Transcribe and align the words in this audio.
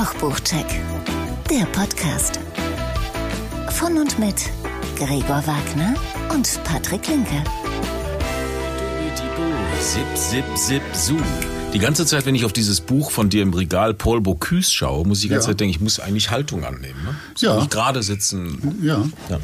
Kochbuchcheck, 0.00 0.64
der 1.50 1.66
Podcast. 1.66 2.40
Von 3.72 3.98
und 3.98 4.18
mit 4.18 4.34
Gregor 4.96 5.42
Wagner 5.46 5.94
und 6.32 6.58
Patrick 6.64 7.06
Linke. 7.06 7.44
Zip, 9.78 10.06
zip, 10.14 10.44
zip, 10.56 10.82
zoom. 10.94 11.22
Die 11.74 11.78
ganze 11.78 12.06
Zeit, 12.06 12.24
wenn 12.24 12.34
ich 12.34 12.46
auf 12.46 12.54
dieses 12.54 12.80
Buch 12.80 13.10
von 13.10 13.28
dir 13.28 13.42
im 13.42 13.52
Regal 13.52 13.92
Paul 13.92 14.22
Bocuse 14.22 14.72
schaue, 14.72 15.06
muss 15.06 15.18
ich 15.18 15.24
die 15.24 15.28
ganze 15.28 15.48
Ja. 15.48 15.50
Zeit 15.50 15.60
denken, 15.60 15.74
ich 15.74 15.80
muss 15.82 16.00
eigentlich 16.00 16.30
Haltung 16.30 16.64
annehmen. 16.64 17.04
Ne? 17.04 17.14
Ich 17.36 17.42
Ja. 17.42 17.56
nicht 17.56 17.70
gerade 17.70 18.02
sitzen. 18.02 18.78
Ja. 18.82 19.04
Ja. 19.28 19.38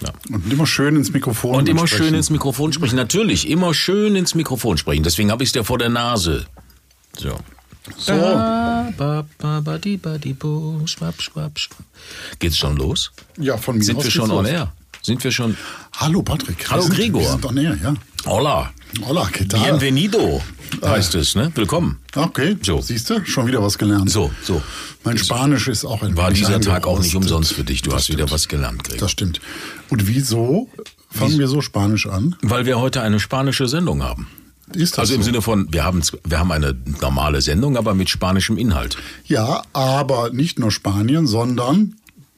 Ja. 0.00 0.10
Und 0.34 0.52
immer 0.52 0.66
schön 0.66 0.96
ins 0.96 1.12
Mikrofon. 1.12 1.54
Und 1.54 1.68
immer 1.68 1.86
sprechen. 1.86 2.06
schön 2.06 2.14
ins 2.14 2.30
Mikrofon 2.30 2.72
sprechen. 2.72 2.96
Natürlich, 2.96 3.48
immer 3.48 3.72
schön 3.72 4.16
ins 4.16 4.34
Mikrofon 4.34 4.78
sprechen. 4.78 5.04
Deswegen 5.04 5.30
habe 5.30 5.44
ich 5.44 5.50
es 5.50 5.52
dir 5.52 5.62
vor 5.62 5.78
der 5.78 5.90
Nase. 5.90 6.46
So. 7.16 7.38
So. 7.98 8.12
Ba, 8.12 8.92
ba, 8.96 9.24
ba, 9.38 9.60
ba, 9.60 9.78
di, 9.78 9.96
ba, 9.96 10.16
di, 10.18 10.32
bo, 10.34 10.80
schwapp, 10.86 11.20
schwapp, 11.20 11.58
schwapp. 11.58 11.84
Geht's 12.38 12.56
schon 12.56 12.76
los? 12.76 13.10
Ja, 13.38 13.56
von 13.56 13.76
mir 13.78 13.84
Sind 13.84 13.98
aus 13.98 14.04
wir 14.04 14.10
schon 14.10 14.30
on 14.30 14.46
air? 14.46 14.72
Sind 15.02 15.22
wir 15.24 15.32
schon. 15.32 15.56
Hallo 15.96 16.22
Patrick. 16.22 16.70
Hallo 16.70 16.82
sind, 16.82 16.94
Gregor. 16.94 17.22
Wir 17.22 17.28
sind 17.30 17.44
on 17.44 17.56
air, 17.56 17.76
ja. 17.82 17.94
Hola. 18.24 18.70
Hola, 19.04 19.24
¿qué 19.32 19.48
tal? 19.48 19.60
Bienvenido 19.60 20.40
heißt 20.84 21.16
es, 21.16 21.34
ne? 21.34 21.50
Willkommen. 21.56 21.98
Okay, 22.14 22.56
So. 22.62 22.80
siehst 22.80 23.10
du, 23.10 23.24
schon 23.24 23.46
wieder 23.48 23.60
was 23.62 23.76
gelernt. 23.78 24.10
So, 24.10 24.30
so. 24.44 24.62
Mein 25.02 25.18
Spanisch 25.18 25.66
ist 25.66 25.84
auch 25.84 26.02
ein 26.02 26.16
War 26.16 26.30
dieser 26.30 26.60
Tag 26.60 26.86
auch 26.86 27.00
nicht 27.00 27.16
umsonst 27.16 27.52
für 27.52 27.64
dich. 27.64 27.82
Du 27.82 27.90
Das 27.90 28.02
hast 28.02 28.08
wieder 28.10 28.18
stimmt. 28.18 28.30
was 28.32 28.48
gelernt, 28.48 28.84
Gregor. 28.84 29.00
Das 29.00 29.10
stimmt. 29.10 29.40
Und 29.88 30.06
wieso 30.06 30.68
fangen 31.10 31.38
wir 31.38 31.48
so 31.48 31.60
Spanisch 31.62 32.06
an? 32.06 32.36
Weil 32.42 32.64
wir 32.64 32.78
heute 32.78 33.02
eine 33.02 33.18
spanische 33.18 33.66
Sendung 33.66 34.02
haben. 34.04 34.28
Ist 34.76 34.92
das 34.94 34.98
Also 35.00 35.14
im 35.14 35.22
so? 35.22 35.26
Sinne 35.26 35.42
von, 35.42 35.68
wir 35.70 35.84
haben, 35.84 36.02
wir 36.24 36.38
haben 36.38 36.52
eine 36.52 36.74
normale 37.00 37.40
Sendung, 37.40 37.76
aber 37.76 37.94
mit 37.94 38.08
spanischem 38.10 38.56
Inhalt. 38.58 38.96
Ja, 39.24 39.62
aber 39.72 40.30
nicht 40.30 40.58
nur 40.58 40.70
Spanien, 40.70 41.26
sondern 41.26 41.94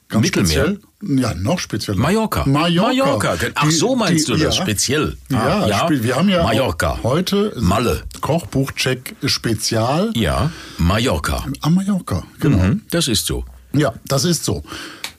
ganz 0.09 0.23
Mittelmeer? 0.25 0.65
speziell. 0.65 0.79
Ja, 1.19 1.35
noch 1.35 1.59
spezieller. 1.59 1.97
Mallorca. 1.97 2.45
Mallorca. 2.47 3.35
Ach, 3.53 3.69
so 3.69 3.95
meinst 3.95 4.27
du 4.27 4.33
das? 4.37 4.41
ja. 4.57 4.63
Speziell. 4.63 5.17
Ja, 5.29 5.37
Ah, 5.63 5.67
ja. 5.67 5.79
spe- 5.85 6.03
wir 6.03 6.15
haben 6.15 6.29
ja 6.29 6.41
Mallorca. 6.41 6.99
heute 7.03 7.53
Malle. 7.59 8.01
Kochbuchcheck 8.21 9.15
Spezial 9.25 10.11
Ja, 10.15 10.51
Mallorca. 10.77 11.45
am 11.61 11.75
Mallorca. 11.75 12.23
Genau. 12.39 12.57
Mhm, 12.57 12.81
das 12.89 13.07
ist 13.07 13.25
so. 13.27 13.45
Ja, 13.73 13.93
das 14.07 14.23
ist 14.25 14.45
so. 14.45 14.63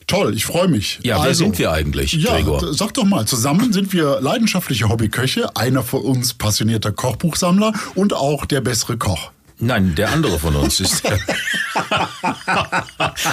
Toll, 0.07 0.33
ich 0.35 0.45
freue 0.45 0.69
mich. 0.69 0.99
Ja, 1.03 1.21
wer 1.21 1.35
sind 1.35 1.59
wir 1.59 1.69
eigentlich, 1.69 2.13
ja, 2.13 2.35
Gregor? 2.35 2.73
Sag 2.73 2.93
doch 2.93 3.03
mal, 3.03 3.25
zusammen 3.25 3.73
sind 3.73 3.91
wir 3.91 4.21
leidenschaftliche 4.21 4.87
Hobbyköche, 4.87 5.53
einer 5.57 5.83
von 5.83 6.01
uns 6.01 6.33
passionierter 6.33 6.93
Kochbuchsammler 6.93 7.73
und 7.93 8.13
auch 8.13 8.45
der 8.45 8.61
bessere 8.61 8.97
Koch. 8.97 9.31
Nein, 9.59 9.95
der 9.95 10.11
andere 10.11 10.37
von 10.37 10.55
uns 10.55 10.79
ist. 10.79 11.01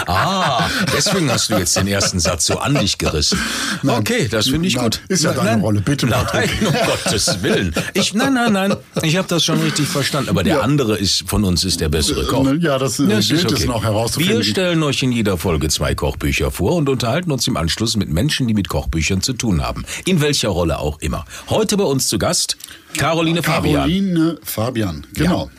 ah, 0.06 0.68
deswegen 0.96 1.30
hast 1.30 1.50
du 1.50 1.56
jetzt 1.58 1.76
den 1.76 1.86
ersten 1.86 2.18
Satz 2.18 2.46
so 2.46 2.58
an 2.58 2.74
dich 2.74 2.96
gerissen. 2.98 3.38
Okay, 3.86 4.28
das 4.28 4.48
finde 4.48 4.66
ich 4.68 4.76
Nein, 4.76 4.84
gut. 4.84 5.00
ist 5.08 5.24
ja 5.24 5.32
deine 5.34 5.60
Rolle, 5.60 5.80
bitte, 5.82 6.06
Nein, 6.06 6.24
Patrick. 6.24 6.50
um 6.66 6.72
Gottes 6.86 7.42
Willen. 7.42 7.74
Ich, 7.92 8.14
nein, 8.14 8.34
nein, 8.34 8.52
nein. 8.54 8.74
Ich 9.02 9.16
habe 9.16 9.28
das 9.28 9.44
schon 9.44 9.60
richtig 9.60 9.86
verstanden. 9.86 10.30
Aber 10.30 10.42
der 10.42 10.56
Ja. 10.56 10.60
andere 10.62 10.96
ist 10.96 11.24
von 11.28 11.44
uns 11.44 11.64
ist 11.64 11.80
der 11.80 11.88
bessere 11.90 12.24
Koch. 12.26 12.46
Ja, 12.58 12.78
das, 12.78 12.98
äh, 12.98 13.06
Das 13.06 13.28
gilt 13.28 13.50
es 13.52 13.66
noch 13.66 13.84
herauszufinden. 13.84 14.38
Wir 14.38 14.44
stellen 14.44 14.82
euch 14.82 15.02
in 15.02 15.12
jeder 15.12 15.36
Folge 15.36 15.68
zwei 15.68 15.94
Kochbücher 15.94 16.50
vor 16.50 16.76
und 16.76 16.88
unterhalten 16.88 17.32
uns 17.32 17.46
im 17.46 17.56
Anschluss 17.56 17.96
mit 17.96 18.08
Menschen, 18.08 18.46
die 18.48 18.54
mit 18.54 18.68
Kochbüchern 18.68 19.20
zu 19.20 19.32
tun 19.34 19.62
haben. 19.62 19.84
In 20.06 20.20
welcher 20.20 20.48
Rolle 20.48 20.78
auch 20.78 21.00
immer. 21.00 21.24
Heute 21.50 21.76
bei 21.76 21.84
uns 21.84 22.08
zu 22.08 22.18
Gast 22.18 22.56
Caroline 22.96 23.42
Fabian. 23.42 23.74
Caroline 23.74 24.38
Fabian, 24.42 25.06
genau. 25.14 25.50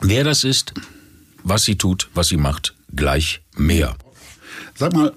Wer 0.00 0.24
das 0.24 0.44
ist, 0.44 0.74
was 1.42 1.64
sie 1.64 1.76
tut, 1.76 2.08
was 2.14 2.28
sie 2.28 2.36
macht, 2.36 2.74
gleich 2.94 3.42
mehr. 3.56 3.96
Sag 4.74 4.92
mal, 4.92 5.12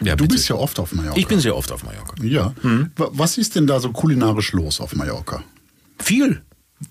Ja, 0.00 0.16
du 0.16 0.24
bitte. 0.24 0.34
bist 0.36 0.48
ja 0.48 0.56
oft 0.56 0.78
auf 0.78 0.92
Mallorca. 0.92 1.18
Ich 1.18 1.26
bin 1.26 1.40
sehr 1.40 1.56
oft 1.56 1.70
auf 1.72 1.84
Mallorca. 1.84 2.14
ja. 2.22 2.54
Mhm. 2.62 2.90
Wa- 2.96 3.10
Was 3.12 3.38
ist 3.38 3.54
denn 3.54 3.66
da 3.66 3.78
so 3.80 3.90
kulinarisch 3.92 4.52
los 4.52 4.80
auf 4.80 4.94
Mallorca? 4.94 5.42
Viel. 6.00 6.42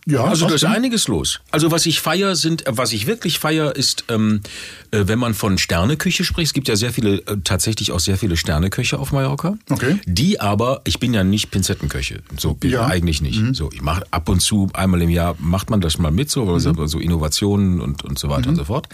Ja, 0.07 0.23
Also 0.23 0.47
da 0.47 0.55
ist 0.55 0.63
einiges 0.63 1.07
los. 1.07 1.41
Also 1.51 1.69
was 1.69 1.85
ich 1.85 1.99
feier 1.99 2.35
sind, 2.35 2.65
äh, 2.65 2.75
was 2.77 2.93
ich 2.93 3.05
wirklich 3.05 3.37
feier 3.37 3.75
ist, 3.75 4.05
ähm, 4.09 4.41
äh, 4.91 5.03
wenn 5.07 5.19
man 5.19 5.33
von 5.33 5.57
Sterneküche 5.57 6.23
spricht. 6.23 6.47
Es 6.47 6.53
gibt 6.53 6.67
ja 6.67 6.75
sehr 6.75 6.91
viele, 6.93 7.17
äh, 7.27 7.37
tatsächlich 7.43 7.91
auch 7.91 7.99
sehr 7.99 8.17
viele 8.17 8.35
Sterneköche 8.37 8.97
auf 8.97 9.11
Mallorca. 9.11 9.55
Okay. 9.69 9.99
Die 10.05 10.39
aber, 10.39 10.81
ich 10.85 10.99
bin 10.99 11.13
ja 11.13 11.23
nicht 11.23 11.51
Pinzettenköche, 11.51 12.21
so 12.37 12.53
bin 12.53 12.71
Ja. 12.71 12.85
Mhm. 12.85 12.91
eigentlich 12.91 13.21
nicht. 13.21 13.41
So, 13.55 13.69
ich 13.71 13.81
mache 13.81 14.03
ab 14.11 14.29
und 14.29 14.39
zu 14.41 14.69
einmal 14.73 15.01
im 15.01 15.09
Jahr 15.09 15.35
macht 15.39 15.69
man 15.69 15.79
das 15.81 15.97
mal 15.99 16.11
mit, 16.11 16.31
so, 16.31 16.45
Mhm. 16.45 16.53
also 16.53 16.87
so 16.87 16.99
Innovationen 16.99 17.79
und 17.81 18.03
und 18.03 18.17
so 18.17 18.29
weiter 18.29 18.49
und 18.49 18.55
so 18.55 18.63
fort. 18.65 18.87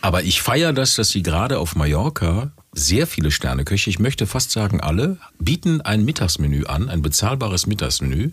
Aber 0.00 0.22
ich 0.22 0.40
feier 0.40 0.72
das, 0.72 0.94
dass 0.94 1.08
sie 1.10 1.22
gerade 1.22 1.58
auf 1.58 1.74
Mallorca 1.76 2.52
sehr 2.78 3.06
viele 3.06 3.30
Sterneköche, 3.30 3.90
ich 3.90 3.98
möchte 3.98 4.26
fast 4.26 4.50
sagen 4.50 4.80
alle, 4.80 5.18
bieten 5.38 5.80
ein 5.80 6.04
Mittagsmenü 6.04 6.64
an, 6.66 6.88
ein 6.88 7.02
bezahlbares 7.02 7.66
Mittagsmenü 7.66 8.30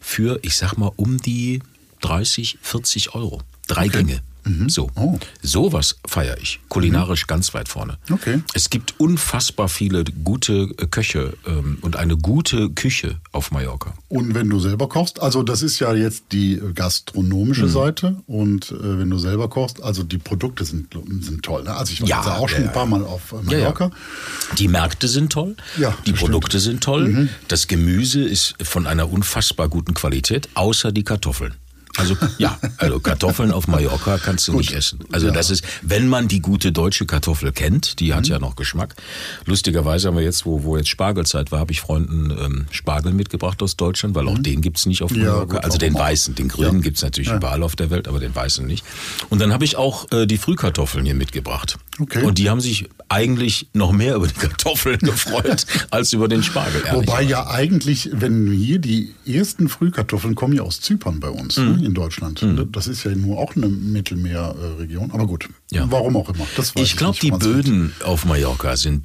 für, 0.00 0.38
ich 0.42 0.56
sag 0.56 0.76
mal, 0.76 0.92
um 0.96 1.18
die 1.18 1.62
30, 2.00 2.58
40 2.62 3.14
Euro. 3.14 3.42
Drei 3.66 3.88
Gänge. 3.88 4.20
So. 4.68 4.90
Oh. 4.94 5.18
Sowas 5.42 5.96
feiere 6.06 6.38
ich. 6.40 6.60
Kulinarisch 6.68 7.26
ganz 7.26 7.52
weit 7.54 7.68
vorne. 7.68 7.98
Okay. 8.10 8.40
Es 8.54 8.70
gibt 8.70 8.94
unfassbar 9.00 9.68
viele 9.68 10.04
gute 10.04 10.68
äh, 10.78 10.86
Köche 10.86 11.34
ähm, 11.46 11.78
und 11.82 11.96
eine 11.96 12.16
gute 12.16 12.70
Küche 12.70 13.16
auf 13.32 13.50
Mallorca. 13.50 13.94
Und 14.08 14.34
wenn 14.34 14.48
du 14.48 14.60
selber 14.60 14.88
kochst, 14.88 15.20
also 15.20 15.42
das 15.42 15.62
ist 15.62 15.80
ja 15.80 15.92
jetzt 15.94 16.24
die 16.32 16.54
äh, 16.54 16.72
gastronomische 16.74 17.64
Mhm. 17.66 17.70
Seite 17.70 18.16
und 18.26 18.70
äh, 18.70 18.98
wenn 18.98 19.10
du 19.10 19.18
selber 19.18 19.48
kochst, 19.48 19.82
also 19.82 20.02
die 20.04 20.18
Produkte 20.18 20.64
sind, 20.64 20.94
sind 21.20 21.42
toll. 21.42 21.64
Ne? 21.64 21.74
Also 21.74 21.92
ich 21.92 22.02
war 22.02 22.08
Ja, 22.08 22.18
jetzt 22.18 22.28
auch 22.38 22.48
schon 22.48 22.62
ja, 22.62 22.66
ein 22.68 22.72
paar 22.72 22.86
Mal 22.86 23.02
auf 23.04 23.32
äh, 23.32 23.36
Ja, 23.36 23.40
ja. 23.42 23.58
Mallorca. 23.58 23.90
Die 24.58 24.68
Märkte 24.68 25.08
sind 25.08 25.32
toll, 25.32 25.56
Ja, 25.78 25.96
die 26.06 26.12
Produkte 26.12 26.60
sind 26.60 26.82
toll, 26.84 27.08
Mhm. 27.08 27.28
das 27.48 27.66
Gemüse 27.66 28.22
ist 28.22 28.54
von 28.62 28.86
einer 28.86 29.10
unfassbar 29.10 29.68
guten 29.68 29.94
Qualität, 29.94 30.48
außer 30.54 30.92
die 30.92 31.02
Kartoffeln. 31.04 31.54
Also 31.96 32.16
ja, 32.38 32.58
also 32.78 33.00
Kartoffeln 33.00 33.50
auf 33.52 33.68
Mallorca 33.68 34.18
kannst 34.18 34.48
du 34.48 34.54
nicht 34.54 34.72
essen. 34.72 35.00
Also 35.12 35.26
Ja. 35.26 35.32
Mhm. 35.32 35.36
das 35.36 35.50
ist, 35.50 35.64
wenn 35.82 36.08
man 36.08 36.28
die 36.28 36.40
gute 36.40 36.72
deutsche 36.72 37.06
Kartoffel 37.06 37.52
kennt, 37.52 38.00
die 38.00 38.14
hat 38.14 38.28
ja 38.28 38.38
noch 38.38 38.56
Geschmack. 38.56 38.94
Lustigerweise 39.44 40.08
haben 40.08 40.16
wir 40.16 40.22
jetzt, 40.24 40.46
wo, 40.46 40.62
wo 40.64 40.76
jetzt 40.76 40.88
Spargelzeit 40.88 41.52
war, 41.52 41.60
habe 41.60 41.72
ich 41.72 41.80
Freunden 41.80 42.30
ähm, 42.30 42.66
Spargel 42.70 43.12
mitgebracht 43.12 43.62
aus 43.62 43.76
Deutschland, 43.76 44.14
weil 44.14 44.28
auch 44.28 44.38
den 44.38 44.60
gibt's 44.60 44.86
nicht 44.86 45.02
auf 45.02 45.10
Mhm. 45.10 45.16
Ja, 45.22 45.24
Mallorca. 45.32 45.54
gut, 45.56 45.64
also 45.64 45.78
den 45.78 45.94
weißen, 45.94 46.34
den 46.34 46.48
grünen 46.48 46.76
Ja. 46.76 46.80
gibt's 46.82 47.02
natürlich 47.02 47.30
überall 47.30 47.62
auf 47.62 47.76
der 47.76 47.90
Welt, 47.90 48.08
aber 48.08 48.20
den 48.20 48.34
weißen 48.34 48.66
nicht. 48.66 48.84
Und 49.30 49.40
dann 49.40 49.52
habe 49.52 49.64
ich 49.64 49.76
auch 49.76 50.10
äh, 50.12 50.26
die 50.26 50.36
Frühkartoffeln 50.38 51.04
hier 51.04 51.14
mitgebracht. 51.14 51.78
Okay. 51.98 52.22
Und 52.22 52.38
die 52.38 52.50
haben 52.50 52.60
sich 52.60 52.88
eigentlich 53.08 53.68
noch 53.72 53.92
mehr 53.92 54.16
über 54.16 54.26
die 54.26 54.34
Kartoffeln 54.34 54.98
gefreut 55.00 55.64
als 55.90 56.12
über 56.12 56.28
den 56.28 56.42
Spargel. 56.42 56.82
Wobei 56.92 57.22
ja 57.22 57.46
eigentlich, 57.48 58.10
wenn 58.12 58.50
hier 58.52 58.78
die 58.78 59.14
ersten 59.26 59.68
Frühkartoffeln 59.68 60.34
kommen 60.34 60.54
ja 60.54 60.62
aus 60.62 60.80
Zypern 60.80 61.20
bei 61.20 61.30
uns 61.30 61.56
Mhm. 61.56 61.76
ne, 61.80 61.85
in 61.86 61.94
Deutschland. 61.94 62.44
Das 62.72 62.86
ist 62.88 63.04
ja 63.04 63.14
nur 63.14 63.38
auch 63.38 63.56
eine 63.56 63.68
Mittelmeerregion. 63.68 65.10
Aber 65.12 65.26
gut, 65.26 65.48
Ja. 65.70 65.86
warum 65.90 66.16
auch 66.16 66.28
immer. 66.28 66.46
Das 66.56 66.74
weiß 66.74 66.82
Ich 66.82 66.96
glaube, 66.96 67.18
die. 67.20 67.30
Böden 67.30 67.92
auf 68.04 68.24
Mallorca 68.24 68.76
sind 68.76 69.04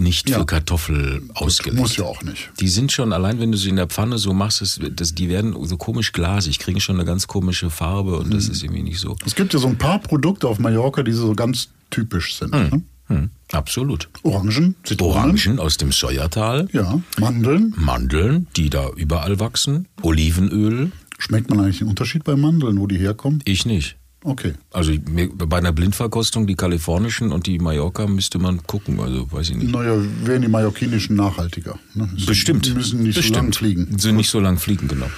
nicht 0.00 0.28
Ja. 0.30 0.38
für 0.38 0.46
Kartoffel 0.46 1.22
ausgelegt. 1.34 1.80
Muss 1.80 1.96
ja 1.96 2.04
auch 2.04 2.22
nicht. 2.22 2.50
Die 2.60 2.68
sind 2.68 2.92
schon, 2.92 3.12
allein 3.12 3.40
wenn 3.40 3.52
du 3.52 3.58
sie 3.58 3.68
in 3.70 3.76
der 3.76 3.86
Pfanne 3.88 4.18
so 4.18 4.32
machst, 4.32 4.60
das, 4.60 4.78
das, 4.96 5.14
die 5.14 5.28
werden 5.28 5.54
so 5.64 5.76
komisch 5.76 6.12
glasig, 6.12 6.58
kriegen 6.58 6.80
schon 6.80 6.96
eine 6.96 7.04
ganz 7.04 7.26
komische 7.26 7.70
Farbe 7.70 8.16
und 8.18 8.28
Mhm. 8.28 8.32
das 8.32 8.48
ist 8.48 8.62
irgendwie 8.62 8.82
nicht 8.82 8.98
so. 8.98 9.16
Es 9.26 9.34
gibt 9.34 9.52
ja 9.54 9.58
so 9.60 9.68
ein 9.68 9.78
paar 9.78 9.98
Produkte 9.98 10.48
auf 10.48 10.58
Mallorca, 10.58 11.02
die 11.02 11.12
so 11.12 11.34
ganz 11.34 11.68
typisch 11.90 12.36
sind. 12.36 12.52
Ne? 12.52 12.82
Hm, 13.08 13.30
absolut. 13.50 14.08
Orangen, 14.22 14.76
Zitronen. 14.84 15.16
Orangen 15.16 15.58
aus 15.58 15.76
dem 15.76 15.90
Sojatal, 15.92 16.68
Ja, 16.72 17.00
Mandeln. 17.18 17.74
Mandeln, 17.76 18.46
die 18.56 18.70
da 18.70 18.88
überall 18.96 19.40
wachsen, 19.40 19.88
Olivenöl, 20.02 20.92
Schmeckt 21.24 21.50
man 21.50 21.60
eigentlich 21.60 21.80
einen 21.80 21.90
Unterschied 21.90 22.24
bei 22.24 22.34
Mandeln, 22.34 22.80
wo 22.80 22.88
die 22.88 22.98
herkommen? 22.98 23.42
ich 23.44 23.64
nicht. 23.64 23.96
Okay. 24.24 24.54
Also 24.70 24.92
bei 25.02 25.56
einer 25.56 25.72
Blindverkostung, 25.72 26.46
die 26.46 26.54
kalifornischen 26.54 27.32
und 27.32 27.46
die 27.46 27.58
Mallorca 27.58 28.06
müsste 28.06 28.38
man 28.38 28.62
gucken, 28.66 29.00
also 29.00 29.30
weiß 29.32 29.50
ich 29.50 29.56
nicht. 29.56 29.72
Naja, 29.72 29.96
wären 30.22 30.42
die 30.42 30.48
mallorquinischen 30.48 31.16
nachhaltiger. 31.16 31.78
Ne? 31.94 32.08
Sie 32.16 32.26
Bestimmt. 32.26 32.72
müssen 32.74 33.02
nicht 33.02 33.16
Bestimmt. 33.16 33.34
so 33.34 33.42
lang 33.42 33.52
fliegen. 33.52 33.98
Sie 33.98 34.12
nicht 34.12 34.30
so 34.30 34.38
lang 34.38 34.58
fliegen, 34.58 34.86
genau. 34.86 35.10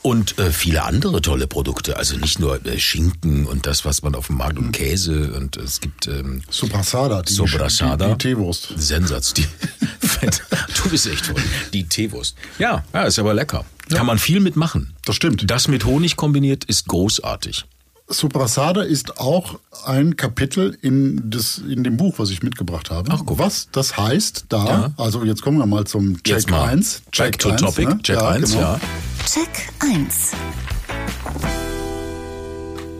Und 0.00 0.38
äh, 0.38 0.50
viele 0.50 0.84
andere 0.84 1.20
tolle 1.20 1.46
Produkte. 1.46 1.98
Also 1.98 2.16
nicht 2.16 2.38
nur 2.38 2.64
äh, 2.64 2.78
Schinken 2.78 3.46
und 3.46 3.66
das, 3.66 3.84
was 3.84 4.02
man 4.02 4.14
auf 4.14 4.28
dem 4.28 4.36
Markt 4.36 4.58
und 4.58 4.72
Käse 4.72 5.34
und 5.34 5.58
es 5.58 5.80
gibt 5.80 6.06
ähm, 6.06 6.40
Soprasada, 6.48 7.22
die, 7.22 7.32
Sobrasada. 7.32 8.06
die, 8.06 8.12
die 8.12 8.18
Teewurst. 8.18 8.72
Sensatz. 8.76 9.34
Die, 9.34 9.44
du 10.82 10.90
bist 10.90 11.06
echt 11.06 11.26
toll. 11.26 11.42
Die 11.74 11.84
Teewurst. 11.84 12.36
Ja, 12.58 12.84
ja, 12.94 13.02
ist 13.04 13.18
aber 13.18 13.34
lecker. 13.34 13.66
Kann 13.90 14.06
man 14.06 14.18
viel 14.18 14.40
mitmachen. 14.40 14.94
Das 15.04 15.14
stimmt. 15.14 15.48
Das 15.50 15.68
mit 15.68 15.84
Honig 15.84 16.16
kombiniert 16.16 16.64
ist 16.64 16.88
großartig. 16.88 17.66
Soprasada 18.08 18.82
ist 18.82 19.18
auch 19.18 19.58
ein 19.84 20.16
Kapitel 20.16 20.78
in, 20.80 21.28
des, 21.28 21.58
in 21.58 21.82
dem 21.82 21.96
Buch, 21.96 22.18
was 22.18 22.30
ich 22.30 22.42
mitgebracht 22.42 22.90
habe. 22.90 23.10
Ach, 23.12 23.22
guck. 23.26 23.38
Was 23.40 23.68
das 23.72 23.96
heißt 23.96 24.46
da, 24.48 24.64
Ja. 24.64 24.90
also 24.96 25.24
jetzt 25.24 25.42
kommen 25.42 25.58
wir 25.58 25.66
mal 25.66 25.84
zum 25.86 26.14
Check 26.22 26.28
Jetzt 26.36 26.50
mal 26.50 26.68
1. 26.68 27.02
Back 27.18 27.38
to 27.38 27.50
1, 27.50 27.60
Topic. 27.60 27.86
ne? 27.88 27.98
Check 28.02 28.22
1, 28.22 28.50
genau. 28.52 28.62
ja. 28.62 28.80
Check 29.26 29.48
1. 29.80 30.32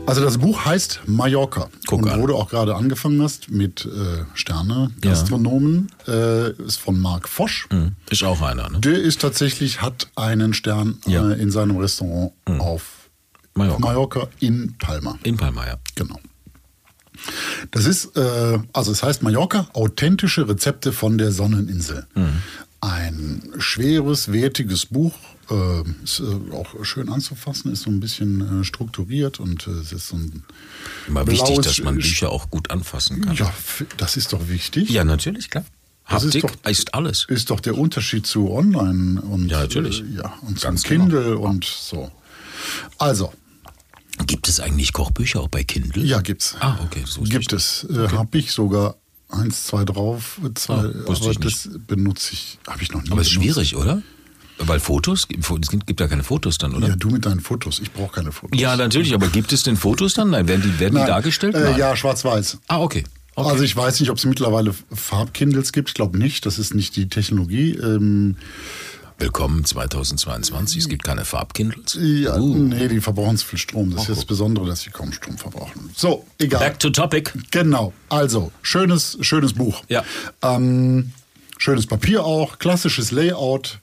Also 0.06 0.22
das 0.22 0.38
Buch 0.38 0.64
heißt 0.64 1.00
Mallorca 1.06 1.68
Guck 1.88 2.02
und 2.02 2.08
an. 2.10 2.22
wo 2.22 2.26
du 2.28 2.36
auch 2.36 2.48
gerade 2.48 2.76
angefangen 2.76 3.20
hast 3.22 3.50
mit 3.50 3.84
äh, 3.86 4.22
Sterne, 4.34 4.90
Gastronomen, 5.00 5.88
äh, 6.06 6.50
ist 6.62 6.78
von 6.78 6.98
Marc 7.00 7.28
Fosch. 7.28 7.68
Ist 8.08 8.22
auch 8.22 8.40
einer, 8.40 8.70
ne? 8.70 8.78
Der 8.80 9.00
ist 9.00 9.20
tatsächlich, 9.20 9.82
hat 9.82 10.06
einen 10.14 10.54
Stern 10.54 10.98
Ja. 11.06 11.22
Mhm. 11.24 11.30
äh, 11.32 11.34
in 11.34 11.50
seinem 11.50 11.76
Restaurant 11.78 12.32
auf 12.58 12.82
Mallorca. 13.56 13.80
Mallorca 13.80 14.28
in 14.40 14.74
Palma. 14.78 15.18
In 15.24 15.36
Palma, 15.36 15.66
ja. 15.66 15.76
Genau. 15.94 16.20
Das 17.70 17.86
ist, 17.86 18.16
äh, 18.16 18.58
also 18.72 18.92
es 18.92 19.02
heißt 19.02 19.22
Mallorca, 19.22 19.68
authentische 19.72 20.48
Rezepte 20.48 20.92
von 20.92 21.18
der 21.18 21.32
Sonneninsel. 21.32 22.06
Ein 22.80 23.42
schweres, 23.58 24.30
wertiges 24.32 24.86
Buch. 24.86 25.14
Äh, 25.48 25.82
ist 26.02 26.20
äh, 26.20 26.52
auch 26.52 26.84
schön 26.84 27.08
anzufassen, 27.08 27.72
ist 27.72 27.82
so 27.82 27.90
ein 27.90 28.00
bisschen 28.00 28.62
äh, 28.62 28.64
strukturiert 28.64 29.38
und 29.38 29.66
äh, 29.68 29.70
es 29.70 29.92
ist 29.92 30.08
so 30.08 30.16
ein. 30.16 30.42
Immer 31.06 31.24
wichtig, 31.28 31.60
dass 31.60 31.80
man 31.82 31.94
Bücher 31.94 32.30
auch 32.30 32.50
gut 32.50 32.70
anfassen 32.72 33.20
kann. 33.24 33.36
Ja, 33.36 33.52
das 33.96 34.16
ist 34.16 34.32
doch 34.32 34.48
wichtig. 34.48 34.90
Ja, 34.90 35.04
natürlich, 35.04 35.48
klar. 35.48 35.64
Das 36.08 36.24
ist 36.24 36.34
Haptik 36.34 36.62
doch- 36.62 36.70
ist 36.70 36.94
alles. 36.94 37.26
Ist 37.28 37.50
doch 37.50 37.60
der 37.60 37.78
Unterschied 37.78 38.26
zu 38.26 38.50
Online 38.50 39.20
und 39.20 39.48
Ja, 39.48 39.60
natürlich. 39.60 40.00
Äh, 40.02 40.16
ja, 40.16 40.32
und 40.42 40.60
Ganz 40.60 40.82
zum 40.82 40.88
Kindle 40.90 41.38
und 41.38 41.64
so. 41.64 42.10
Also, 42.98 43.32
Gibt 44.26 44.48
es 44.48 44.60
eigentlich 44.60 44.92
Kochbücher 44.92 45.40
auch 45.40 45.48
bei 45.48 45.64
Kindle? 45.64 46.04
ja, 46.04 46.20
gibt's. 46.20 46.56
Ah, 46.60 46.78
okay. 46.84 47.02
So 47.06 47.22
ist 47.22 47.30
Gibt 47.30 47.52
es. 47.52 47.86
Äh, 47.90 48.08
Habe 48.08 48.38
ich 48.38 48.52
sogar 48.52 48.96
eins, 49.28 49.66
zwei 49.66 49.84
drauf. 49.84 50.40
Zwei, 50.54 50.74
Ah, 50.74 50.92
aber 51.06 51.34
das 51.40 51.68
benutze 51.86 52.32
ich, 52.32 52.58
habe 52.66 52.82
ich 52.82 52.92
noch 52.92 53.02
nie 53.02 53.10
Aber 53.10 53.20
es 53.20 53.26
ist 53.28 53.34
schwierig, 53.34 53.76
oder? 53.76 54.02
Weil 54.58 54.80
Fotos, 54.80 55.28
es 55.28 55.68
gibt 55.68 56.00
ja 56.00 56.08
keine 56.08 56.24
Fotos 56.24 56.56
dann, 56.56 56.74
oder? 56.74 56.88
Ja, 56.88 56.96
du 56.96 57.10
mit 57.10 57.26
deinen 57.26 57.40
Fotos. 57.40 57.78
Ich 57.78 57.92
brauche 57.92 58.12
keine 58.14 58.32
Fotos. 58.32 58.58
Ja, 58.58 58.74
natürlich, 58.74 59.12
aber 59.12 59.28
gibt 59.28 59.52
es 59.52 59.64
denn 59.64 59.76
Fotos 59.76 60.14
dann? 60.14 60.30
Nein, 60.30 60.48
werden 60.48 60.62
die, 60.62 60.80
werden 60.80 60.94
die 60.94 61.00
Nein, 61.00 61.08
dargestellt? 61.08 61.54
Äh, 61.54 61.76
ja, 61.78 61.94
schwarz-weiß. 61.94 62.58
Ah, 62.68 62.80
okay. 62.80 63.04
okay. 63.34 63.50
Also 63.50 63.64
ich 63.64 63.76
weiß 63.76 64.00
nicht, 64.00 64.08
ob 64.08 64.16
es 64.16 64.24
mittlerweile 64.24 64.74
Farbkindles 64.94 65.72
gibt. 65.72 65.90
Ich 65.90 65.94
glaube 65.94 66.16
nicht. 66.16 66.46
Das 66.46 66.58
ist 66.58 66.74
nicht 66.74 66.96
die 66.96 67.10
Technologie. 67.10 67.72
Ähm, 67.72 68.36
Willkommen 69.18 69.64
2022, 69.64 70.82
es 70.82 70.88
gibt 70.90 71.02
keine 71.02 71.24
Farbkindles. 71.24 71.96
ja, 71.98 72.36
Uh. 72.36 72.54
Nee, 72.54 72.88
die 72.88 73.00
verbrauchen 73.00 73.38
zu 73.38 73.46
viel 73.46 73.58
Strom. 73.58 73.90
Das 73.92 74.02
ist 74.02 74.08
jetzt 74.08 74.18
das 74.18 74.24
Besondere, 74.26 74.66
dass 74.66 74.82
sie 74.82 74.90
kaum 74.90 75.10
Strom 75.10 75.38
verbrauchen. 75.38 75.90
So, 75.96 76.26
egal. 76.38 76.60
Back 76.60 76.78
to 76.80 76.90
topic. 76.90 77.32
Genau. 77.50 77.94
Also, 78.10 78.52
schönes, 78.60 79.16
schönes 79.22 79.54
Buch. 79.54 79.82
Ja. 79.88 80.04
Ähm, 80.42 81.12
schönes 81.56 81.86
Papier 81.86 82.24
auch, 82.24 82.58
klassisches 82.58 83.10
Layout. 83.10 83.78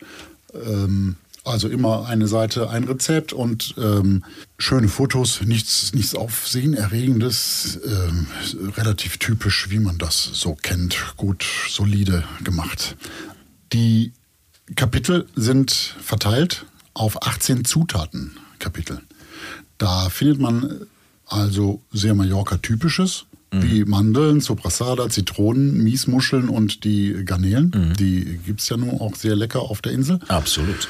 Ähm, 0.53 1.15
also 1.43 1.67
immer 1.67 2.05
eine 2.07 2.27
Seite, 2.27 2.69
ein 2.69 2.83
Rezept 2.83 3.33
und 3.33 3.73
ähm, 3.77 4.23
schöne 4.59 4.87
Fotos, 4.87 5.41
nichts, 5.41 5.93
nichts 5.93 6.13
Aufsehenerregendes, 6.13 7.79
ähm, 7.85 8.27
relativ 8.77 9.17
typisch, 9.17 9.69
wie 9.71 9.79
man 9.79 9.97
das 9.97 10.23
so 10.33 10.53
kennt, 10.53 11.15
gut, 11.17 11.43
solide 11.67 12.23
gemacht. 12.43 12.95
Die 13.73 14.13
Kapitel 14.75 15.27
sind 15.35 15.71
verteilt 15.71 16.65
auf 16.93 17.21
18 17.25 17.65
Zutaten 17.65 18.37
Kapitel. 18.59 19.01
Da 19.77 20.09
findet 20.09 20.39
man 20.39 20.87
also 21.27 21.81
sehr 21.91 22.13
Mallorca-typisches, 22.13 23.25
wie 23.51 23.85
Mandeln, 23.85 24.41
Soprasada, 24.41 25.09
Zitronen, 25.09 25.83
Miesmuscheln 25.83 26.49
und 26.49 26.83
die 26.83 27.23
Garnelen. 27.23 27.93
Die 27.99 28.39
gibt 28.45 28.61
es 28.61 28.69
ja 28.69 28.77
nun 28.77 28.99
auch 28.99 29.15
sehr 29.15 29.35
lecker 29.35 29.61
auf 29.61 29.81
der 29.81 29.91
Insel. 29.91 30.19
Absolut. 30.27 30.87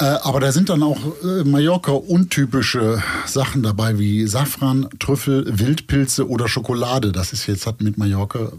Äh, 0.00 0.04
aber 0.04 0.40
da 0.40 0.50
sind 0.50 0.70
dann 0.70 0.82
auch 0.82 0.98
äh, 1.22 1.44
Mallorca-untypische 1.44 3.02
Sachen 3.26 3.62
dabei, 3.62 3.98
wie 3.98 4.26
Safran, 4.26 4.88
Trüffel, 4.98 5.46
Wildpilze 5.58 6.28
oder 6.28 6.48
Schokolade. 6.48 7.12
Das 7.12 7.32
ist 7.32 7.46
jetzt 7.46 7.66
hat 7.66 7.80
mit 7.80 7.96
Mallorca 7.96 8.52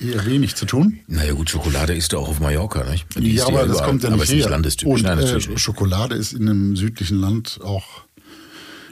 eher 0.00 0.24
wenig 0.26 0.54
zu 0.56 0.66
tun. 0.66 1.00
Naja 1.06 1.32
gut, 1.32 1.50
Schokolade 1.50 1.94
ist 1.94 2.12
ja 2.12 2.18
auch 2.18 2.28
auf 2.28 2.40
Mallorca, 2.40 2.84
nicht? 2.90 3.06
Die 3.18 3.34
ja, 3.34 3.46
aber 3.46 3.60
das 3.66 3.70
überall. 3.76 3.86
kommt 3.86 4.02
ja 4.02 4.08
aber 4.08 4.16
nicht 4.16 4.24
ist 4.24 4.30
nicht 4.34 4.42
her. 4.44 4.50
landestypisch. 4.50 4.94
Und 4.94 5.02
Nein, 5.02 5.18
natürlich 5.18 5.46
äh, 5.46 5.50
nicht. 5.50 5.60
Schokolade 5.60 6.14
ist 6.14 6.32
in 6.32 6.48
einem 6.48 6.76
südlichen 6.76 7.18
Land 7.18 7.58
auch 7.62 7.84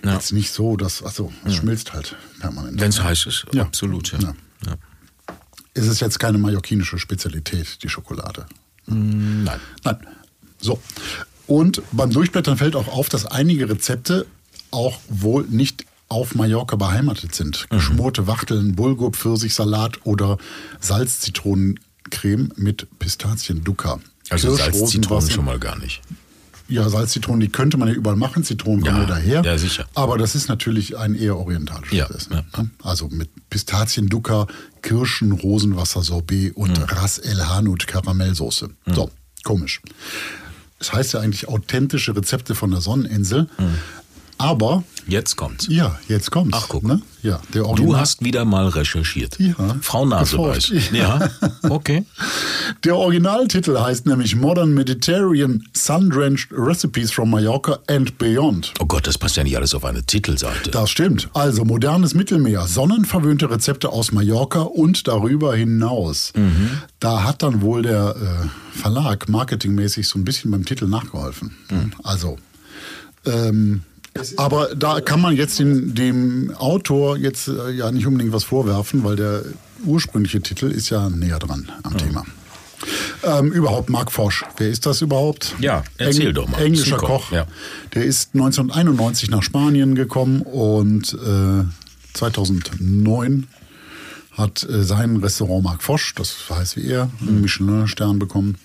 Ja. 0.05 0.15
jetzt 0.15 0.33
nicht 0.33 0.51
so, 0.53 0.77
dass 0.77 1.03
also 1.03 1.33
es 1.45 1.55
schmilzt 1.57 1.93
halt 1.93 2.15
permanent. 2.41 2.81
Wenn 2.81 2.91
es 2.91 3.03
heiß 3.03 3.27
ist, 3.27 3.47
Ja. 3.53 3.63
absolut, 3.63 4.13
ja. 4.13 4.19
Ja. 4.21 4.35
ja. 4.67 4.75
Es 5.75 5.87
ist 5.87 6.01
jetzt 6.01 6.19
keine 6.19 6.39
mallorquinische 6.39 6.99
Spezialität, 6.99 7.83
die 7.83 7.89
Schokolade. 7.89 8.47
Nein. 8.87 9.61
Nein. 9.85 9.97
So. 10.61 10.81
Und 11.47 11.83
beim 11.93 12.11
Durchblättern 12.11 12.57
fällt 12.59 12.75
auch 12.77 12.89
auf, 12.89 13.09
dass 13.09 13.27
einige 13.27 13.69
Rezepte 13.69 14.27
auch 14.71 14.99
wohl 15.09 15.45
nicht 15.49 15.85
auf 16.09 16.35
Mallorca 16.35 16.77
beheimatet 16.77 17.35
sind. 17.35 17.67
Mhm. 17.71 17.77
Geschmorte 17.77 18.27
Wachteln, 18.27 18.75
Bulgur, 18.75 19.13
Pfirsichsalat 19.13 19.99
oder 20.05 20.39
Salzzitronencreme 20.81 22.53
mit 22.57 22.87
Pistazien-Dukkha. 22.99 24.01
Also 24.31 24.55
Salzzitronen 24.55 25.31
schon 25.31 25.45
mal 25.45 25.59
gar 25.59 25.79
nicht. 25.79 26.01
Ja, 26.71 26.87
Salzzitronen, 26.91 27.41
die 27.41 27.49
könnte 27.49 27.79
man 27.79 27.89
ja 27.89 27.95
überall 27.95 28.17
machen. 28.17 28.45
Zitronen 28.45 28.83
kommen 28.85 28.97
Ja, 28.97 29.03
ja 29.03 29.09
daher. 29.09 29.43
ja, 29.43 29.57
sicher. 29.57 29.87
Aber 29.95 30.19
das 30.19 30.35
ist 30.35 30.49
natürlich 30.49 30.99
ein 30.99 31.15
eher 31.15 31.39
orientalisches 31.39 31.97
Ja, 31.97 32.07
Essen. 32.07 32.33
ja. 32.35 32.63
ne? 32.63 32.71
Also 32.83 33.09
mit 33.09 33.31
Pistazien, 33.49 34.09
Dukkha, 34.09 34.47
Kirschen, 34.83 35.33
Rosenwasser, 35.33 36.03
Sorbet 36.03 36.55
und 36.57 36.77
Mhm. 36.79 36.85
Ras 36.85 37.17
El 37.19 37.49
Hanout 37.49 37.87
Karamellsoße. 37.87 38.69
So, 38.95 39.11
komisch. 39.45 39.81
Es 40.79 40.93
heißt 40.93 41.15
ja 41.15 41.21
eigentlich 41.21 41.49
authentische 41.49 42.15
Rezepte 42.15 42.55
von 42.55 42.71
der 42.71 42.83
Sonneninsel. 42.83 43.49
Aber, 44.39 44.85
Jetzt 45.09 45.37
kommt's. 45.37 45.67
ja, 45.69 45.99
jetzt 46.07 46.31
kommt's. 46.31 46.57
Ach, 46.61 46.69
guck. 46.69 46.85
Ne? 46.85 47.03
Ja, 47.23 47.41
der 47.55 47.63
Du 47.75 47.97
hast 47.97 48.23
wieder 48.25 48.45
mal 48.45 48.69
recherchiert. 48.69 49.39
Ja, 49.41 49.55
Frau 49.81 50.07
Naseweiß. 50.07 50.69
geforscht. 50.69 50.93
Ja, 50.93 51.31
okay. 51.69 52.05
Der 52.85 52.97
Originaltitel 52.97 53.79
heißt 53.79 54.07
nämlich 54.07 54.37
Modern 54.37 54.75
Mediterranean 54.75 55.65
Sun-Drenched 55.75 56.49
Recipes 56.53 57.11
from 57.11 57.31
Mallorca 57.31 57.79
and 57.89 58.17
Beyond. 58.19 58.75
Oh 58.81 58.87
Gott, 58.87 59.07
das 59.07 59.19
passt 59.19 59.37
ja 59.37 59.43
nicht 59.45 59.57
alles 59.57 59.75
auf 59.75 59.85
eine 59.85 60.05
Titelseite. 60.05 60.71
Das 60.71 60.91
stimmt. 60.91 61.29
Also 61.35 61.65
modernes 61.65 62.15
Mittelmeer, 62.15 62.67
sonnenverwöhnte 62.67 63.51
Rezepte 63.51 63.89
aus 63.89 64.13
Mallorca 64.13 64.61
und 64.61 65.09
darüber 65.09 65.57
hinaus. 65.57 66.33
Da 67.01 67.25
hat 67.25 67.43
dann 67.43 67.63
wohl 67.63 67.83
der 67.83 68.15
äh, 68.17 68.79
Verlag 68.79 69.29
marketingmäßig 69.29 70.07
so 70.07 70.19
ein 70.19 70.25
bisschen 70.25 70.51
beim 70.51 70.65
Titel 70.65 70.87
nachgeholfen. 70.87 71.57
Also, 72.05 72.39
ähm, 73.27 73.83
aber 74.37 74.75
da 74.75 75.01
kann 75.01 75.21
man 75.21 75.37
jetzt 75.37 75.59
den, 75.59 75.95
dem 75.95 76.53
Autor 76.57 77.17
jetzt 77.17 77.49
äh, 77.49 77.71
ja 77.71 77.91
nicht 77.91 78.07
unbedingt 78.07 78.33
was 78.33 78.45
vorwerfen, 78.45 79.05
weil 79.05 79.17
der 79.17 79.43
ursprüngliche 79.85 80.41
Titel 80.41 80.67
ist 80.67 80.91
ja 80.91 81.09
näher 81.09 81.39
dran 81.39 81.71
am 81.83 81.97
Thema. 81.97 82.25
Ähm, 83.25 83.53
überhaupt 83.53 83.91
Mark 83.91 84.13
Forsch. 84.13 84.45
Wer 84.57 84.69
ist 84.69 84.87
das 84.87 85.03
überhaupt? 85.03 85.55
Ja, 85.59 85.83
erzähl 85.97 86.33
doch 86.33 86.49
mal. 86.49 86.63
Englischer 86.63 86.97
Koch. 86.97 87.33
Ja. 87.33 87.47
Der 87.95 88.05
ist 88.05 88.35
1991 88.35 89.31
nach 89.31 89.43
Spanien 89.43 89.95
gekommen 89.95 90.43
und 90.43 91.15
äh, 91.15 91.65
2009 92.15 93.49
hat 94.33 94.63
äh, 94.69 94.85
sein 94.85 95.17
Restaurant 95.17 95.65
Mark 95.65 95.83
Fosch, 95.83 96.15
das 96.15 96.37
heißt 96.49 96.77
wie 96.77 96.87
er, 96.87 97.11
einen 97.21 97.41
Michelin-Stern 97.41 98.19
bekommen. 98.19 98.57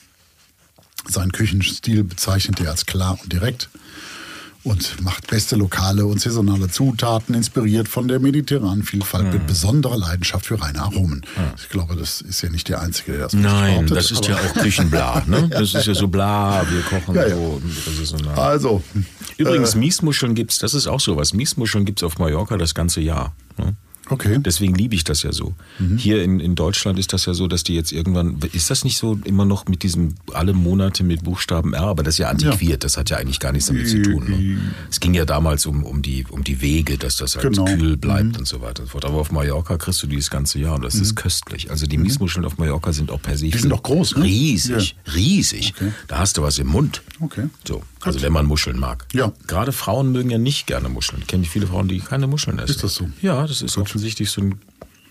Seinen 1.08 1.32
Küchenstil 1.32 2.04
bezeichnet 2.04 2.62
er 2.62 2.72
als 2.72 2.86
klar 2.86 3.18
und 3.22 3.34
direkt 3.34 3.70
und 4.64 5.02
macht 5.02 5.28
beste 5.28 5.56
lokale 5.56 6.06
und 6.06 6.22
saisonale 6.22 6.70
Zutaten, 6.70 7.36
inspiriert 7.36 7.88
von 7.88 8.08
der 8.08 8.20
mediterranen 8.20 8.84
Vielfalt 8.84 9.26
Hm. 9.26 9.34
mit 9.34 9.48
besonderer 9.48 9.98
Leidenschaft 9.98 10.46
für 10.46 10.62
reine 10.62 10.82
Aromen. 10.82 11.22
Ich 11.58 11.70
glaube, 11.70 11.96
das 11.96 12.22
ist 12.22 12.42
ja 12.42 12.50
nicht 12.50 12.70
der 12.70 12.82
Einzige, 12.82 13.14
der 13.14 13.22
das 13.24 13.34
Nein, 13.34 13.88
das 13.88 14.12
ist 14.12 14.26
ja 14.28 14.36
auch 14.36 14.54
Küchenbla. 14.54 15.24
Ne? 15.28 15.48
Das 15.50 15.74
ist 15.74 15.86
ja 15.88 15.94
so 15.94 16.08
bla, 16.08 16.66
wir 16.70 16.82
kochen 16.82 17.16
Ja, 17.16 17.28
ja. 17.28 17.36
so. 17.36 18.16
Eine 18.18 18.38
Also, 18.38 18.84
Übrigens, 19.38 19.76
Miesmuscheln 19.76 20.36
gibt's, 20.36 20.60
das 20.60 20.74
ist 20.74 20.88
auch 20.88 21.00
sowas. 21.00 21.34
Miesmuscheln 21.34 21.86
gibt's 21.86 22.04
auf 22.04 22.18
Mallorca 22.20 22.58
das 22.58 22.74
ganze 22.76 23.02
Jahr. 23.02 23.34
Ne? 23.58 23.76
Okay. 24.10 24.38
Deswegen 24.40 24.76
liebe 24.76 24.96
ich 24.96 25.04
das 25.04 25.24
ja 25.24 25.32
so. 25.32 25.54
Mhm. 25.80 25.98
Hier 25.98 26.24
in, 26.24 26.40
in 26.40 26.56
Deutschland 26.56 27.00
ist 27.00 27.14
das 27.14 27.26
ja 27.26 27.34
so, 27.34 27.48
dass 27.48 27.64
die 27.64 27.76
jetzt 27.76 27.92
irgendwann, 27.92 28.38
ist 28.54 28.70
das 28.70 28.84
nicht 28.84 28.98
so 28.98 29.20
immer 29.24 29.46
noch 29.46 29.66
mit 29.68 29.84
diesem, 29.84 30.16
alle 30.34 30.54
Monate 30.54 31.04
mit 31.04 31.24
Buchstaben 31.24 31.74
R, 31.74 31.84
aber 31.84 32.04
das 32.04 32.16
ist 32.16 32.20
ja 32.20 32.30
antiquiert, 32.30 32.84
das 32.84 32.98
hat 32.98 33.10
ja 33.10 33.18
eigentlich 33.18 33.40
gar 33.40 33.52
nichts 33.52 33.68
damit 33.68 33.88
zu 33.88 34.02
tun. 34.02 34.26
Ne? 34.30 34.58
Es 34.90 35.00
ging 35.00 35.14
ja 35.14 35.26
damals 35.26 35.66
um, 35.66 35.84
um, 35.84 36.02
die, 36.02 36.26
um 36.30 36.44
die 36.44 36.62
Wege, 36.62 36.98
dass 36.98 37.18
das 37.18 37.36
halt 37.36 37.44
Genau. 37.54 37.66
kühl 37.66 37.98
bleibt 37.98 38.38
und 38.38 38.48
so 38.48 38.62
weiter 38.62 38.82
und 38.82 38.88
so 38.88 38.92
fort. 38.94 39.06
Aber 39.06 39.18
auf 39.18 39.32
Mallorca 39.32 39.78
kriegst 39.78 40.02
du 40.04 40.08
die 40.08 40.16
das 40.18 40.30
ganze 40.30 40.60
Jahr 40.60 40.76
und 40.76 40.84
das 40.84 40.96
ist 40.96 41.16
köstlich. 41.16 41.70
Also 41.72 41.86
die 41.86 41.98
Miesmuscheln 41.98 42.46
auf 42.46 42.58
Mallorca 42.58 42.92
sind 42.94 43.12
auch 43.12 43.22
per 43.22 43.38
se. 43.38 43.46
Mhm. 43.48 43.52
sind 43.52 43.70
doch 43.70 43.84
groß, 43.84 44.18
ne? 44.18 44.24
Riesig, 44.24 44.96
riesig. 45.16 45.74
Okay. 45.76 45.92
Da 46.08 46.20
hast 46.20 46.38
du 46.38 46.42
was 46.42 46.58
im 46.58 46.68
Mund. 46.68 47.02
Okay. 47.20 47.48
So, 47.68 47.84
also 48.02 48.22
wenn 48.22 48.34
man 48.34 48.46
Muscheln 48.46 48.80
mag. 48.80 49.06
Ja. 49.14 49.32
Gerade 49.48 49.72
Frauen 49.72 50.12
mögen 50.12 50.30
ja 50.30 50.38
nicht 50.38 50.68
gerne 50.68 50.90
Muscheln. 50.90 51.26
Kenne 51.28 51.44
ich 51.44 51.50
viele 51.50 51.68
Frauen, 51.68 51.88
die 51.88 52.00
keine 52.00 52.28
Muscheln 52.28 52.60
essen. 52.60 52.72
Ist 52.72 52.84
das 52.84 52.96
so? 52.96 53.10
Ja, 53.22 53.46
das 53.46 53.62
ist 53.62 53.78
offensichtlich 53.94 54.32
so 54.32 54.42
ein 54.42 54.56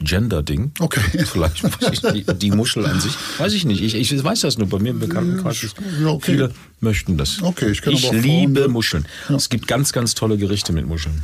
Gender-Ding. 0.00 0.72
Okay. 0.80 1.24
Vielleicht 1.24 1.62
ich 1.92 2.02
nicht, 2.02 2.42
die 2.42 2.50
Muschel 2.50 2.84
an 2.86 3.00
sich. 3.00 3.12
Weiß 3.38 3.52
ich 3.52 3.64
nicht. 3.64 3.80
Ich, 3.80 3.94
ich 3.94 4.24
weiß 4.24 4.40
das 4.40 4.58
nur. 4.58 4.68
Bei 4.68 4.80
mir 4.80 4.90
im 4.90 4.98
Bekanntenkreis 4.98 5.62
ist 5.62 5.76
Ja, 6.00 6.08
okay. 6.08 6.32
viele 6.32 6.52
möchten 6.80 7.16
das. 7.16 7.40
Okay, 7.40 7.70
ich 7.70 7.80
kenne 7.82 7.96
aber 7.98 8.08
auch 8.08 8.12
liebe 8.12 8.28
Frauen, 8.60 8.66
die- 8.68 8.72
Muscheln. 8.72 9.04
Ja. 9.28 9.36
Es 9.36 9.48
gibt 9.48 9.68
ganz, 9.68 9.92
ganz 9.92 10.14
tolle 10.16 10.36
Gerichte 10.36 10.72
mit 10.72 10.88
Muscheln. 10.88 11.22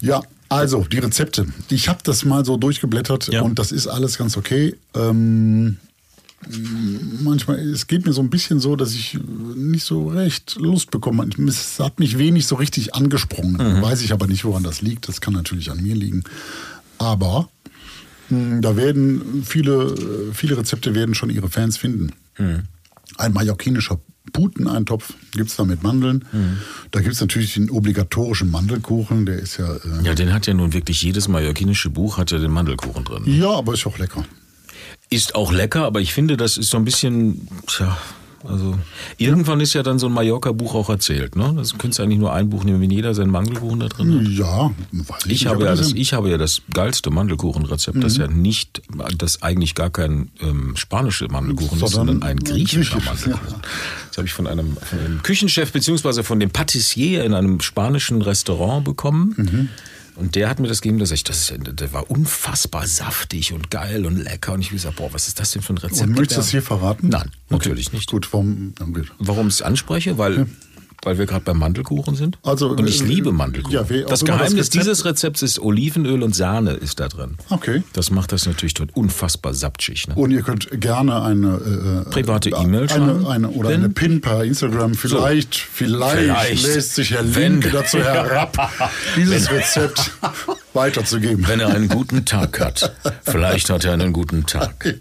Ja, 0.00 0.22
also 0.48 0.84
die 0.84 0.98
Rezepte. 0.98 1.46
Ich 1.70 1.88
habe 1.88 1.98
das 2.04 2.24
mal 2.24 2.44
so 2.44 2.56
durchgeblättert 2.56 3.32
Ja. 3.32 3.42
und 3.42 3.58
das 3.58 3.72
ist 3.72 3.88
alles 3.88 4.16
ganz 4.16 4.36
okay. 4.36 4.76
Ähm, 4.94 5.78
manchmal, 7.22 7.58
es 7.58 7.86
geht 7.86 8.06
mir 8.06 8.12
so 8.12 8.20
ein 8.20 8.30
bisschen 8.30 8.60
so, 8.60 8.76
dass 8.76 8.94
ich 8.94 9.18
nicht 9.56 9.84
so 9.84 10.08
recht 10.08 10.56
Lust 10.60 10.90
bekomme. 10.90 11.28
Es 11.48 11.78
hat 11.80 11.98
mich 11.98 12.18
wenig 12.18 12.46
so 12.46 12.54
richtig 12.56 12.94
angesprungen. 12.94 13.82
Weiß 13.82 14.02
ich 14.02 14.12
aber 14.12 14.26
nicht, 14.26 14.44
woran 14.44 14.62
das 14.62 14.82
liegt. 14.82 15.08
Das 15.08 15.20
kann 15.20 15.34
natürlich 15.34 15.70
an 15.70 15.82
mir 15.82 15.94
liegen. 15.94 16.24
Aber 16.98 17.48
mh, 18.28 18.60
da 18.60 18.76
werden 18.76 19.42
viele, 19.44 19.94
viele 20.32 20.56
Rezepte 20.58 20.94
werden 20.94 21.14
schon 21.14 21.30
ihre 21.30 21.48
Fans 21.50 21.76
finden. 21.76 22.12
Ein 23.18 23.32
mallorquinischer 23.32 23.98
Puteneintopf 24.32 25.14
gibt 25.32 25.48
es 25.50 25.56
da 25.56 25.64
mit 25.64 25.82
Mandeln. 25.82 26.26
Da 26.90 27.00
gibt 27.00 27.14
es 27.14 27.20
natürlich 27.20 27.54
den 27.54 27.70
obligatorischen 27.70 28.50
Mandelkuchen, 28.50 29.24
der 29.24 29.38
ist 29.38 29.56
ja. 29.56 29.72
Äh, 29.74 30.02
Ja, 30.02 30.14
den 30.14 30.32
hat 30.32 30.46
ja 30.46 30.52
nun 30.54 30.72
wirklich 30.74 31.00
jedes 31.02 31.28
mallorquinische 31.28 31.88
Buch 31.90 32.18
hat 32.18 32.30
ja 32.32 32.38
den 32.38 32.50
Mandelkuchen 32.50 33.04
drin. 33.04 33.22
ja, 33.26 33.50
aber 33.50 33.74
ist 33.74 33.86
auch 33.86 33.98
lecker. 33.98 34.24
Ist 35.08 35.34
auch 35.34 35.52
lecker, 35.52 35.84
aber 35.84 36.00
ich 36.00 36.12
finde, 36.12 36.36
das 36.36 36.56
ist 36.56 36.70
so 36.70 36.76
ein 36.76 36.84
bisschen, 36.84 37.48
tja, 37.66 37.96
also 38.48 38.78
irgendwann 39.18 39.60
ist 39.60 39.74
ja 39.74 39.82
dann 39.82 39.98
so 39.98 40.06
ein 40.06 40.12
Mallorca-Buch 40.12 40.74
auch 40.74 40.88
erzählt, 40.88 41.36
ne? 41.36 41.54
Das 41.56 41.78
könntest 41.78 41.98
du 41.98 42.02
eigentlich 42.02 42.18
nur 42.18 42.32
ein 42.32 42.50
Buch 42.50 42.64
nehmen, 42.64 42.80
wenn 42.80 42.90
jeder 42.90 43.14
seinen 43.14 43.30
Mandelkuchen 43.30 43.80
da 43.80 43.88
drin 43.88 44.20
hat. 44.20 44.28
Ja, 44.28 44.70
weiß 44.92 45.26
ich, 45.26 45.32
Ich 45.32 45.46
habe, 45.46 45.64
ja 45.64 45.74
das 45.74 45.92
ich 45.92 46.12
habe 46.12 46.30
ja 46.30 46.38
das 46.38 46.62
geilste 46.72 47.10
Mandelkuchenrezept, 47.10 48.02
das 48.02 48.16
ja 48.16 48.28
nicht, 48.28 48.82
das 49.16 49.42
eigentlich 49.42 49.74
gar 49.74 49.90
kein 49.90 50.30
ähm, 50.40 50.76
spanischer 50.76 51.30
Mandelkuchen 51.30 51.82
ist, 51.82 51.92
Sondern 51.92 52.22
ein 52.22 52.38
griechischer 52.38 52.98
griechisch, 52.98 53.26
Mandelkuchen. 53.26 53.60
Das 54.08 54.18
habe 54.18 54.26
ich 54.26 54.34
von 54.34 54.46
einem, 54.46 54.76
von 54.76 54.98
einem 54.98 55.22
Küchenchef 55.22 55.72
beziehungsweise 55.72 56.22
von 56.22 56.40
dem 56.40 56.50
Patissier 56.50 57.24
in 57.24 57.34
einem 57.34 57.60
spanischen 57.60 58.22
Restaurant 58.22 58.84
bekommen. 58.84 59.34
Mhm. 59.36 59.68
Und 60.16 60.34
der 60.34 60.48
hat 60.48 60.58
mir 60.60 60.68
das 60.68 60.80
gegeben, 60.80 60.98
dass 60.98 61.10
ich, 61.10 61.24
das, 61.24 61.52
der 61.56 61.92
war 61.92 62.10
unfassbar 62.10 62.86
saftig 62.86 63.52
und 63.52 63.70
geil 63.70 64.06
und 64.06 64.16
lecker. 64.16 64.52
Und 64.54 64.60
ich 64.60 64.68
habe 64.68 64.76
gesagt, 64.76 64.96
boah, 64.96 65.12
was 65.12 65.28
ist 65.28 65.38
das 65.38 65.50
denn 65.52 65.62
für 65.62 65.74
ein 65.74 65.78
Rezept? 65.78 66.08
Und 66.08 66.16
möchtest 66.16 66.32
du 66.32 66.40
das 66.40 66.46
Ja. 66.48 66.50
hier 66.52 66.62
verraten? 66.62 67.08
Nein, 67.08 67.30
natürlich 67.50 67.92
nicht. 67.92 68.10
Gut, 68.10 68.32
warum? 68.32 68.72
Warum 69.18 69.48
ich 69.48 69.54
es 69.54 69.62
anspreche? 69.62 70.16
Weil, 70.18 70.46
weil 71.06 71.18
wir 71.18 71.26
gerade 71.26 71.44
beim 71.44 71.58
Mandelkuchen 71.58 72.16
sind. 72.16 72.36
Also, 72.42 72.68
und 72.70 72.86
ich 72.88 73.00
äh, 73.00 73.04
liebe 73.06 73.30
Mandelkuchen. 73.30 73.74
ja, 73.74 73.88
wie 73.88 74.00
das 74.02 74.10
das 74.10 74.24
Geheimnis 74.24 74.66
Rezept- 74.66 74.74
dieses 74.74 75.04
Rezepts 75.04 75.42
ist 75.42 75.58
Olivenöl 75.60 76.22
und 76.24 76.34
Sahne 76.34 76.72
ist 76.72 76.98
da 77.00 77.06
drin. 77.08 77.36
Okay. 77.48 77.82
Das 77.92 78.10
macht 78.10 78.32
das 78.32 78.44
natürlich 78.46 78.74
unfassbar 78.94 79.54
saptschig. 79.54 80.08
Ne? 80.08 80.14
Und 80.16 80.32
ihr 80.32 80.42
könnt 80.42 80.68
gerne 80.80 81.22
eine 81.22 82.04
äh, 82.06 82.10
Private 82.10 82.50
äh, 82.50 82.60
E-Mail 82.62 82.88
schreiben. 82.88 83.24
eine, 83.24 83.28
eine 83.28 83.48
oder 83.50 83.68
Wenn- 83.70 83.84
eine 83.84 83.88
Pin 83.90 84.20
per 84.20 84.42
Instagram. 84.44 84.94
Vielleicht, 84.94 85.54
vielleicht, 85.54 86.18
Vielleicht. 86.18 86.62
lässt 86.74 86.94
sich 86.96 87.12
Herr 87.12 87.22
Linke 87.22 87.70
dazu 87.70 87.98
herab, 88.02 88.58
dieses 89.16 89.48
Rezept 89.50 90.10
weiterzugeben. 90.74 91.46
Wenn 91.46 91.60
er 91.60 91.68
einen 91.68 91.88
guten 91.88 92.24
Tag 92.24 92.58
hat. 92.60 92.92
Vielleicht 93.22 93.70
hat 93.70 93.84
er 93.84 93.92
einen 93.92 94.12
guten 94.12 94.44
Tag. 94.44 94.98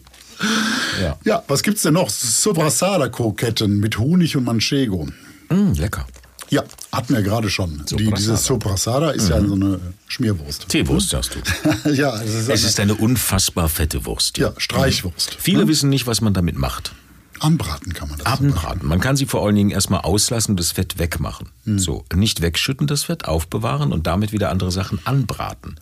Ja. 1.01 1.17
Ja, 1.23 1.43
was 1.47 1.63
gibt's 1.63 1.81
denn 1.83 1.93
noch? 1.95 2.09
Sobrasada-Kroketten 2.09 3.79
mit 3.79 3.97
Honig 3.97 4.35
und 4.37 4.43
Manchego. 4.43 5.07
Mm, 5.49 5.73
lecker. 5.73 6.05
Ja, 6.49 6.63
hatten 6.91 7.15
wir 7.15 7.23
gerade 7.23 7.49
schon. 7.49 7.77
Die, 7.85 7.89
Soprasada. 7.89 8.15
diese 8.17 8.37
Soprasada 8.37 9.09
ist 9.11 9.29
ja 9.29 9.43
so 9.43 9.53
eine 9.55 9.79
Schmierwurst. 10.07 10.69
Teewurst, 10.69 11.09
sagst 11.09 11.35
du. 11.35 11.89
ja, 11.91 12.15
es 12.21 12.33
ist, 12.33 12.49
Es 12.49 12.49
eine, 12.61 12.69
ist 12.69 12.79
eine 12.79 12.95
unfassbar 12.95 13.67
fette 13.67 14.05
Wurst. 14.05 14.37
ja, 14.37 14.53
Streichwurst. 14.57 15.37
Viele 15.39 15.67
wissen 15.67 15.89
nicht, 15.89 16.05
was 16.05 16.21
man 16.21 16.33
damit 16.33 16.57
macht. 16.57 16.93
Anbraten 17.39 17.93
kann 17.93 18.09
man 18.09 18.19
das. 18.19 18.27
Abendbraten. 18.27 18.87
Man 18.87 18.99
kann 19.01 19.17
sie 19.17 19.25
vor 19.25 19.45
allen 19.45 19.55
Dingen 19.55 19.71
erstmal 19.71 20.01
auslassen 20.01 20.51
und 20.51 20.59
das 20.59 20.71
Fett 20.71 20.99
wegmachen. 20.99 21.49
So, 21.65 22.05
nicht 22.13 22.41
wegschütten 22.41 22.87
das 22.87 23.03
Fett, 23.03 23.25
aufbewahren 23.25 23.91
und 23.91 24.07
damit 24.07 24.31
wieder 24.31 24.51
andere 24.51 24.71
Sachen 24.71 24.99
anbraten. 25.05 25.75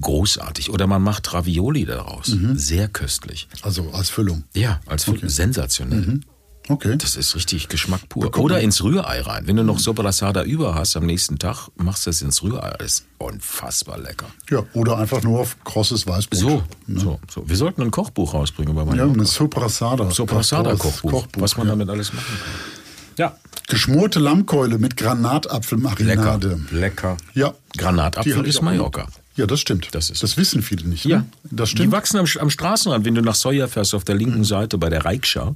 Großartig. 0.00 0.70
Oder 0.70 0.86
man 0.86 1.02
macht 1.02 1.32
Ravioli 1.34 1.84
daraus. 1.84 2.34
Sehr 2.54 2.88
köstlich. 2.88 3.48
Also 3.62 3.90
als 3.92 4.08
Füllung. 4.08 4.44
Ja, 4.54 4.80
als 4.86 5.10
sensationell. 5.26 6.20
Okay. 6.68 6.96
Das 6.96 7.16
ist 7.16 7.34
richtig 7.36 7.68
Geschmack 7.68 8.08
pur. 8.08 8.36
Oder 8.38 8.60
ins 8.60 8.82
Rührei 8.82 9.20
rein. 9.20 9.46
Wenn 9.46 9.56
du 9.56 9.62
noch 9.62 9.78
Sobrasada 9.78 10.42
über 10.42 10.74
hast 10.74 10.96
am 10.96 11.06
nächsten 11.06 11.38
Tag, 11.38 11.68
machst 11.76 12.06
du 12.06 12.10
das 12.10 12.22
ins 12.22 12.42
Rührei. 12.42 12.74
Das 12.78 12.86
ist 12.86 13.06
unfassbar 13.18 13.98
lecker. 13.98 14.26
Ja, 14.50 14.64
oder 14.72 14.98
einfach 14.98 15.22
nur 15.22 15.40
auf 15.40 15.56
krosses 15.64 16.06
Weißbrot. 16.06 16.38
So, 16.40 16.62
so, 16.88 17.20
so. 17.32 17.48
Wir 17.48 17.56
sollten 17.56 17.82
ein 17.82 17.90
Kochbuch 17.90 18.34
rausbringen 18.34 18.74
bei 18.74 18.84
meinem 18.84 18.98
Ja, 18.98 19.04
eine 19.04 19.24
Soprasada. 19.24 20.10
Soprasada-Kochbuch, 20.10 21.10
Kochbuch, 21.10 21.42
was 21.42 21.56
man 21.56 21.66
ja. 21.66 21.72
damit 21.72 21.88
alles 21.88 22.12
machen 22.12 22.26
kann. 22.26 22.76
Ja, 23.18 23.36
Geschmorte 23.68 24.20
Lammkeule 24.20 24.78
mit 24.78 24.96
Granatapfelmarinade. 24.96 26.48
lecker, 26.70 26.74
lecker. 26.76 27.16
Ja. 27.34 27.54
Granatapfel 27.76 28.46
ist 28.46 28.62
Mallorca. 28.62 29.08
Ja, 29.36 29.46
das 29.46 29.60
stimmt. 29.60 29.88
Das 29.92 30.10
ist- 30.10 30.22
das 30.22 30.36
wissen 30.36 30.62
viele 30.62 30.88
nicht. 30.88 31.04
Ja, 31.04 31.18
Ne? 31.18 31.26
Das 31.50 31.70
Die 31.70 31.76
stimmt. 31.76 31.92
wachsen 31.92 32.18
am, 32.18 32.26
am 32.40 32.50
Straßenrand, 32.50 33.04
wenn 33.04 33.14
du 33.14 33.20
nach 33.22 33.34
Soja 33.34 33.68
fährst, 33.68 33.94
auf 33.94 34.04
der 34.04 34.14
linken 34.14 34.44
Seite 34.44 34.78
bei 34.78 34.88
der 34.88 35.04
Reikscha. 35.04 35.54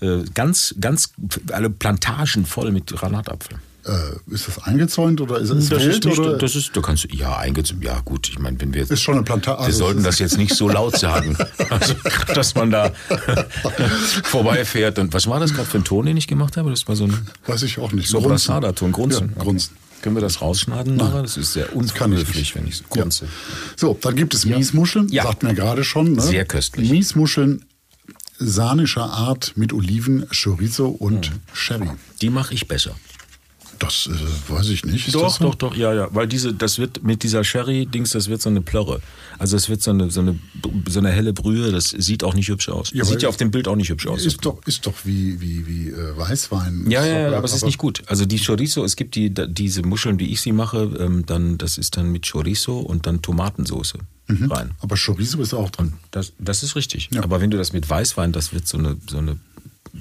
Äh, 0.00 0.24
ganz, 0.34 0.74
ganz, 0.80 1.12
alle 1.52 1.70
Plantagen 1.70 2.44
voll 2.46 2.70
mit 2.70 2.86
Granatapfel. 2.88 3.56
Äh, 3.86 4.34
ist 4.34 4.46
das 4.48 4.58
eingezäunt 4.64 5.18
oder 5.22 5.38
ist 5.38 5.48
es 5.48 5.70
Das 5.70 5.82
ist 5.82 6.04
nicht, 6.04 6.18
oder? 6.18 6.36
das 6.36 6.54
ist, 6.54 6.76
du 6.76 6.82
kannst, 6.82 7.08
ja, 7.14 7.38
eingezogen, 7.38 7.80
ja 7.80 8.00
gut, 8.04 8.28
ich 8.28 8.38
meine, 8.38 8.60
wenn 8.60 8.74
wir 8.74 8.82
jetzt, 8.82 8.90
Ist 8.90 9.00
schon 9.00 9.14
eine 9.14 9.22
Plantage. 9.22 9.60
wir 9.60 9.64
Also 9.66 9.78
sollten 9.78 10.02
das 10.02 10.18
jetzt 10.18 10.36
nicht 10.36 10.54
so 10.54 10.68
laut 10.68 10.98
sagen, 10.98 11.38
also, 11.70 11.94
dass 12.34 12.54
man 12.54 12.70
da 12.70 12.92
vorbeifährt 14.24 14.98
und, 14.98 15.14
was 15.14 15.26
war 15.26 15.40
das 15.40 15.54
gerade 15.54 15.68
für 15.68 15.78
ein 15.78 15.84
Ton, 15.84 16.06
den 16.06 16.16
ich 16.16 16.26
gemacht 16.26 16.56
habe? 16.56 16.70
Das 16.70 16.86
war 16.88 16.96
so 16.96 17.04
ein 17.04 17.26
Weiß 17.46 17.62
ich 17.62 17.78
auch 17.78 17.92
nicht. 17.92 18.08
Sobrasada-Ton, 18.08 18.92
Grunzen. 18.92 19.32
Ja, 19.36 19.42
Grunzen. 19.42 19.74
Können 20.02 20.16
wir 20.16 20.20
das 20.20 20.40
rausschneiden 20.40 20.96
nachher? 20.96 21.22
Das 21.22 21.36
ist 21.36 21.52
sehr 21.52 21.74
unhöflich, 21.74 22.54
wenn 22.54 22.66
ich 22.66 22.76
so 22.78 22.84
Ja. 22.94 23.04
So, 23.76 23.98
dann 24.00 24.16
gibt 24.16 24.34
es 24.34 24.44
Miesmuscheln, 24.46 25.08
Ja. 25.08 25.24
sagt 25.24 25.42
mir 25.42 25.54
gerade 25.54 25.84
schon. 25.84 26.12
Ne? 26.12 26.22
Sehr 26.22 26.44
köstlich. 26.44 26.90
Miesmuscheln 26.90 27.64
sahnischer 28.38 29.04
Art 29.10 29.52
mit 29.56 29.72
Oliven, 29.72 30.26
Chorizo 30.30 30.88
und 30.88 31.30
Mhm. 31.32 31.40
Sherry. 31.52 31.90
Die 32.22 32.30
mache 32.30 32.54
ich 32.54 32.68
besser. 32.68 32.94
Das 33.78 34.08
äh, 34.08 34.50
weiß 34.52 34.68
ich 34.70 34.84
nicht. 34.84 35.06
Ist 35.06 35.14
Doch, 35.14 35.38
doch, 35.38 35.54
doch, 35.54 35.76
ja, 35.76 35.94
ja. 35.94 36.08
Weil 36.10 36.26
diese, 36.26 36.52
das 36.52 36.78
wird 36.78 37.02
mit 37.02 37.22
dieser 37.22 37.44
Sherry-Dings, 37.44 38.10
das 38.10 38.28
wird 38.28 38.42
so 38.42 38.48
eine 38.48 38.60
Plörre. 38.60 39.00
Also 39.38 39.56
es 39.56 39.68
wird 39.68 39.82
so 39.82 39.90
eine, 39.90 40.10
so 40.10 40.20
eine, 40.20 40.38
so 40.88 40.98
eine 40.98 41.10
helle 41.10 41.32
Brühe, 41.32 41.70
das 41.70 41.90
sieht 41.90 42.24
auch 42.24 42.34
nicht 42.34 42.48
hübsch 42.48 42.68
aus. 42.68 42.90
Ja, 42.92 43.04
sieht 43.04 43.22
ja 43.22 43.28
auf 43.28 43.36
dem 43.36 43.50
Bild 43.50 43.68
auch 43.68 43.76
nicht 43.76 43.90
hübsch 43.90 44.06
aus. 44.06 44.24
Ist 44.24 44.44
doch, 44.44 44.60
ist 44.66 44.86
doch 44.86 44.94
wie, 45.04 45.40
wie, 45.40 45.66
wie 45.66 45.88
äh, 45.90 46.16
Weißwein. 46.16 46.86
ja, 46.90 47.04
ja, 47.04 47.30
ja, 47.30 47.36
aber 47.36 47.44
es 47.44 47.54
ist 47.54 47.64
nicht 47.64 47.78
gut. 47.78 48.02
Also 48.06 48.26
die 48.26 48.38
Chorizo, 48.38 48.84
es 48.84 48.96
gibt 48.96 49.14
die, 49.14 49.32
diese 49.32 49.82
Muscheln, 49.82 50.18
wie 50.18 50.26
ich 50.26 50.40
sie 50.40 50.52
mache, 50.52 50.96
ähm, 50.98 51.24
dann, 51.26 51.58
das 51.58 51.78
ist 51.78 51.96
dann 51.96 52.10
mit 52.10 52.30
Chorizo 52.30 52.78
und 52.78 53.06
dann 53.06 53.22
Tomatensauce 53.22 53.94
rein. 54.28 54.72
Aber 54.80 54.96
Chorizo 54.96 55.40
ist 55.40 55.54
auch 55.54 55.70
drin. 55.70 55.94
Das, 56.10 56.32
das 56.38 56.62
ist 56.62 56.76
richtig. 56.76 57.08
Ja. 57.12 57.22
Aber 57.22 57.40
wenn 57.40 57.50
du 57.50 57.56
das 57.56 57.72
mit 57.72 57.88
Weißwein, 57.88 58.32
das 58.32 58.52
wird 58.52 58.66
so 58.66 58.78
eine, 58.78 58.96
so 59.08 59.18
eine 59.18 59.38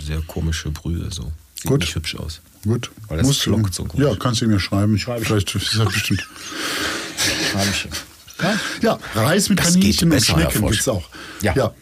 sehr 0.03 0.21
komische 0.21 0.71
Brühe, 0.71 1.09
so. 1.11 1.31
Sieht 1.57 1.65
Gut. 1.67 1.79
nicht 1.81 1.95
hübsch 1.95 2.15
aus. 2.15 2.41
Gut. 2.63 2.91
Weil 3.07 3.17
das 3.17 3.27
Musst 3.27 3.45
du- 3.45 3.53
flockt 3.55 3.73
so 3.73 3.85
gut. 3.85 3.99
Ja, 4.01 4.15
kannst 4.15 4.41
du 4.41 4.47
mir 4.47 4.59
schreiben. 4.59 4.97
Schreibe 4.97 5.21
ich. 5.21 5.27
Vielleicht 5.27 5.53
ist 5.55 5.75
das 5.77 5.85
bestimmt. 5.91 6.27
Schreibchen. 7.51 7.91
Ja, 8.81 8.99
Reis 9.15 9.49
mit 9.49 9.59
Das 9.59 9.73
Kaninchen 9.73 10.11
und 10.11 10.23
Schnecken 10.23 10.51
Frosch. 10.59 10.71
gibt's 10.73 10.87
auch. 10.87 11.09
Ja. 11.41 11.73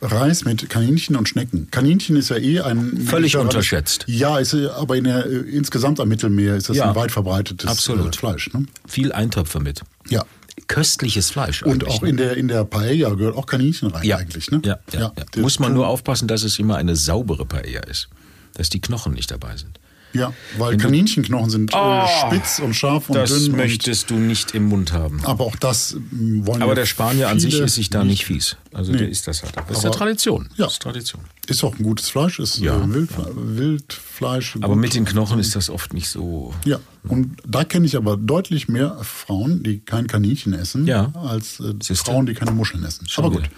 Reis 0.00 0.44
mit 0.44 0.68
Kaninchen 0.68 1.16
und 1.16 1.28
Schnecken. 1.28 1.68
Kaninchen 1.70 2.16
ist 2.16 2.30
ja 2.30 2.36
eh 2.36 2.60
ein 2.60 3.04
Völlig 3.06 3.36
unterschätzt. 3.36 4.04
Ja, 4.08 4.38
ist 4.38 4.54
aber 4.54 4.96
in 4.96 5.04
der, 5.04 5.26
äh, 5.26 5.36
insgesamt 5.50 6.00
am 6.00 6.08
Mittelmeer 6.08 6.56
ist 6.56 6.68
das 6.68 6.76
Ja. 6.76 6.88
ein 6.88 6.94
weit 6.96 7.10
verbreitetes 7.12 7.68
Absolut. 7.68 8.14
Äh, 8.14 8.18
Fleisch. 8.18 8.52
Ne? 8.52 8.66
Viel 8.86 9.12
Eintöpfe 9.12 9.60
mit. 9.60 9.82
Ja. 10.08 10.24
Köstliches 10.68 11.30
Fleisch. 11.30 11.62
Und 11.62 11.86
auch 11.86 12.02
ne? 12.02 12.10
in 12.10 12.16
der, 12.16 12.36
in 12.36 12.48
der 12.48 12.64
Paella 12.64 13.10
gehört 13.14 13.36
auch 13.36 13.46
Kaninchen 13.46 13.88
rein 13.90 14.04
ja. 14.04 14.16
eigentlich. 14.16 14.50
Ne? 14.50 14.60
Ja, 14.64 14.78
ja, 14.92 15.00
ja. 15.00 15.40
Muss 15.40 15.58
man 15.58 15.72
nur 15.74 15.86
aufpassen, 15.88 16.28
dass 16.28 16.42
es 16.44 16.58
immer 16.58 16.76
eine 16.76 16.96
saubere 16.96 17.44
Paella 17.44 17.80
ist. 17.80 18.08
Dass 18.54 18.68
die 18.70 18.80
Knochen 18.80 19.12
nicht 19.14 19.30
dabei 19.30 19.56
sind. 19.56 19.78
Ja, 20.14 20.34
weil 20.58 20.72
Wenn 20.72 20.78
Kaninchenknochen 20.80 21.48
sind 21.48 21.70
Oh, 21.74 22.02
äh, 22.04 22.26
spitz 22.26 22.58
und 22.58 22.74
scharf 22.74 23.08
und 23.08 23.16
das 23.16 23.30
dünn. 23.30 23.56
möchtest 23.56 24.10
du 24.10 24.16
nicht 24.16 24.54
im 24.54 24.64
Mund 24.66 24.92
haben. 24.92 25.24
Aber 25.24 25.44
auch 25.44 25.56
das 25.56 25.94
mm, 26.10 26.44
wollen 26.44 26.60
Aber 26.60 26.72
ja 26.72 26.74
der 26.74 26.84
Spanier 26.84 27.30
an 27.30 27.40
sich 27.40 27.58
ist 27.58 27.76
sich 27.76 27.88
da 27.88 28.04
nicht 28.04 28.26
fies. 28.26 28.56
Also 28.74 28.92
der 28.92 29.08
ist 29.08 29.26
das 29.26 29.42
halt. 29.42 29.54
Das 29.68 29.78
ist 29.78 29.84
ja 29.84 29.90
Tradition. 29.90 30.50
Ja. 30.56 30.66
Das 30.66 30.74
ist 30.74 30.82
Tradition. 30.82 31.22
Ist 31.46 31.64
auch 31.64 31.78
ein 31.78 31.82
gutes 31.82 32.10
Fleisch, 32.10 32.38
ist 32.40 32.58
Ja. 32.58 32.76
äh, 32.76 32.92
Wild, 32.92 33.08
Wildfleisch. 33.34 34.58
Aber 34.60 34.76
mit 34.76 34.94
den 34.94 35.04
Knochen 35.06 35.38
ist 35.38 35.56
das 35.56 35.70
oft 35.70 35.94
nicht 35.94 36.08
so. 36.10 36.54
Ja, 36.66 36.78
und 37.04 37.36
da 37.46 37.64
kenne 37.64 37.86
ich 37.86 37.96
aber 37.96 38.16
deutlich 38.18 38.68
mehr 38.68 38.98
Frauen, 39.02 39.62
die 39.62 39.80
kein 39.80 40.06
Kaninchen 40.08 40.52
essen, 40.52 40.86
Ja. 40.86 41.10
als 41.14 41.58
äh? 41.60 41.94
Frauen, 41.94 42.26
die 42.26 42.34
keine 42.34 42.52
Muscheln 42.52 42.84
essen. 42.84 43.08
Schon 43.08 43.24
aber 43.24 43.36
gut. 43.36 43.50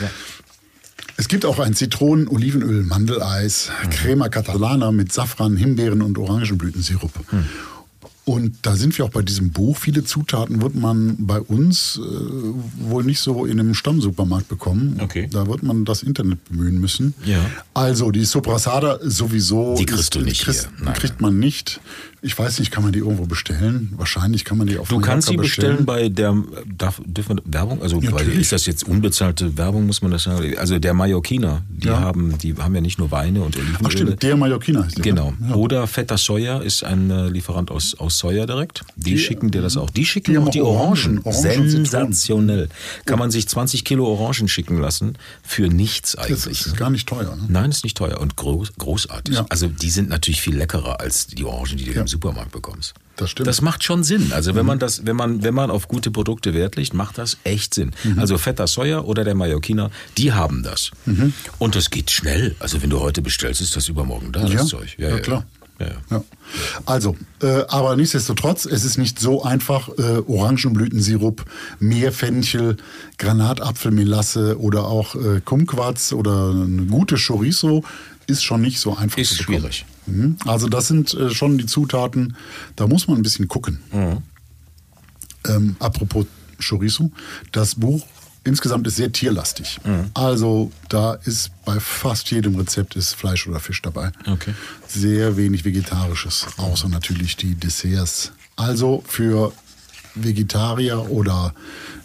Ja. 0.00 0.08
Es 1.16 1.28
gibt 1.28 1.44
auch 1.46 1.58
ein 1.58 1.74
Zitronen-, 1.74 2.28
Olivenöl, 2.28 2.82
Mandeleis, 2.82 3.70
Mhm. 3.84 3.90
Crema 3.90 4.28
Catalana 4.28 4.92
mit 4.92 5.12
Safran, 5.12 5.56
Himbeeren 5.56 6.02
und 6.02 6.18
Orangenblütensirup. 6.18 7.12
Hm. 7.30 7.44
Und 8.24 8.56
da 8.62 8.74
sind 8.74 8.98
wir 8.98 9.04
auch 9.04 9.10
bei 9.10 9.22
diesem 9.22 9.50
Buch. 9.50 9.76
Viele 9.78 10.02
Zutaten 10.02 10.60
wird 10.60 10.74
man 10.74 11.14
bei 11.26 11.40
uns 11.40 11.96
äh, 12.02 12.90
wohl 12.90 13.04
nicht 13.04 13.20
so 13.20 13.46
in 13.46 13.60
einem 13.60 13.72
Stammsupermarkt 13.72 14.48
bekommen. 14.48 14.98
Okay. 15.00 15.28
Da 15.30 15.46
wird 15.46 15.62
man 15.62 15.84
das 15.84 16.02
Internet 16.02 16.44
bemühen 16.48 16.80
müssen. 16.80 17.14
Ja. 17.24 17.38
Also 17.72 18.10
die 18.10 18.24
Soprasada 18.24 18.98
sowieso. 19.00 19.76
Die 19.78 19.86
kriegst 19.86 20.16
du 20.16 20.20
nicht 20.22 20.42
kriegst, 20.42 20.68
hier. 20.76 20.84
Nein, 20.86 20.94
kriegt 20.94 21.20
man 21.20 21.38
nicht. 21.38 21.80
Ich 22.22 22.38
weiß 22.38 22.58
nicht, 22.58 22.70
kann 22.70 22.82
man 22.82 22.92
die 22.92 22.98
irgendwo 23.00 23.26
bestellen? 23.26 23.92
Wahrscheinlich 23.96 24.44
kann 24.44 24.58
man 24.58 24.66
die 24.66 24.78
auf 24.78 24.88
Du 24.88 24.94
Mallorca 24.96 25.12
kannst 25.12 25.28
sie 25.28 25.36
bestellen 25.36 25.84
bei 25.86 26.08
der, 26.08 26.34
darf, 26.76 27.00
dürfen 27.04 27.36
wir 27.44 27.52
Werbung, 27.52 27.82
also 27.82 28.00
Ja, 28.00 28.10
natürlich. 28.10 28.38
ist 28.40 28.52
das 28.52 28.66
jetzt 28.66 28.84
unbezahlte 28.88 29.56
Werbung, 29.56 29.86
muss 29.86 30.02
man 30.02 30.10
das 30.10 30.24
sagen? 30.24 30.56
Also 30.58 30.78
der 30.78 30.94
Mallorquiner, 30.94 31.62
die 31.68 31.88
Ja. 31.88 32.00
haben, 32.00 32.36
die 32.38 32.54
haben 32.56 32.74
ja 32.74 32.80
nicht 32.80 32.98
nur 32.98 33.10
Weine 33.10 33.42
und 33.42 33.56
Olivenöle. 33.56 33.80
Ach 33.84 33.90
stimmt, 33.90 34.22
der 34.22 34.36
Mallorquiner 34.36 34.84
heißt 34.84 34.98
der. 34.98 35.04
Genau. 35.04 35.34
Ja. 35.48 35.54
Oder 35.54 35.86
Feta 35.86 36.16
Soja 36.16 36.58
ist 36.58 36.82
ein 36.84 37.10
äh, 37.10 37.28
Lieferant 37.28 37.70
aus, 37.70 37.94
aus 37.98 38.18
Soja 38.18 38.46
direkt. 38.46 38.82
Die, 38.96 39.10
Die- 39.10 39.18
schicken 39.18 39.50
dir 39.50 39.62
das 39.62 39.76
auch. 39.76 39.90
Die 39.90 40.04
schicken 40.06 40.32
die 40.32 40.38
auch 40.38 40.48
die 40.48 40.62
Orangen. 40.62 41.20
Orangen. 41.24 41.68
Sensationell. 41.86 42.68
Kann 43.04 43.18
man 43.18 43.30
sich 43.30 43.48
20 43.48 43.84
Kilo 43.84 44.06
Orangen 44.06 44.48
schicken 44.48 44.78
lassen 44.78 45.16
für 45.42 45.68
nichts 45.68 46.12
Das 46.12 46.26
eigentlich. 46.26 46.66
ist 46.66 46.76
gar 46.76 46.90
nicht 46.90 47.08
teuer. 47.08 47.36
Ne? 47.36 47.44
Nein, 47.48 47.70
ist 47.70 47.84
nicht 47.84 47.96
teuer 47.96 48.20
und 48.20 48.36
groß, 48.36 48.72
großartig. 48.78 49.34
Ja. 49.34 49.46
Also 49.48 49.68
die 49.68 49.90
sind 49.90 50.08
natürlich 50.08 50.40
viel 50.40 50.56
leckerer 50.56 51.00
als 51.00 51.26
die 51.26 51.44
Orangen, 51.44 51.76
die 51.76 51.84
du 51.84 51.92
im 51.92 52.06
Supermarkt 52.16 52.52
bekommst. 52.52 52.94
Das 53.16 53.30
stimmt. 53.30 53.46
Das 53.46 53.60
macht 53.60 53.84
schon 53.84 54.02
Sinn. 54.02 54.32
Also 54.32 54.54
wenn 54.54 54.64
man 54.64 54.78
das, 54.78 55.04
wenn 55.04 55.16
man, 55.16 55.42
wenn 55.42 55.54
man 55.54 55.70
auf 55.70 55.86
gute 55.86 56.10
Produkte 56.10 56.54
Wert 56.54 56.76
legt, 56.76 56.94
macht 56.94 57.18
das 57.18 57.36
echt 57.44 57.74
Sinn. 57.74 57.92
Mhm. 58.04 58.18
Also 58.18 58.38
Feta 58.38 58.66
Soja 58.66 59.00
oder 59.00 59.22
der 59.22 59.34
Mallorquiner, 59.34 59.90
die 60.16 60.32
haben 60.32 60.62
das. 60.62 60.90
Mhm. 61.04 61.34
Und 61.58 61.74
das 61.76 61.90
geht 61.90 62.10
schnell. 62.10 62.54
Also 62.58 62.80
wenn 62.82 62.88
du 62.90 63.00
heute 63.00 63.20
bestellst, 63.20 63.60
ist 63.60 63.76
das 63.76 63.88
übermorgen 63.88 64.32
da, 64.32 64.46
Ja, 64.46 64.58
das 64.60 64.68
Zeug. 64.68 64.96
ja, 64.98 65.18
klar. 65.20 65.44
Ja, 65.78 65.86
ja. 65.88 65.92
Ja. 66.10 66.24
Also, 66.86 67.16
äh, 67.42 67.64
aber 67.68 67.96
nichtsdestotrotz, 67.96 68.64
es 68.64 68.82
ist 68.84 68.96
nicht 68.96 69.20
so 69.20 69.42
einfach, 69.42 69.90
äh, 69.98 70.22
Orangenblütensirup, 70.26 71.44
Meerfenchel, 71.80 72.78
Granatapfelmelasse 73.18 74.58
oder 74.58 74.86
auch 74.86 75.14
äh, 75.16 75.42
Kumquats 75.44 76.14
oder 76.14 76.50
eine 76.50 76.84
gute 76.86 77.16
Chorizo 77.16 77.84
ist 78.26 78.42
schon 78.44 78.60
nicht 78.60 78.80
so 78.80 78.96
einfach 78.96 79.18
Ist 79.18 79.30
zu 79.30 79.38
bekommen. 79.38 79.58
schwierig. 79.58 79.84
Mhm. 80.06 80.36
Also 80.46 80.68
das 80.68 80.88
sind 80.88 81.14
äh, 81.14 81.30
schon 81.30 81.58
die 81.58 81.66
Zutaten, 81.66 82.36
da 82.76 82.86
muss 82.86 83.08
man 83.08 83.16
ein 83.18 83.22
bisschen 83.22 83.48
gucken. 83.48 83.80
Mhm. 83.92 84.18
Ähm, 85.48 85.76
apropos 85.78 86.26
Chorizo, 86.66 87.10
das 87.52 87.74
Buch 87.76 88.06
insgesamt 88.44 88.86
ist 88.86 88.96
sehr 88.96 89.10
tierlastig. 89.12 89.78
Mhm. 89.84 90.10
Also 90.14 90.70
da 90.88 91.14
ist 91.14 91.50
bei 91.64 91.78
fast 91.80 92.30
jedem 92.30 92.54
Rezept 92.56 92.94
ist 92.96 93.14
Fleisch 93.14 93.46
oder 93.46 93.60
Fisch 93.60 93.82
dabei. 93.82 94.12
Okay. 94.26 94.54
Sehr 94.86 95.36
wenig 95.36 95.64
Vegetarisches, 95.64 96.46
außer 96.56 96.88
natürlich 96.88 97.36
die 97.36 97.54
Desserts. 97.54 98.32
Also 98.56 99.02
für 99.06 99.52
Vegetarier 100.14 101.10
oder 101.10 101.54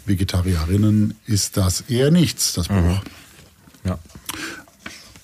Vegetarierinnen 0.04 1.14
ist 1.26 1.56
das 1.56 1.82
eher 1.82 2.10
nichts, 2.10 2.52
das 2.52 2.68
Buch. 2.68 2.74
Mhm. 2.76 3.00
Ja. 3.84 3.98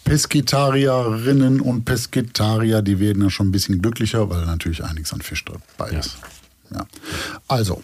Pesketarierinnen 0.08 1.60
und 1.60 1.84
Pesketarier, 1.84 2.82
die 2.82 2.98
werden 2.98 3.20
dann 3.20 3.30
schon 3.30 3.48
ein 3.48 3.52
bisschen 3.52 3.80
glücklicher, 3.80 4.28
weil 4.30 4.46
natürlich 4.46 4.82
einiges 4.84 5.12
an 5.12 5.20
Fisch 5.20 5.44
dabei 5.44 5.92
Ja. 5.92 5.98
ist. 6.00 6.16
Ja. 6.72 6.86
Also, 7.46 7.82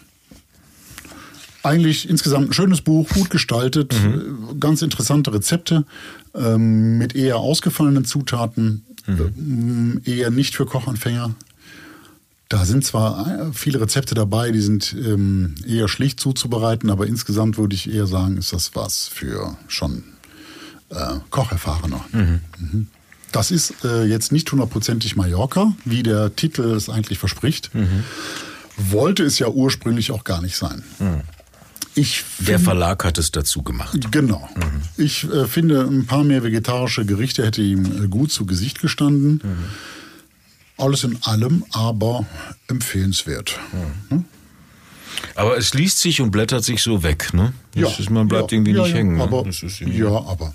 eigentlich 1.63 2.09
insgesamt 2.09 2.49
ein 2.49 2.53
schönes 2.53 2.81
Buch, 2.81 3.07
gut 3.09 3.29
gestaltet, 3.29 3.93
äh, 3.93 4.55
ganz 4.59 4.81
interessante 4.81 5.33
Rezepte 5.33 5.85
ähm, 6.35 6.97
mit 6.97 7.15
eher 7.15 7.37
ausgefallenen 7.37 8.05
Zutaten, 8.05 8.83
ähm, 9.07 10.01
eher 10.05 10.29
nicht 10.31 10.55
für 10.55 10.65
Kochanfänger. 10.65 11.33
Da 12.49 12.63
sind 12.65 12.85
zwar 12.85 13.27
äh, 13.49 13.53
viele 13.53 13.81
Rezepte 13.81 14.13
dabei, 14.13 14.51
die 14.51 14.61
sind 14.61 14.93
ähm, 14.93 15.55
eher 15.67 15.87
schlicht 15.87 16.19
zuzubereiten, 16.19 16.91
aber 16.91 17.07
insgesamt 17.07 17.57
würde 17.57 17.75
ich 17.75 17.91
eher 17.91 18.05
sagen, 18.05 18.37
ist 18.37 18.53
das 18.53 18.75
was 18.75 19.07
für 19.07 19.57
schon 19.67 20.03
äh, 20.89 20.95
Kocherfahrener. 21.29 22.05
Mhm. 22.11 22.87
Das 23.31 23.51
ist 23.51 23.83
äh, 23.83 24.03
jetzt 24.03 24.31
nicht 24.31 24.51
hundertprozentig 24.51 25.15
Mallorca, 25.15 25.73
wie 25.83 26.03
der 26.03 26.35
Titel 26.35 26.63
es 26.73 26.89
eigentlich 26.89 27.19
verspricht. 27.19 27.69
Wollte 28.77 29.23
es 29.23 29.39
ja 29.39 29.47
ursprünglich 29.47 30.11
auch 30.11 30.23
gar 30.23 30.41
nicht 30.41 30.55
sein. 30.55 30.83
Ich 31.95 32.23
Der 32.39 32.59
Verlag 32.59 33.03
hat 33.03 33.17
es 33.17 33.31
dazu 33.31 33.63
gemacht. 33.63 34.11
Genau. 34.11 34.47
Ich 34.97 35.23
äh, 35.25 35.47
finde, 35.47 35.81
ein 35.81 36.05
paar 36.05 36.23
mehr 36.23 36.43
vegetarische 36.43 37.05
Gerichte 37.05 37.45
hätte 37.45 37.61
ihm 37.61 38.03
äh, 38.03 38.07
gut 38.07 38.31
zu 38.31 38.45
Gesicht 38.45 38.81
gestanden. 38.81 39.41
Alles 40.77 41.05
in 41.05 41.17
allem 41.23 41.63
aber 41.71 42.25
empfehlenswert. 42.67 43.57
Hm? 44.09 44.25
Aber 45.35 45.57
es 45.57 45.73
liest 45.73 45.99
sich 45.99 46.19
und 46.21 46.31
blättert 46.31 46.63
sich 46.63 46.81
so 46.81 47.01
weg, 47.03 47.33
ne? 47.33 47.53
Das 47.73 47.99
ist, 47.99 48.09
man 48.09 48.27
bleibt 48.27 48.51
ja, 48.51 48.57
irgendwie 48.57 48.73
ja, 48.73 48.81
nicht 48.81 48.91
ja, 48.91 48.97
hängen. 48.97 49.15
Ne? 49.17 49.23
Aber, 49.23 49.45
ist 49.47 49.63
irgendwie- 49.63 49.99
ja, 49.99 50.09
aber 50.09 50.53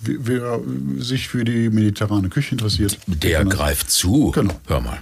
wer, 0.00 0.60
sich 0.98 1.28
für 1.28 1.44
die 1.44 1.70
mediterrane 1.70 2.28
Küche 2.28 2.52
interessiert, 2.52 2.98
Der 3.06 3.44
das- 3.44 3.54
greift 3.54 3.90
zu. 3.90 4.30
Genau. 4.32 4.58
Hör 4.66 4.80
mal. 4.80 4.98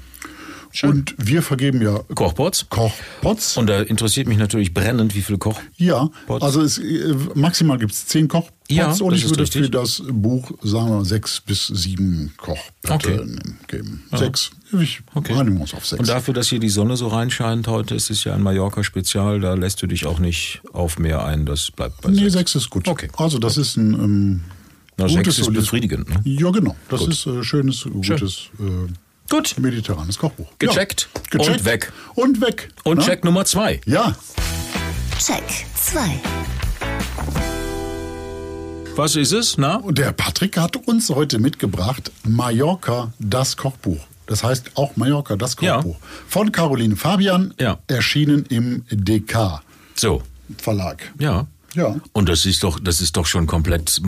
Und 0.84 1.14
wir 1.18 1.42
vergeben 1.42 1.82
ja 1.82 1.98
Kochpots. 2.14 2.64
Kochpots. 2.70 3.58
Und 3.58 3.66
da 3.66 3.82
interessiert 3.82 4.26
mich 4.26 4.38
natürlich 4.38 4.72
brennend, 4.72 5.14
wie 5.14 5.20
viel 5.20 5.36
Koch. 5.36 5.60
Ja, 5.76 6.08
Pots. 6.26 6.42
also 6.42 6.62
es, 6.62 6.78
äh, 6.78 7.14
maximal 7.34 7.76
gibt 7.76 7.92
es 7.92 8.06
zehn 8.06 8.26
Kochpots 8.26 8.54
Ja, 8.70 8.90
und 8.90 9.12
ich 9.14 9.28
würde 9.28 9.42
richtig. 9.42 9.64
für 9.64 9.70
das 9.70 10.02
Buch, 10.10 10.50
sagen 10.62 10.88
wir, 10.88 11.04
sechs 11.04 11.42
bis 11.42 11.66
sieben 11.66 12.32
Kochpotte 12.38 13.12
Okay. 13.20 13.20
geben. 13.68 14.02
Sechs. 14.16 14.50
Ich 14.80 15.02
Okay. 15.14 15.34
einigen 15.34 15.60
uns 15.60 15.74
auf 15.74 15.84
sechs. 15.84 16.00
Und 16.00 16.08
dafür, 16.08 16.32
dass 16.32 16.48
hier 16.48 16.58
die 16.58 16.70
Sonne 16.70 16.96
so 16.96 17.08
reinscheint 17.08 17.68
heute, 17.68 17.94
ist 17.94 18.08
es 18.08 18.24
ja 18.24 18.34
ein 18.34 18.42
Mallorca-Spezial, 18.42 19.40
da 19.40 19.52
lässt 19.52 19.82
du 19.82 19.86
dich 19.86 20.06
auch 20.06 20.20
nicht 20.20 20.62
auf 20.72 20.98
mehr 20.98 21.22
ein, 21.22 21.44
das 21.44 21.70
bleibt 21.70 22.00
bei 22.00 22.08
nee, 22.08 22.20
sechs. 22.20 22.32
sechs 22.32 22.54
ist 22.54 22.70
gut. 22.70 22.88
Okay. 22.88 23.08
Also 23.18 23.38
das 23.38 23.58
ist 23.58 23.76
ein 23.76 23.92
ähm, 23.92 24.40
Na, 25.10 25.16
gutes, 25.16 25.38
ist 25.38 25.52
befriedigend, 25.52 26.08
ne? 26.08 26.20
Ja, 26.24 26.50
genau. 26.50 26.76
Das 26.88 27.00
Gut. 27.00 27.10
ist 27.10 27.26
äh, 27.26 27.42
schönes, 27.42 27.84
gutes, 27.84 28.48
äh, 28.58 28.92
Gut. 29.30 29.54
mediterranes 29.58 30.18
Kochbuch. 30.18 30.48
Gecheckt. 30.58 31.08
Ja. 31.14 31.20
Gecheckt. 31.38 31.58
Und 31.58 31.64
weg. 31.64 31.92
Und 32.14 32.40
weg. 32.40 32.68
Und 32.84 32.98
Na? 32.98 33.04
Check 33.04 33.24
Nummer 33.24 33.44
zwei. 33.44 33.80
Ja, 33.86 34.14
Check 35.18 35.44
2. 35.76 36.20
Was 38.96 39.16
ist 39.16 39.32
es? 39.32 39.56
Na? 39.56 39.76
Und 39.76 39.98
der 39.98 40.12
Patrick 40.12 40.58
hat 40.58 40.76
uns 40.76 41.08
heute 41.10 41.38
mitgebracht 41.38 42.12
Mallorca, 42.24 43.12
das 43.18 43.56
Kochbuch. 43.56 44.00
Das 44.26 44.44
heißt 44.44 44.72
auch 44.74 44.96
Mallorca, 44.96 45.36
das 45.36 45.56
Ja. 45.60 45.76
Kochbuch. 45.76 45.96
Von 46.28 46.52
Caroline 46.52 46.96
Fabian, 46.96 47.54
Ja. 47.58 47.78
erschienen 47.86 48.44
im 48.50 48.84
DK 48.90 49.62
So. 49.94 50.22
Verlag. 50.58 51.10
Ja. 51.18 51.46
Ja. 51.74 51.96
Und 52.12 52.28
das 52.28 52.44
ist 52.44 52.62
doch, 52.64 52.78
das 52.80 53.00
ist 53.00 53.16
doch 53.16 53.24
schon 53.26 53.46
komplett 53.46 54.00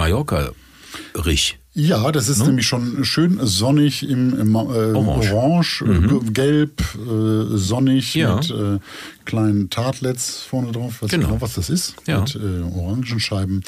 Mallorca-rich. 1.14 1.59
Ja, 1.76 2.12
das 2.12 2.28
ist 2.28 2.46
nämlich 2.46 2.66
schon 2.68 3.04
schön 3.04 3.40
sonnig 3.42 4.09
im, 4.09 4.38
im 4.38 4.54
äh, 4.54 4.59
Orange. 4.59 5.33
Orange, 5.35 5.83
äh, 5.83 6.30
gelb, 6.30 6.80
äh, 6.94 7.57
sonnig 7.57 8.14
Ja. 8.14 8.37
mit 8.37 8.50
äh, 8.50 8.78
kleinen 9.24 9.70
Tartlets 9.70 10.42
vorne 10.48 10.70
drauf. 10.70 11.02
Weiß 11.02 11.11
Genau. 11.11 11.28
genau, 11.28 11.40
was 11.40 11.54
das 11.54 11.70
ist. 11.70 11.94
Ja. 12.07 12.20
Mit 12.20 12.37
äh, 12.37 12.78
Orangenscheiben. 12.78 13.64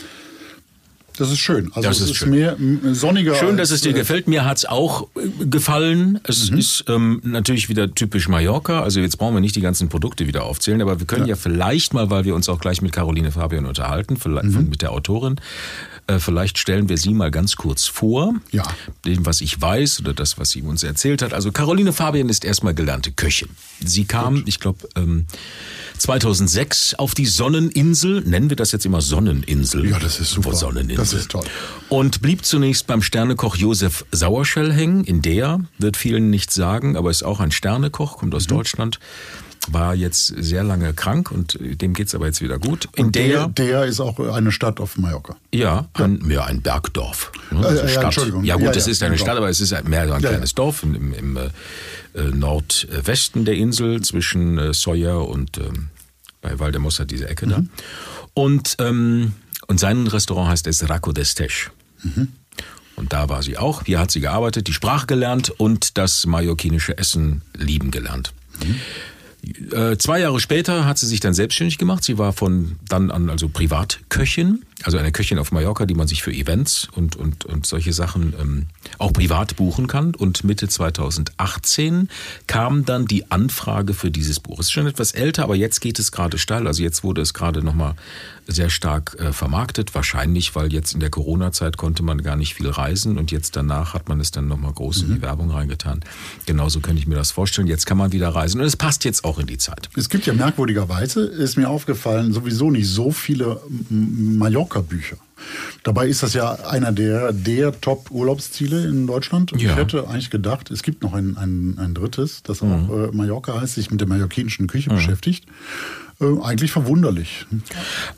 Das 1.18 1.32
ist 1.32 1.38
schön. 1.38 1.70
Also 1.72 1.88
Das 1.88 1.96
es 1.96 2.02
ist 2.04 2.10
ist, 2.10 2.16
schön. 2.18 2.30
mehr 2.30 2.56
sonniger. 2.92 3.34
Schön, 3.36 3.56
dass 3.56 3.70
es 3.70 3.80
dir 3.80 3.88
äh, 3.90 3.94
gefällt. 3.94 4.28
Mir 4.28 4.44
hat's 4.44 4.66
auch 4.66 5.08
äh, 5.16 5.46
gefallen. 5.46 6.20
Es 6.24 6.50
ist 6.50 6.84
ähm, 6.88 7.20
natürlich 7.24 7.68
wieder 7.70 7.92
typisch 7.92 8.28
Mallorca. 8.28 8.82
Also 8.82 9.00
jetzt 9.00 9.16
brauchen 9.16 9.34
wir 9.34 9.40
nicht 9.40 9.56
die 9.56 9.62
ganzen 9.62 9.88
Produkte 9.88 10.26
wieder 10.28 10.44
aufzählen, 10.44 10.80
aber 10.82 11.00
wir 11.00 11.06
können 11.06 11.26
ja, 11.26 11.34
vielleicht 11.34 11.94
mal, 11.94 12.10
weil 12.10 12.24
wir 12.24 12.34
uns 12.36 12.48
auch 12.50 12.60
gleich 12.60 12.82
mit 12.82 12.92
Caroline 12.92 13.32
Fabian 13.32 13.64
unterhalten, 13.64 14.16
vielleicht 14.18 14.52
von, 14.52 14.68
mit 14.68 14.82
der 14.82 14.92
Autorin, 14.92 15.36
vielleicht 16.18 16.58
stellen 16.58 16.88
wir 16.88 16.98
sie 16.98 17.12
mal 17.14 17.30
ganz 17.30 17.56
kurz 17.56 17.86
vor. 17.86 18.34
Ja. 18.52 18.62
Dem, 19.04 19.26
was 19.26 19.40
ich 19.40 19.60
weiß 19.60 20.00
oder 20.00 20.14
das, 20.14 20.38
was 20.38 20.50
sie 20.50 20.62
uns 20.62 20.82
erzählt 20.82 21.22
hat. 21.22 21.32
Also 21.34 21.50
Caroline 21.52 21.92
Fabian 21.92 22.28
ist 22.28 22.44
erstmal 22.44 22.74
gelernte 22.74 23.12
Köchin. 23.12 23.48
Sie 23.84 24.04
kam, 24.04 24.42
ich 24.46 24.60
glaube, 24.60 24.88
ähm, 24.96 25.26
2006 25.98 26.94
auf 26.94 27.14
die 27.14 27.26
Sonneninsel. 27.26 28.20
Nennen 28.22 28.50
wir 28.50 28.56
das 28.56 28.72
jetzt 28.72 28.86
immer 28.86 29.00
Sonneninsel? 29.00 29.88
Ja, 29.88 29.98
das 29.98 30.20
ist 30.20 30.30
super. 30.30 30.54
Sonneninsel. 30.54 30.96
Das 30.96 31.12
ist 31.12 31.30
toll. 31.30 31.44
Und 31.88 32.22
blieb 32.22 32.44
zunächst 32.44 32.86
beim 32.86 33.02
Sternekoch 33.02 33.56
Josef 33.56 34.04
Sauerschell 34.12 34.72
hängen. 34.72 35.04
In 35.04 35.22
der 35.22 35.60
wird 35.78 35.96
vielen 35.96 36.30
nichts 36.30 36.54
sagen, 36.54 36.96
aber 36.96 37.10
ist 37.10 37.22
auch 37.22 37.40
ein 37.40 37.50
Sternekoch, 37.50 38.18
kommt 38.18 38.32
Mhm. 38.32 38.36
aus 38.36 38.46
Deutschland. 38.46 38.98
War 39.68 39.94
jetzt 39.94 40.26
sehr 40.26 40.62
lange 40.62 40.92
krank 40.94 41.30
und 41.32 41.58
dem 41.60 41.92
geht's 41.92 42.14
aber 42.14 42.26
jetzt 42.26 42.40
wieder 42.40 42.58
gut. 42.58 42.88
In 42.94 43.06
Und 43.06 43.14
der, 43.16 43.48
der, 43.48 43.84
ist 43.84 44.00
auch 44.00 44.18
eine 44.20 44.52
Stadt 44.52 44.78
auf 44.80 44.96
Mallorca. 44.96 45.36
ja, 45.52 45.88
ein, 45.94 46.22
ja, 46.30 46.44
ein 46.44 46.62
Bergdorf. 46.62 47.32
ne, 47.50 47.60
Äh, 47.60 47.64
also 47.64 47.82
ja, 47.82 47.88
Stadt. 47.88 48.04
Entschuldigung. 48.04 48.44
Ja 48.44 48.54
gut, 48.56 48.64
Ja, 48.66 48.70
es 48.72 48.86
ja, 48.86 48.92
ist 48.92 49.02
eine 49.02 49.16
Dorf. 49.16 49.20
Stadt, 49.26 49.36
aber 49.36 49.48
es 49.48 49.60
ist 49.60 49.72
mehr 49.88 50.06
so 50.06 50.14
ein 50.14 50.22
Ja, 50.22 50.28
kleines 50.30 50.54
Dorf 50.54 50.82
im, 50.82 51.12
im, 51.12 51.36
äh, 51.36 51.50
äh, 52.14 52.30
Nordwesten 52.32 53.44
der 53.44 53.54
Insel 53.54 54.00
zwischen 54.02 54.58
äh, 54.58 54.72
Soya 54.74 55.16
und 55.16 55.58
ähm, 55.58 55.88
bei 56.42 56.58
Valdemossa 56.58 57.04
diese 57.04 57.28
Ecke 57.28 57.46
Mhm. 57.46 57.50
da. 57.50 57.62
Und, 58.34 58.76
ähm, 58.78 59.32
und 59.66 59.80
sein 59.80 60.06
Restaurant 60.06 60.50
heißt 60.50 60.66
es 60.66 60.88
Raco 60.88 61.10
d'Estech. 61.10 61.70
Mhm. 62.02 62.28
Und 62.94 63.12
da 63.12 63.28
war 63.28 63.42
sie 63.42 63.58
auch. 63.58 63.82
Hier 63.84 63.98
hat 63.98 64.10
sie 64.10 64.20
gearbeitet, 64.20 64.68
die 64.68 64.72
Sprache 64.72 65.06
gelernt 65.06 65.50
und 65.50 65.98
das 65.98 66.24
mallorquinische 66.24 66.96
Essen 66.96 67.42
lieben 67.54 67.90
gelernt. 67.90 68.32
Äh, 69.72 69.96
zwei 69.96 70.20
Jahre 70.20 70.40
später 70.40 70.84
hat 70.84 70.98
sie 70.98 71.06
sich 71.06 71.20
dann 71.20 71.34
selbstständig 71.34 71.78
gemacht. 71.78 72.04
Sie 72.04 72.18
war 72.18 72.32
von 72.32 72.76
dann 72.88 73.10
an 73.10 73.30
also 73.30 73.48
Privatköchin 73.48 74.64
also 74.82 74.98
eine 74.98 75.10
Köchin 75.10 75.38
auf 75.38 75.52
Mallorca, 75.52 75.86
die 75.86 75.94
man 75.94 76.06
sich 76.06 76.22
für 76.22 76.32
Events 76.32 76.88
und, 76.94 77.16
und, 77.16 77.44
und 77.46 77.66
solche 77.66 77.92
Sachen 77.92 78.34
ähm, 78.40 78.66
auch 78.98 79.12
privat 79.12 79.56
buchen 79.56 79.86
kann. 79.86 80.14
Und 80.14 80.44
Mitte 80.44 80.68
2018 80.68 82.08
kam 82.46 82.84
dann 82.84 83.06
die 83.06 83.30
Anfrage 83.30 83.94
für 83.94 84.10
dieses 84.10 84.40
Buch. 84.40 84.58
Es 84.60 84.66
ist 84.66 84.72
schon 84.72 84.86
etwas 84.86 85.12
älter, 85.12 85.44
aber 85.44 85.56
jetzt 85.56 85.80
geht 85.80 85.98
es 85.98 86.12
gerade 86.12 86.38
steil. 86.38 86.66
Also 86.66 86.82
jetzt 86.82 87.02
wurde 87.04 87.22
es 87.22 87.34
gerade 87.34 87.62
nochmal 87.62 87.94
sehr 88.46 88.70
stark 88.70 89.16
äh, 89.18 89.32
vermarktet. 89.32 89.94
Wahrscheinlich, 89.94 90.54
weil 90.54 90.72
jetzt 90.72 90.94
in 90.94 91.00
der 91.00 91.10
Corona-Zeit 91.10 91.76
konnte 91.76 92.02
man 92.02 92.22
gar 92.22 92.36
nicht 92.36 92.54
viel 92.54 92.68
reisen 92.68 93.18
und 93.18 93.32
jetzt 93.32 93.56
danach 93.56 93.94
hat 93.94 94.08
man 94.08 94.20
es 94.20 94.30
dann 94.30 94.46
nochmal 94.46 94.72
groß 94.72 95.02
in 95.02 95.14
die 95.16 95.22
Werbung 95.22 95.50
reingetan. 95.50 96.00
Genauso 96.44 96.80
könnte 96.80 97.00
ich 97.00 97.08
mir 97.08 97.16
das 97.16 97.30
vorstellen. 97.32 97.66
Jetzt 97.66 97.86
kann 97.86 97.96
man 97.98 98.12
wieder 98.12 98.28
reisen 98.28 98.60
und 98.60 98.66
es 98.66 98.76
passt 98.76 99.04
jetzt 99.04 99.24
auch 99.24 99.38
in 99.38 99.46
die 99.46 99.58
Zeit. 99.58 99.88
Es 99.96 100.08
gibt 100.08 100.26
ja 100.26 100.32
merkwürdigerweise, 100.34 101.24
ist 101.24 101.56
mir 101.56 101.68
aufgefallen, 101.68 102.32
sowieso 102.32 102.70
nicht 102.70 102.88
so 102.88 103.10
viele 103.10 103.60
M- 103.90 104.36
Mallorca-Bücher. 104.66 105.16
Dabei 105.82 106.08
ist 106.08 106.22
das 106.22 106.34
ja 106.34 106.52
einer 106.66 106.92
der, 106.92 107.32
der 107.32 107.78
Top-Urlaubsziele 107.80 108.86
in 108.86 109.06
Deutschland. 109.06 109.52
Und 109.52 109.62
Ja. 109.62 109.70
Ich 109.72 109.76
hätte 109.76 110.08
eigentlich 110.08 110.30
gedacht, 110.30 110.70
es 110.70 110.82
gibt 110.82 111.02
noch 111.02 111.14
ein, 111.14 111.36
ein, 111.36 111.78
ein 111.78 111.94
drittes, 111.94 112.42
das 112.42 112.62
auch 112.62 112.66
äh, 112.66 113.12
Mallorca 113.12 113.60
heißt, 113.60 113.74
sich 113.74 113.90
mit 113.90 114.00
der 114.00 114.08
mallorquinischen 114.08 114.66
Küche 114.66 114.90
beschäftigt. 114.90 115.46
Äh, 116.20 116.42
eigentlich 116.42 116.72
verwunderlich. 116.72 117.44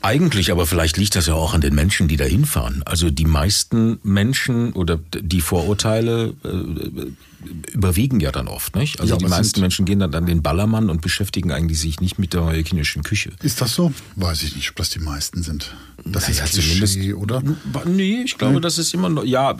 Eigentlich, 0.01 0.51
aber 0.51 0.65
vielleicht 0.65 0.97
liegt 0.97 1.15
das 1.15 1.27
ja 1.27 1.33
auch 1.33 1.53
an 1.53 1.61
den 1.61 1.75
Menschen, 1.75 2.07
die 2.07 2.15
da 2.15 2.23
hinfahren. 2.23 2.81
Also 2.85 3.09
die 3.09 3.25
meisten 3.25 3.99
Menschen 4.03 4.71
oder 4.73 4.99
die 5.19 5.41
Vorurteile 5.41 6.33
äh, 6.43 7.71
überwiegen 7.73 8.19
ja 8.19 8.31
dann 8.31 8.47
oft, 8.47 8.75
nicht? 8.75 8.99
Also 8.99 9.13
Ja, 9.13 9.17
die 9.17 9.25
meisten 9.27 9.59
Menschen 9.61 9.85
gehen 9.85 9.99
dann 9.99 10.13
an 10.13 10.25
den 10.25 10.41
Ballermann 10.41 10.89
und 10.89 11.01
beschäftigen 11.01 11.51
eigentlich 11.51 11.79
sich 11.79 11.99
nicht 11.99 12.19
mit 12.19 12.33
der 12.33 12.41
mallorquinischen 12.41 13.03
Küche. 13.03 13.31
Ist 13.43 13.61
das 13.61 13.73
so? 13.73 13.93
Weiß 14.15 14.43
ich 14.43 14.55
nicht, 14.55 14.69
ob 14.69 14.75
das 14.77 14.89
die 14.89 14.99
meisten 14.99 15.43
sind. 15.43 15.75
Das 16.05 16.29
Naja, 16.29 16.45
ist 16.45 16.53
Klischee, 16.53 17.13
oder? 17.13 17.43
Nee, 17.85 18.21
ich 18.23 18.37
glaube, 18.37 18.61
das 18.61 18.77
ist 18.77 18.93
immer 18.93 19.09
noch, 19.09 19.25
ja, 19.25 19.55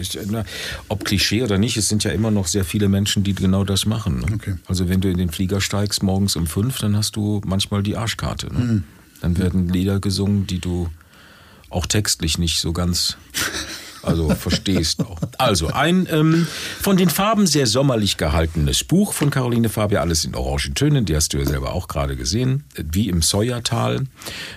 ich, 0.00 0.18
na, 0.26 0.44
ob 0.88 1.04
Klischee 1.04 1.42
oder 1.42 1.58
nicht, 1.58 1.76
es 1.76 1.88
sind 1.88 2.04
ja 2.04 2.10
immer 2.10 2.30
noch 2.30 2.46
sehr 2.46 2.64
viele 2.64 2.88
Menschen, 2.88 3.22
die 3.22 3.34
genau 3.34 3.64
das 3.64 3.86
machen. 3.86 4.20
Ne? 4.20 4.26
Okay. 4.34 4.54
Also 4.66 4.88
wenn 4.88 5.00
du 5.00 5.08
in 5.08 5.18
den 5.18 5.30
Flieger 5.30 5.60
steigst 5.60 6.02
morgens 6.02 6.36
um 6.36 6.46
fünf, 6.46 6.78
dann 6.78 6.96
hast 6.96 7.16
du 7.16 7.40
manchmal 7.44 7.82
die 7.82 7.96
Arschkarte. 7.96 8.52
Ne? 8.52 8.58
Hm. 8.58 8.84
Dann 9.20 9.38
werden 9.38 9.68
Lieder 9.68 10.00
gesungen, 10.00 10.46
die 10.46 10.58
du 10.58 10.88
auch 11.70 11.86
textlich 11.86 12.38
nicht 12.38 12.60
so 12.60 12.72
ganz 12.72 13.16
also 14.06 14.28
verstehst 14.34 15.00
auch. 15.00 15.18
Also 15.38 15.68
ein 15.68 16.06
ähm, 16.10 16.46
von 16.80 16.96
den 16.96 17.10
Farben 17.10 17.46
sehr 17.46 17.66
sommerlich 17.66 18.16
gehaltenes 18.16 18.84
Buch 18.84 19.12
von 19.12 19.30
Caroline 19.30 19.68
Fabia, 19.68 20.00
alles 20.00 20.24
in 20.24 20.34
Orangentönen, 20.34 21.04
die 21.04 21.16
hast 21.16 21.32
du 21.32 21.38
ja 21.38 21.44
selber 21.44 21.72
auch 21.72 21.88
gerade 21.88 22.16
gesehen, 22.16 22.64
wie 22.76 23.08
im 23.08 23.22
Säuertal, 23.22 24.04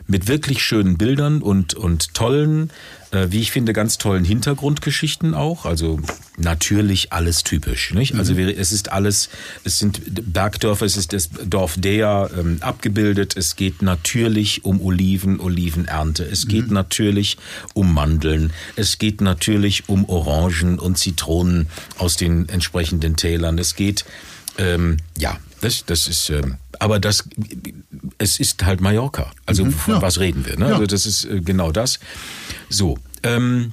mit 0.08 0.28
wirklich 0.28 0.64
schönen 0.64 0.98
Bildern 0.98 1.42
und, 1.42 1.74
und 1.74 2.14
tollen, 2.14 2.70
äh, 3.12 3.28
wie 3.32 3.40
ich 3.40 3.52
finde, 3.52 3.74
ganz 3.74 3.98
tollen 3.98 4.24
Hintergrundgeschichten 4.26 5.34
auch. 5.34 5.66
Also 5.66 6.00
natürlich 6.38 7.12
alles 7.12 7.44
typisch. 7.44 7.94
Nicht? 7.94 8.16
Also 8.16 8.38
wir- 8.38 8.58
es 8.58 8.72
ist 8.72 8.92
alles, 8.92 9.30
es 9.64 9.80
sind 9.80 10.02
Bergdörfer, 10.34 10.86
es 10.86 10.96
ist 10.98 11.14
das 11.14 11.30
Dorf 11.46 11.76
Dea 11.78 12.30
ähm, 12.38 12.58
abgebildet. 12.62 13.36
Es 13.36 13.56
geht 13.56 13.82
natürlich 13.82 14.64
um 14.66 14.80
Oliven, 14.82 15.40
Olivenernte. 15.40 16.24
Es 16.24 16.48
geht 16.48 16.72
natürlich 16.72 17.38
um 17.74 17.94
Mandeln. 17.94 18.54
Es 18.76 18.98
geht 18.98 19.22
natürlich 19.22 19.90
um 19.90 20.08
Orangen 20.08 20.80
und 20.80 20.98
Zitronen 20.98 21.68
aus 21.98 22.16
den 22.16 22.48
entsprechenden 22.50 23.16
Tälern. 23.16 23.58
Es 23.58 23.76
geht, 23.76 24.06
ähm, 24.58 24.98
ja, 25.18 25.38
das, 25.62 25.84
das 25.86 26.08
ist, 26.08 26.30
ähm, 26.30 26.56
aber 26.80 27.00
das, 27.00 27.26
es 28.18 28.40
ist 28.40 28.64
halt 28.66 28.80
Mallorca. 28.80 29.32
Also 29.46 29.66
von 29.70 29.96
ja. 29.96 30.02
was 30.02 30.20
reden 30.20 30.46
wir? 30.46 30.58
Ne? 30.58 30.68
Ja. 30.68 30.74
Also 30.76 30.86
das 30.86 31.06
ist 31.06 31.26
äh, 31.26 31.42
genau 31.42 31.72
das. 31.74 32.00
So, 32.70 32.98
ähm, 33.24 33.72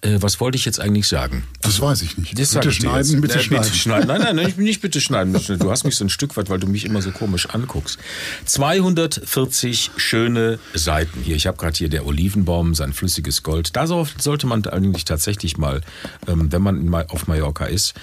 äh, 0.00 0.16
was 0.20 0.40
wollte 0.40 0.56
ich 0.56 0.64
jetzt 0.64 0.80
eigentlich 0.80 1.06
sagen? 1.06 1.44
Das 1.62 1.80
weiß 1.80 2.02
ich 2.02 2.16
nicht. 2.18 2.38
Das 2.38 2.50
sag 2.52 2.62
bitte 2.62 2.74
schneiden, 2.74 3.20
bitte 3.20 3.38
Äh, 3.38 3.42
schneiden. 3.42 3.64
Bitte 3.64 3.76
schneiden. 3.78 4.08
Nein, 4.08 4.20
nein, 4.22 4.36
nein, 4.36 4.48
ich 4.48 4.54
bin 4.56 4.64
nicht 4.64 4.80
bitte 4.80 5.00
schneiden. 5.00 5.32
Du 5.58 5.70
hast 5.70 5.84
mich 5.84 5.94
so 5.96 6.04
ein 6.04 6.08
Stück 6.08 6.36
weit, 6.36 6.48
weil 6.50 6.58
du 6.58 6.66
mich 6.66 6.84
immer 6.84 7.02
so 7.02 7.10
komisch 7.10 7.48
anguckst. 7.50 7.98
240 8.46 9.90
schöne 9.96 10.58
Seiten 10.74 11.20
hier. 11.22 11.36
Ich 11.36 11.46
habe 11.46 11.56
gerade 11.58 11.76
hier 11.76 11.88
der 11.88 12.06
Olivenbaum, 12.06 12.74
sein 12.74 12.92
flüssiges 12.92 13.42
Gold. 13.42 13.76
Da 13.76 13.86
so- 13.86 14.08
sollte 14.18 14.46
man 14.46 14.64
eigentlich 14.66 15.04
tatsächlich 15.04 15.58
mal, 15.58 15.82
ähm, 16.26 16.50
wenn 16.50 16.62
man 16.62 16.92
auf 17.08 17.26
Mallorca 17.26 17.66
ist, 17.66 17.94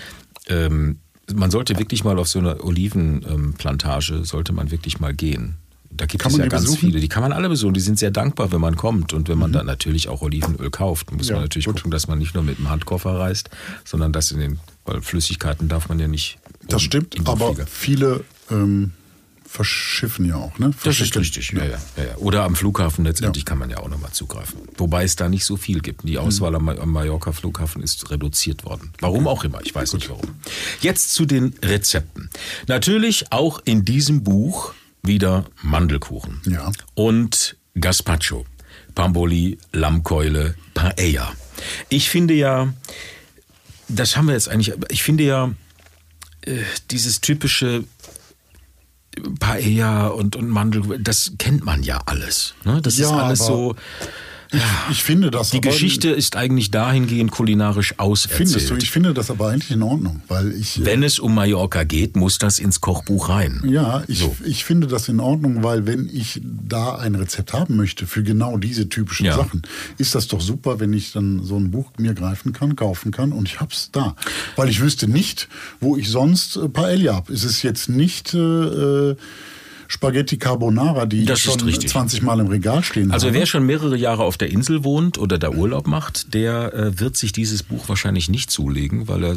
ähm, 0.47 0.99
man 1.33 1.49
sollte 1.51 1.77
wirklich 1.79 2.03
mal 2.03 2.19
auf 2.19 2.27
so 2.27 2.39
eine 2.39 2.61
Olivenplantage, 2.63 4.25
sollte 4.25 4.53
man 4.53 4.69
wirklich 4.71 4.99
mal 4.99 5.13
gehen. 5.13 5.55
Da 6.01 6.07
gibt 6.07 6.23
Kann 6.23 6.31
es 6.31 6.37
ja 6.39 6.47
ganz 6.47 6.63
besuchen? 6.63 6.79
viele. 6.79 6.99
Die 6.99 7.07
kann 7.09 7.21
man 7.21 7.31
alle 7.31 7.47
besuchen. 7.47 7.75
Die 7.75 7.79
sind 7.79 7.99
sehr 7.99 8.09
dankbar, 8.09 8.51
wenn 8.51 8.59
man 8.59 8.75
kommt. 8.75 9.13
Und 9.13 9.29
wenn 9.29 9.37
man 9.37 9.51
dann 9.51 9.67
natürlich 9.67 10.09
auch 10.09 10.23
Olivenöl 10.23 10.71
kauft, 10.71 11.11
muss 11.11 11.27
Ja, 11.27 11.35
man 11.35 11.43
natürlich 11.43 11.67
gut. 11.67 11.75
gucken, 11.75 11.91
dass 11.91 12.07
man 12.07 12.17
nicht 12.17 12.33
nur 12.33 12.41
mit 12.41 12.57
dem 12.57 12.71
Handkoffer 12.71 13.19
reist, 13.19 13.51
sondern 13.85 14.11
dass 14.11 14.31
in 14.31 14.39
den, 14.39 14.59
weil 14.85 15.03
Flüssigkeiten 15.03 15.67
darf 15.67 15.89
man 15.89 15.99
ja 15.99 16.07
nicht. 16.07 16.39
Das 16.67 16.81
stimmt, 16.81 17.15
aber 17.29 17.55
viele 17.67 18.23
ähm, 18.49 18.93
verschiffen 19.47 20.25
ja 20.25 20.37
auch, 20.37 20.57
ne? 20.57 20.71
Das 20.83 20.99
ist 20.99 21.15
richtig, 21.15 21.51
ja, 21.51 21.65
ja, 21.65 21.77
ja. 21.97 22.15
Oder 22.17 22.45
am 22.45 22.55
Flughafen 22.55 23.05
letztendlich 23.05 23.45
kann 23.45 23.59
man 23.59 23.69
ja 23.69 23.77
auch 23.77 23.89
nochmal 23.89 24.11
zugreifen. 24.11 24.59
Wobei 24.77 25.03
es 25.03 25.15
da 25.17 25.29
nicht 25.29 25.45
so 25.45 25.55
viel 25.55 25.81
gibt. 25.81 26.07
Die 26.07 26.17
Auswahl 26.17 26.55
am, 26.55 26.67
am 26.67 26.91
Mallorca 26.91 27.31
Flughafen 27.31 27.83
ist 27.83 28.09
reduziert 28.09 28.65
worden. 28.65 28.91
Warum 29.01 29.27
auch 29.27 29.43
immer, 29.43 29.59
ich 29.63 29.75
weiß 29.75 29.93
nicht 29.93 30.09
warum. 30.09 30.29
Jetzt 30.81 31.13
zu 31.13 31.25
den 31.27 31.53
Rezepten. 31.61 32.31
Natürlich 32.67 33.31
auch 33.31 33.61
in 33.65 33.85
diesem 33.85 34.23
Buch 34.23 34.73
wieder 35.03 35.45
Mandelkuchen. 35.61 36.41
Ja. 36.45 36.71
Und 36.93 37.57
Gazpacho, 37.79 38.45
Pamboli, 38.95 39.57
Lammkeule, 39.71 40.55
Paella. 40.73 41.31
Ich 41.89 42.09
finde 42.09 42.33
ja, 42.33 42.73
das 43.87 44.15
haben 44.17 44.27
wir 44.27 44.33
jetzt 44.33 44.49
eigentlich, 44.49 44.73
ich 44.89 45.03
finde 45.03 45.23
ja, 45.23 45.51
äh, 46.41 46.61
dieses 46.89 47.21
typische 47.21 47.83
Paella 49.39 50.07
und, 50.07 50.35
und 50.35 50.49
Mandel, 50.49 50.99
das 50.99 51.33
kennt 51.37 51.65
man 51.65 51.83
ja 51.83 51.99
alles. 52.05 52.55
Ne? 52.63 52.81
Das 52.81 52.93
ist 52.93 53.01
Ja, 53.01 53.11
alles 53.11 53.41
aber 53.41 53.49
so. 53.49 53.75
Ich 54.89 55.03
finde 55.03 55.31
das 55.31 55.51
Die 55.51 55.57
aber- 55.57 55.69
Geschichte 55.69 56.09
ist 56.09 56.35
eigentlich 56.35 56.71
dahingehend 56.71 57.31
kulinarisch 57.31 57.97
auserzählt. 57.97 58.49
Findest 58.49 58.69
du? 58.69 58.75
Ich 58.75 58.91
finde 58.91 59.13
das 59.13 59.31
aber 59.31 59.47
eigentlich 59.49 59.71
in 59.71 59.81
Ordnung, 59.81 60.21
weil 60.27 60.51
ich. 60.53 60.83
Wenn 60.83 61.03
es 61.03 61.19
um 61.19 61.33
Mallorca 61.33 61.83
geht, 61.83 62.17
muss 62.17 62.37
das 62.37 62.59
ins 62.59 62.81
Kochbuch 62.81 63.29
rein. 63.29 63.61
Ja, 63.65 64.03
ich, 64.07 64.19
So. 64.19 64.35
ich 64.45 64.65
finde 64.65 64.87
das 64.87 65.07
in 65.07 65.19
Ordnung, 65.21 65.63
weil 65.63 65.85
wenn 65.85 66.09
ich 66.11 66.41
da 66.43 66.95
ein 66.97 67.15
Rezept 67.15 67.53
haben 67.53 67.77
möchte 67.77 68.05
für 68.07 68.23
genau 68.23 68.57
diese 68.57 68.89
typischen 68.89 69.25
Ja. 69.25 69.37
Sachen, 69.37 69.61
ist 69.97 70.15
das 70.15 70.27
doch 70.27 70.41
super, 70.41 70.79
wenn 70.81 70.91
ich 70.91 71.13
dann 71.13 71.43
so 71.43 71.57
ein 71.57 71.71
Buch 71.71 71.91
mir 71.97 72.13
greifen 72.13 72.51
kann, 72.51 72.75
kaufen 72.75 73.11
kann 73.11 73.31
und 73.31 73.47
ich 73.47 73.61
hab's 73.61 73.89
da. 73.93 74.15
Weil 74.57 74.69
ich 74.69 74.81
wüsste 74.81 75.07
nicht, 75.07 75.47
wo 75.79 75.95
ich 75.95 76.09
sonst 76.09 76.57
äh, 76.57 76.67
Paella 76.67 77.15
habe. 77.15 77.31
Es 77.31 77.43
ist 77.45 77.61
jetzt 77.63 77.87
nicht 77.87 78.33
äh, 78.33 78.37
äh, 78.37 79.15
Spaghetti 79.91 80.37
Carbonara, 80.37 81.05
die 81.05 81.25
Das 81.25 81.41
schon 81.41 81.59
richtig. 81.61 81.89
20 81.89 82.21
Mal 82.21 82.39
im 82.39 82.47
Regal 82.47 82.81
stehen 82.81 83.11
Also 83.11 83.27
habe. 83.27 83.39
wer 83.39 83.45
schon 83.45 83.65
mehrere 83.65 83.97
Jahre 83.97 84.23
auf 84.23 84.37
der 84.37 84.49
Insel 84.49 84.85
wohnt 84.85 85.17
oder 85.17 85.37
da 85.37 85.49
Urlaub 85.49 85.85
macht, 85.85 86.33
der 86.33 86.73
äh, 86.73 86.99
wird 87.01 87.17
sich 87.17 87.33
dieses 87.33 87.61
Buch 87.61 87.89
wahrscheinlich 87.89 88.29
nicht 88.29 88.49
zulegen, 88.51 89.09
weil 89.09 89.21
er 89.25 89.35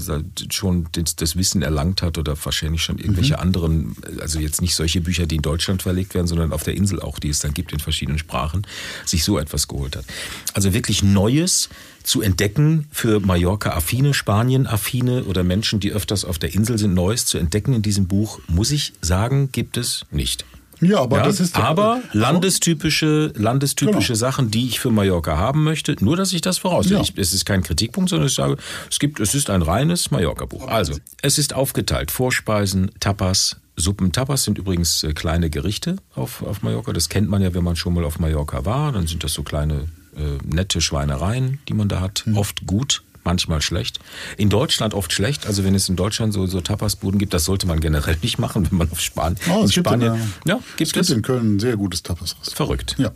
schon 0.53 0.87
das, 0.93 1.17
das 1.17 1.35
Wissen 1.35 1.63
erlangt 1.63 2.03
hat 2.03 2.19
oder 2.19 2.37
wahrscheinlich 2.45 2.83
schon 2.85 2.99
irgendwelche 2.99 3.41
anderen, 3.41 3.97
also 4.21 4.39
jetzt 4.39 4.63
nicht 4.63 4.77
solche 4.77 5.01
Bücher, 5.01 5.27
die 5.27 5.35
in 5.37 5.43
Deutschland 5.43 5.83
verlegt 5.83 6.15
werden, 6.15 6.29
sondern 6.29 6.53
auf 6.53 6.63
der 6.63 6.77
Insel 6.77 7.01
auch, 7.01 7.19
die 7.19 7.31
es 7.31 7.41
dann 7.41 7.53
gibt 7.53 7.73
in 7.73 7.81
verschiedenen 7.81 8.19
Sprachen, 8.19 8.65
sich 9.05 9.25
so 9.25 9.39
etwas 9.39 9.67
geholt 9.67 9.97
hat. 9.97 10.05
Also 10.53 10.73
wirklich 10.73 11.03
Neues 11.03 11.69
zu 12.05 12.23
entdecken 12.23 12.87
für 12.93 13.19
Mallorca-affine, 13.21 14.15
Spanien-affine 14.15 15.25
oder 15.25 15.43
Menschen, 15.43 15.81
die 15.81 15.91
öfters 15.93 16.25
auf 16.25 16.39
der 16.39 16.55
Insel 16.55 16.79
sind, 16.79 16.95
Neues 16.95 17.27
zu 17.27 17.39
entdecken 17.39 17.73
in 17.73 17.83
diesem 17.83 18.07
Buch, 18.07 18.39
muss 18.47 18.71
ich 18.71 18.93
sagen, 19.01 19.49
gibt 19.51 19.77
es 19.77 20.05
nicht. 20.13 20.45
ja, 20.81 20.99
aber 21.01 21.17
Ja, 21.19 21.25
das 21.25 21.41
ist 21.41 21.57
aber 21.57 22.03
landestypische, 22.13 23.33
landestypische 23.37 24.13
Genau. 24.13 24.19
Sachen, 24.19 24.51
die 24.51 24.67
ich 24.67 24.81
für 24.81 24.91
Mallorca 24.91 25.37
haben 25.39 25.65
möchte. 25.65 25.97
Nur, 26.01 26.17
dass 26.17 26.33
ich 26.33 26.41
das 26.43 26.59
voraussehe. 26.59 26.99
Ja. 26.99 27.05
Es 27.17 27.33
ist 27.33 27.45
kein 27.47 27.63
Kritikpunkt, 27.63 28.11
sondern 28.11 28.29
ich 28.29 28.35
sage, 28.35 28.57
es 28.91 28.99
gibt, 28.99 29.19
es 29.21 29.35
ist 29.35 29.51
ein 29.51 29.63
reines 29.63 30.11
Mallorca-Buch. 30.11 30.69
Also, 30.69 30.99
es 31.23 31.39
ist 31.39 31.55
aufgeteilt. 31.55 32.11
Vorspeisen, 32.11 32.91
Tapas, 33.01 33.57
Suppen. 33.77 34.13
Tapas 34.13 34.43
sind 34.45 34.59
übrigens 34.59 35.03
äh, 35.03 35.13
kleine 35.15 35.49
Gerichte 35.51 35.97
auf, 36.15 36.43
auf 36.43 36.63
Mallorca. 36.63 36.93
Das 36.93 37.09
kennt 37.09 37.29
man 37.29 37.41
ja, 37.43 37.55
wenn 37.55 37.65
man 37.65 37.77
schon 37.77 37.95
mal 37.95 38.05
auf 38.05 38.19
Mallorca 38.19 38.65
war. 38.65 38.93
Dann 38.93 39.07
sind 39.07 39.25
das 39.25 39.33
so 39.33 39.43
kleine, 39.43 39.87
äh, 40.17 40.39
nette 40.47 40.81
Schweinereien, 40.81 41.59
die 41.69 41.75
man 41.75 41.89
da 41.89 42.01
hat. 42.01 42.21
Hm. 42.27 42.37
Oft 42.37 42.67
gut. 42.67 43.03
Manchmal 43.27 43.63
schlecht. 43.63 44.01
In 44.37 44.51
Deutschland 44.51 44.93
oft 44.93 45.11
schlecht. 45.11 45.47
Also 45.47 45.65
wenn 45.65 45.75
es 45.75 45.89
in 45.89 45.97
Deutschland 45.97 46.35
so, 46.35 46.45
so 46.47 46.61
Tapasbuden 46.61 47.19
gibt, 47.19 47.33
das 47.33 47.47
sollte 47.47 47.67
man 47.67 47.81
generell 47.87 48.19
nicht 48.21 48.39
machen, 48.39 48.69
wenn 48.71 48.77
man 48.77 48.91
auf 48.91 49.01
Span 49.01 49.37
Oh, 49.51 49.61
in 49.61 49.65
es 49.65 49.73
gibt 49.73 49.87
in, 49.87 49.93
Spanien. 50.03 50.21
ja, 50.45 50.57
gibt 50.77 50.89
es 50.89 50.93
gibt 50.93 51.05
es. 51.07 51.11
in 51.11 51.23
Köln 51.23 51.55
ein 51.57 51.59
sehr 51.59 51.79
gutes 51.79 52.03
Tapas-Restaurant. 52.03 52.55
Verrückt. 52.55 52.97
Ja. 52.99 53.13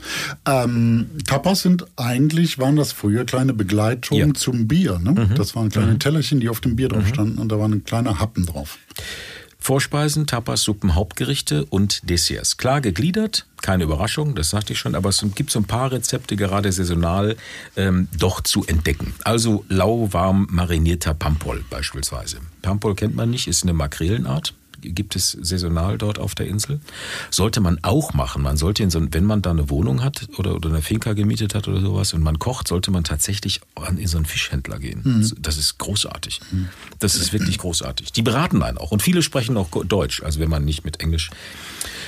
Ähm, 0.64 1.11
Tapas 1.26 1.61
sind 1.61 1.84
eigentlich, 1.96 2.58
waren 2.58 2.76
das 2.76 2.92
früher 2.92 3.26
kleine 3.26 3.52
Begleitungen 3.52 4.18
Ja. 4.20 4.26
Mhm. 4.28 4.34
zum 4.34 4.66
Bier. 4.66 4.98
Ne? 4.98 5.28
Das 5.37 5.54
waren 5.54 5.68
kleine 5.68 5.98
Tellerchen, 5.98 6.40
die 6.40 6.48
auf 6.48 6.62
dem 6.62 6.74
Bier 6.76 6.88
drauf 6.88 7.06
standen 7.06 7.37
und 7.37 7.50
da 7.52 7.58
war 7.58 7.68
ein 7.68 7.84
kleiner 7.84 8.18
Happen 8.18 8.46
drauf. 8.46 8.78
Vorspeisen, 9.68 10.26
Tapas, 10.26 10.62
Suppen, 10.62 10.94
Hauptgerichte 10.94 11.66
und 11.66 12.09
Desserts. 12.09 12.57
Klar 12.57 12.81
gegliedert, 12.81 13.44
keine 13.61 13.85
Überraschung, 13.85 14.35
das 14.35 14.48
sagte 14.48 14.72
ich 14.72 14.78
schon, 14.78 14.94
aber 14.94 15.11
es 15.11 15.22
gibt 15.35 15.50
so 15.50 15.59
ein 15.59 15.66
paar 15.66 15.92
Rezepte, 15.92 16.37
gerade 16.37 16.72
saisonal, 16.72 17.37
ähm, 17.76 18.09
doch 18.18 18.40
zu 18.40 18.64
entdecken. 18.64 19.12
Also 19.24 19.66
lauwarm 19.68 20.46
marinierter 20.50 21.12
Pampol 21.12 21.66
beispielsweise. 21.68 22.38
Pampol 22.62 22.94
kennt 22.94 23.14
man 23.14 23.28
nicht, 23.28 23.46
ist 23.46 23.62
eine 23.62 23.74
Makrelenart 23.74 24.54
gibt 24.80 25.16
es 25.16 25.32
saisonal 25.32 25.98
dort 25.98 26.18
auf 26.18 26.34
der 26.34 26.46
Insel. 26.46 26.80
Sollte 27.30 27.60
man 27.60 27.78
auch 27.82 28.14
machen. 28.14 28.42
Man 28.42 28.56
sollte, 28.56 28.82
in 28.82 28.90
so, 28.90 29.00
wenn 29.10 29.24
man 29.24 29.42
da 29.42 29.50
eine 29.50 29.70
Wohnung 29.70 30.02
hat 30.02 30.28
oder, 30.38 30.54
oder 30.54 30.68
eine 30.68 30.82
Finca 30.82 31.12
gemietet 31.12 31.54
hat 31.54 31.68
oder 31.68 31.80
sowas 31.80 32.12
und 32.12 32.22
man 32.22 32.38
kocht, 32.38 32.68
sollte 32.68 32.90
man 32.90 33.04
tatsächlich 33.04 33.60
in 33.96 34.06
so 34.06 34.16
einen 34.16 34.26
Fischhändler 34.26 34.78
gehen. 34.78 35.00
Mhm. 35.04 35.32
Das 35.40 35.56
ist 35.56 35.78
großartig. 35.78 36.40
Mhm. 36.50 36.68
Das 36.98 37.14
ist 37.14 37.32
wirklich 37.32 37.58
großartig. 37.58 38.12
Die 38.12 38.22
beraten 38.22 38.62
einen 38.62 38.78
auch. 38.78 38.90
Und 38.90 39.02
viele 39.02 39.22
sprechen 39.22 39.56
auch 39.56 39.68
Deutsch, 39.84 40.22
also 40.22 40.40
wenn 40.40 40.50
man 40.50 40.64
nicht 40.64 40.84
mit 40.84 41.00
Englisch. 41.00 41.30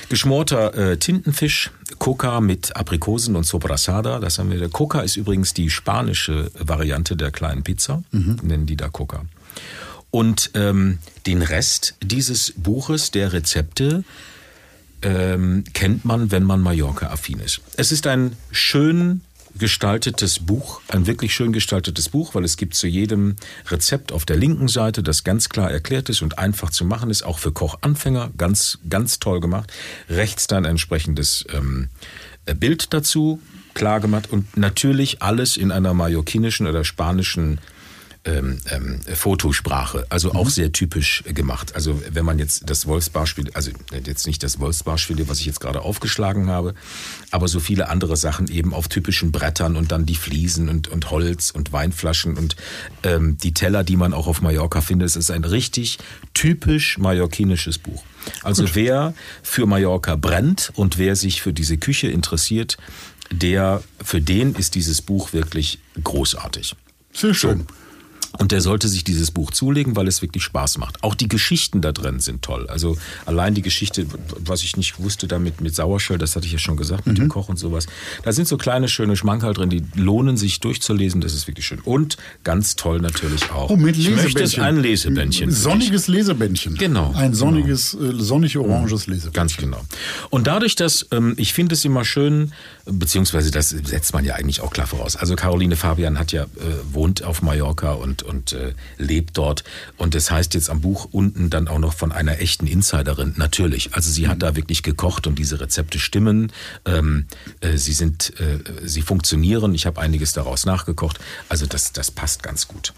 Geschmorter 0.09 0.73
äh, 0.75 0.97
Tintenfisch, 0.97 1.71
Coca 1.97 2.41
mit 2.41 2.75
Aprikosen 2.75 3.35
und 3.37 3.45
Sobrasada, 3.45 4.19
das 4.19 4.39
haben 4.39 4.51
wir. 4.51 4.67
Coca 4.67 5.01
ist 5.01 5.15
übrigens 5.15 5.53
die 5.53 5.69
spanische 5.69 6.51
Variante 6.59 7.15
der 7.15 7.31
kleinen 7.31 7.63
Pizza, 7.63 8.03
mhm. 8.11 8.37
nennen 8.43 8.65
die 8.65 8.75
da 8.75 8.89
Coca. 8.89 9.23
Und 10.11 10.51
ähm, 10.55 10.99
den 11.25 11.41
Rest 11.41 11.95
dieses 12.01 12.53
Buches 12.57 13.11
der 13.11 13.33
Rezepte 13.33 14.03
ähm, 15.01 15.63
kennt 15.73 16.05
man, 16.05 16.31
wenn 16.31 16.43
man 16.43 16.61
Mallorca-affin 16.61 17.39
ist. 17.39 17.61
Es 17.77 17.91
ist 17.91 18.05
ein 18.07 18.35
schön 18.51 19.21
gestaltetes 19.57 20.39
Buch, 20.39 20.81
ein 20.87 21.07
wirklich 21.07 21.33
schön 21.33 21.51
gestaltetes 21.51 22.09
Buch, 22.09 22.35
weil 22.35 22.43
es 22.43 22.57
gibt 22.57 22.73
zu 22.73 22.87
jedem 22.87 23.35
Rezept 23.69 24.11
auf 24.11 24.25
der 24.25 24.37
linken 24.37 24.67
Seite, 24.67 25.03
das 25.03 25.23
ganz 25.23 25.49
klar 25.49 25.69
erklärt 25.69 26.09
ist 26.09 26.21
und 26.21 26.37
einfach 26.37 26.69
zu 26.69 26.85
machen 26.85 27.09
ist, 27.09 27.23
auch 27.23 27.39
für 27.39 27.51
Kochanfänger, 27.51 28.31
ganz, 28.37 28.79
ganz 28.89 29.19
toll 29.19 29.39
gemacht. 29.39 29.71
Rechts 30.09 30.47
dann 30.47 30.65
entsprechendes 30.65 31.45
ähm, 31.53 31.89
Bild 32.59 32.93
dazu, 32.93 33.41
klar 33.73 33.99
gemacht 33.99 34.31
und 34.31 34.57
natürlich 34.57 35.21
alles 35.21 35.57
in 35.57 35.71
einer 35.71 35.93
mallorquinischen 35.93 36.67
oder 36.67 36.83
spanischen 36.83 37.59
ähm, 38.23 38.59
ähm, 38.69 38.99
Fotosprache, 39.15 40.05
also 40.09 40.33
auch 40.33 40.45
mhm. 40.45 40.49
sehr 40.49 40.71
typisch 40.71 41.23
gemacht. 41.27 41.73
Also 41.73 41.99
wenn 42.11 42.23
man 42.23 42.37
jetzt 42.37 42.69
das 42.69 42.85
Wolfsbarspiel, 42.85 43.49
also 43.53 43.71
jetzt 44.05 44.27
nicht 44.27 44.43
das 44.43 44.59
Wolfsbarspiel, 44.59 45.27
was 45.27 45.39
ich 45.39 45.47
jetzt 45.47 45.59
gerade 45.59 45.81
aufgeschlagen 45.81 46.47
habe, 46.47 46.75
aber 47.31 47.47
so 47.47 47.59
viele 47.59 47.89
andere 47.89 48.15
Sachen 48.17 48.47
eben 48.47 48.75
auf 48.75 48.87
typischen 48.87 49.31
Brettern 49.31 49.75
und 49.75 49.91
dann 49.91 50.05
die 50.05 50.15
Fliesen 50.15 50.69
und, 50.69 50.87
und 50.87 51.09
Holz 51.09 51.49
und 51.49 51.73
Weinflaschen 51.73 52.37
und 52.37 52.55
ähm, 53.01 53.37
die 53.39 53.55
Teller, 53.55 53.83
die 53.83 53.95
man 53.95 54.13
auch 54.13 54.27
auf 54.27 54.41
Mallorca 54.41 54.81
findet. 54.81 55.07
Es 55.07 55.15
ist 55.15 55.31
ein 55.31 55.43
richtig 55.43 55.97
typisch 56.35 56.99
mallorquinisches 56.99 57.79
Buch. 57.79 58.03
Also 58.43 58.63
Gut. 58.63 58.75
wer 58.75 59.13
für 59.41 59.65
Mallorca 59.65 60.15
brennt 60.15 60.71
und 60.75 60.99
wer 60.99 61.15
sich 61.15 61.41
für 61.41 61.53
diese 61.53 61.77
Küche 61.77 62.07
interessiert, 62.07 62.77
der, 63.31 63.81
für 64.03 64.21
den 64.21 64.53
ist 64.53 64.75
dieses 64.75 65.01
Buch 65.01 65.33
wirklich 65.33 65.79
großartig. 66.03 66.75
Sehr 67.13 67.33
schön. 67.33 67.65
So. 67.67 67.80
Und 68.37 68.51
der 68.51 68.61
sollte 68.61 68.87
sich 68.87 69.03
dieses 69.03 69.31
Buch 69.31 69.51
zulegen, 69.51 69.95
weil 69.95 70.07
es 70.07 70.21
wirklich 70.21 70.43
Spaß 70.43 70.77
macht. 70.77 71.03
Auch 71.03 71.15
die 71.15 71.27
Geschichten 71.27 71.81
da 71.81 71.91
drin 71.91 72.19
sind 72.19 72.41
toll. 72.41 72.67
Also 72.67 72.97
allein 73.25 73.53
die 73.53 73.61
Geschichte, 73.61 74.07
was 74.39 74.63
ich 74.63 74.77
nicht 74.77 74.99
wusste, 74.99 75.27
damit 75.27 75.61
mit 75.61 75.75
Sauerschöll, 75.75 76.17
das 76.17 76.35
hatte 76.35 76.45
ich 76.45 76.53
ja 76.53 76.59
schon 76.59 76.77
gesagt, 76.77 77.05
mit 77.05 77.17
mhm. 77.17 77.23
dem 77.23 77.29
Koch 77.29 77.49
und 77.49 77.57
sowas. 77.57 77.87
Da 78.23 78.31
sind 78.31 78.47
so 78.47 78.57
kleine, 78.57 78.87
schöne 78.87 79.15
Schmankerl 79.15 79.53
drin, 79.53 79.69
die 79.69 79.83
lohnen 79.95 80.37
sich 80.37 80.59
durchzulesen. 80.59 81.21
Das 81.21 81.33
ist 81.33 81.47
wirklich 81.47 81.65
schön. 81.65 81.79
Und 81.79 82.17
ganz 82.43 82.75
toll 82.75 82.99
natürlich 82.99 83.51
auch. 83.51 83.69
Oh, 83.69 83.75
mit. 83.75 83.97
Ich 83.97 84.59
ein 84.59 84.77
Lesebändchen. 84.77 85.51
Sonniges 85.51 86.07
Lesebändchen. 86.07 86.75
Genau. 86.75 87.13
Ein 87.15 87.33
sonniges, 87.33 87.97
genau. 87.99 88.11
Äh, 88.11 88.23
sonnig-oranges 88.23 89.07
mhm. 89.07 89.13
Lesebändchen. 89.13 89.33
Ganz 89.33 89.57
genau. 89.57 89.81
Und 90.29 90.47
dadurch, 90.47 90.75
dass 90.75 91.07
ähm, 91.11 91.33
ich 91.37 91.53
finde 91.53 91.75
es 91.75 91.85
immer 91.85 92.05
schön, 92.05 92.53
beziehungsweise 92.85 93.51
das 93.51 93.69
setzt 93.69 94.13
man 94.13 94.25
ja 94.25 94.35
eigentlich 94.35 94.61
auch 94.61 94.71
klar 94.71 94.87
voraus. 94.87 95.15
Also 95.15 95.35
Caroline 95.35 95.75
Fabian 95.75 96.17
hat 96.19 96.31
ja, 96.31 96.43
äh, 96.43 96.47
wohnt 96.91 97.23
auf 97.23 97.41
Mallorca 97.41 97.93
und, 97.93 98.20
und 98.23 98.53
äh, 98.53 98.73
lebt 98.97 99.37
dort. 99.37 99.63
Und 99.97 100.15
das 100.15 100.31
heißt 100.31 100.53
jetzt 100.53 100.69
am 100.69 100.81
Buch 100.81 101.07
unten 101.11 101.49
dann 101.49 101.67
auch 101.67 101.79
noch 101.79 101.93
von 101.93 102.11
einer 102.11 102.39
echten 102.39 102.67
Insiderin. 102.67 103.33
Natürlich. 103.37 103.93
Also 103.93 104.11
sie 104.11 104.27
hat 104.27 104.37
mhm. 104.37 104.41
da 104.41 104.55
wirklich 104.55 104.83
gekocht 104.83 105.27
und 105.27 105.39
diese 105.39 105.59
Rezepte 105.59 105.99
stimmen. 105.99 106.51
Ähm, 106.85 107.25
äh, 107.61 107.77
sie 107.77 107.93
sind, 107.93 108.33
äh, 108.39 108.59
sie 108.83 109.01
funktionieren. 109.01 109.73
Ich 109.73 109.85
habe 109.85 110.01
einiges 110.01 110.33
daraus 110.33 110.65
nachgekocht. 110.65 111.19
Also 111.49 111.65
das, 111.65 111.93
das 111.93 112.11
passt 112.11 112.43
ganz 112.43 112.67
gut. 112.67 112.93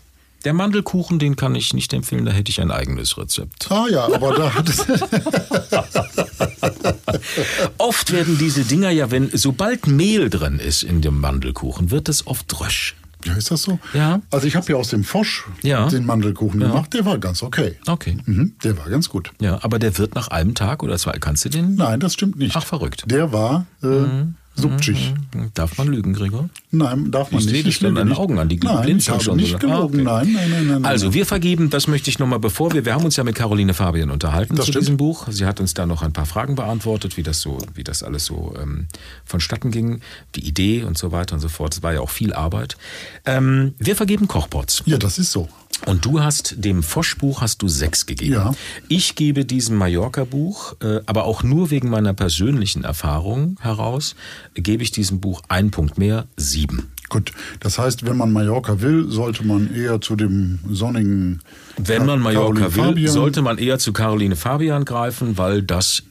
Der 0.46 0.54
Mandelkuchen, 0.54 1.20
den 1.20 1.36
kann 1.38 1.56
ich 1.56 1.74
nicht 1.74 1.94
empfehlen, 1.94 2.26
da 2.26 2.32
hätte 2.32 2.52
ich 2.52 2.60
ein 2.60 2.70
eigenes 2.70 3.18
Rezept. 3.18 3.72
Ah 3.72 3.86
ja, 3.90 4.14
aber 4.14 4.36
da 4.36 4.54
hat 4.54 4.68
es. 4.68 4.80
oft 7.78 8.12
werden 8.12 8.38
diese 8.38 8.66
Dinger 8.66 8.90
ja, 8.90 9.10
wenn 9.10 9.30
sobald 9.32 9.88
Mehl 9.88 10.30
drin 10.30 10.60
ist 10.60 10.84
in 10.84 11.02
dem 11.02 11.22
Mandelkuchen, 11.22 11.92
wird 11.92 12.10
es 12.10 12.28
oft 12.28 12.60
rösch. 12.60 12.98
Ja, 13.26 13.34
ist 13.34 13.52
das 13.52 13.64
so? 13.64 13.80
Ja. 13.94 14.22
Also 14.32 14.48
ich 14.48 14.56
habe 14.56 14.72
ja 14.72 14.78
aus 14.78 14.90
dem 14.90 15.04
Fosch 15.04 15.46
ja. 15.62 15.88
den 15.88 16.06
Mandelkuchen 16.06 16.62
ja. 16.62 16.68
gemacht. 16.68 16.94
Der 16.94 17.06
war 17.06 17.18
ganz 17.18 17.44
okay. 17.44 17.78
Okay. 17.88 18.18
Mhm, 18.26 18.56
der 18.64 18.78
war 18.78 18.90
ganz 18.90 19.10
gut. 19.10 19.32
Ja, 19.40 19.60
aber 19.64 19.80
der 19.80 19.98
wird 19.98 20.16
nach 20.16 20.28
einem 20.30 20.56
Tag 20.56 20.84
oder 20.84 20.98
zwei. 20.98 21.14
Kannst 21.14 21.46
du 21.46 21.50
den? 21.50 21.76
Nein, 21.76 22.00
das 22.00 22.14
stimmt 22.14 22.38
nicht. 22.38 22.56
Ach, 22.56 22.66
verrückt. 22.66 23.04
Der 23.08 23.32
war 23.32 23.66
äh, 23.82 23.88
mhm. 23.88 24.36
Subtschig. 24.56 25.14
Mhm. 25.34 25.50
Darf 25.54 25.78
man 25.78 25.88
lügen, 25.88 26.14
Gregor? 26.14 26.50
Nein, 26.72 27.12
darf 27.12 27.32
man 27.32 27.42
ich 27.42 27.52
nicht. 27.52 27.68
Ich 27.68 27.80
sehe 27.80 27.92
deinen 27.92 28.14
Augen 28.14 28.38
an, 28.38 28.50
die 28.50 28.58
nein, 28.58 28.98
ich 28.98 29.10
habe 29.10 29.24
schon. 29.24 29.38
nicht 29.38 29.60
gelogen. 29.60 30.08
Ah, 30.08 30.20
okay. 30.22 30.32
nein, 30.32 30.34
nein, 30.34 30.52
nein, 30.52 30.68
nein, 30.68 30.86
Also 30.86 31.14
wir 31.14 31.26
vergeben, 31.26 31.70
das 31.70 31.88
möchte 31.88 32.10
ich 32.10 32.20
nochmal, 32.20 32.40
bevor 32.40 32.72
wir, 32.74 32.86
wir 32.86 32.94
haben 32.94 33.04
uns 33.04 33.16
ja 33.16 33.24
mit 33.24 33.36
Caroline 33.36 33.74
Fabian 33.74 34.12
unterhalten 34.12 34.56
das 34.56 34.66
zu 34.66 34.72
stimmt. 34.72 34.84
diesem 34.84 34.98
Buch. 34.98 35.28
Sie 35.30 35.46
hat 35.46 35.60
uns 35.60 35.74
da 35.74 35.86
noch 35.86 36.02
ein 36.04 36.14
paar 36.14 36.26
Fragen 36.26 36.56
beantwortet, 36.56 37.18
wie 37.18 37.24
das 37.24 37.42
so, 37.42 37.58
wie 37.74 37.84
das 37.84 38.04
alles 38.04 38.26
so 38.26 38.54
ähm, 38.62 38.88
vonstatten 39.26 39.72
ging, 39.72 40.02
die 40.36 40.48
Idee 40.48 40.84
und 40.84 40.98
so 40.98 41.12
weiter 41.12 41.36
und 41.36 41.42
so 41.42 41.50
fort. 41.50 41.74
Es 41.74 41.84
war 41.84 41.94
ja 41.94 42.02
auch 42.02 42.12
viel 42.12 42.34
Arbeit. 42.34 42.78
Ähm, 43.26 43.74
wir 43.80 43.96
vergeben 43.96 44.28
Kochbots. 44.28 44.84
Ja, 44.86 44.98
das 44.98 45.18
ist 45.18 45.32
so. 45.32 45.50
Und 45.86 46.06
du 46.06 46.22
hast 46.22 46.56
dem 46.58 46.82
Fosch-Buch 46.82 47.42
hast 47.42 47.62
du 47.62 47.68
sechs 47.68 48.06
gegeben. 48.06 48.34
Ja. 48.34 48.52
Ich 48.88 49.16
gebe 49.16 49.46
diesem 49.46 49.78
Mallorca-Buch, 49.78 50.76
äh, 50.82 51.02
aber 51.06 51.26
auch 51.26 51.44
nur 51.44 51.72
wegen 51.72 51.90
meiner 51.90 52.14
persönlichen 52.14 52.84
Erfahrung 52.84 53.58
heraus, 53.60 54.16
gebe 54.54 54.84
ich 54.84 54.92
diesem 54.92 55.20
Buch 55.20 55.42
einen 55.50 55.72
Punkt 55.72 55.98
mehr, 55.98 56.26
sieben. 56.38 56.90
Gut, 57.10 57.32
das 57.60 57.78
heißt, 57.78 58.06
wenn 58.06 58.18
man 58.18 58.32
Mallorca 58.32 58.82
will, 58.82 59.10
sollte 59.10 59.46
man 59.46 59.74
eher 59.76 60.02
zu 60.02 60.16
dem 60.16 60.60
sonnigen. 60.70 61.42
Wenn 61.78 62.06
man 62.06 62.20
Mallorca 62.20 62.62
Caroline 62.62 62.76
will, 62.76 62.86
Fabian. 62.86 63.12
sollte 63.12 63.42
man 63.42 63.58
eher 63.58 63.78
zu 63.78 63.94
Caroline 63.94 64.36
Fabian 64.36 64.86
greifen, 64.86 65.38
weil 65.38 65.62
das 65.62 66.04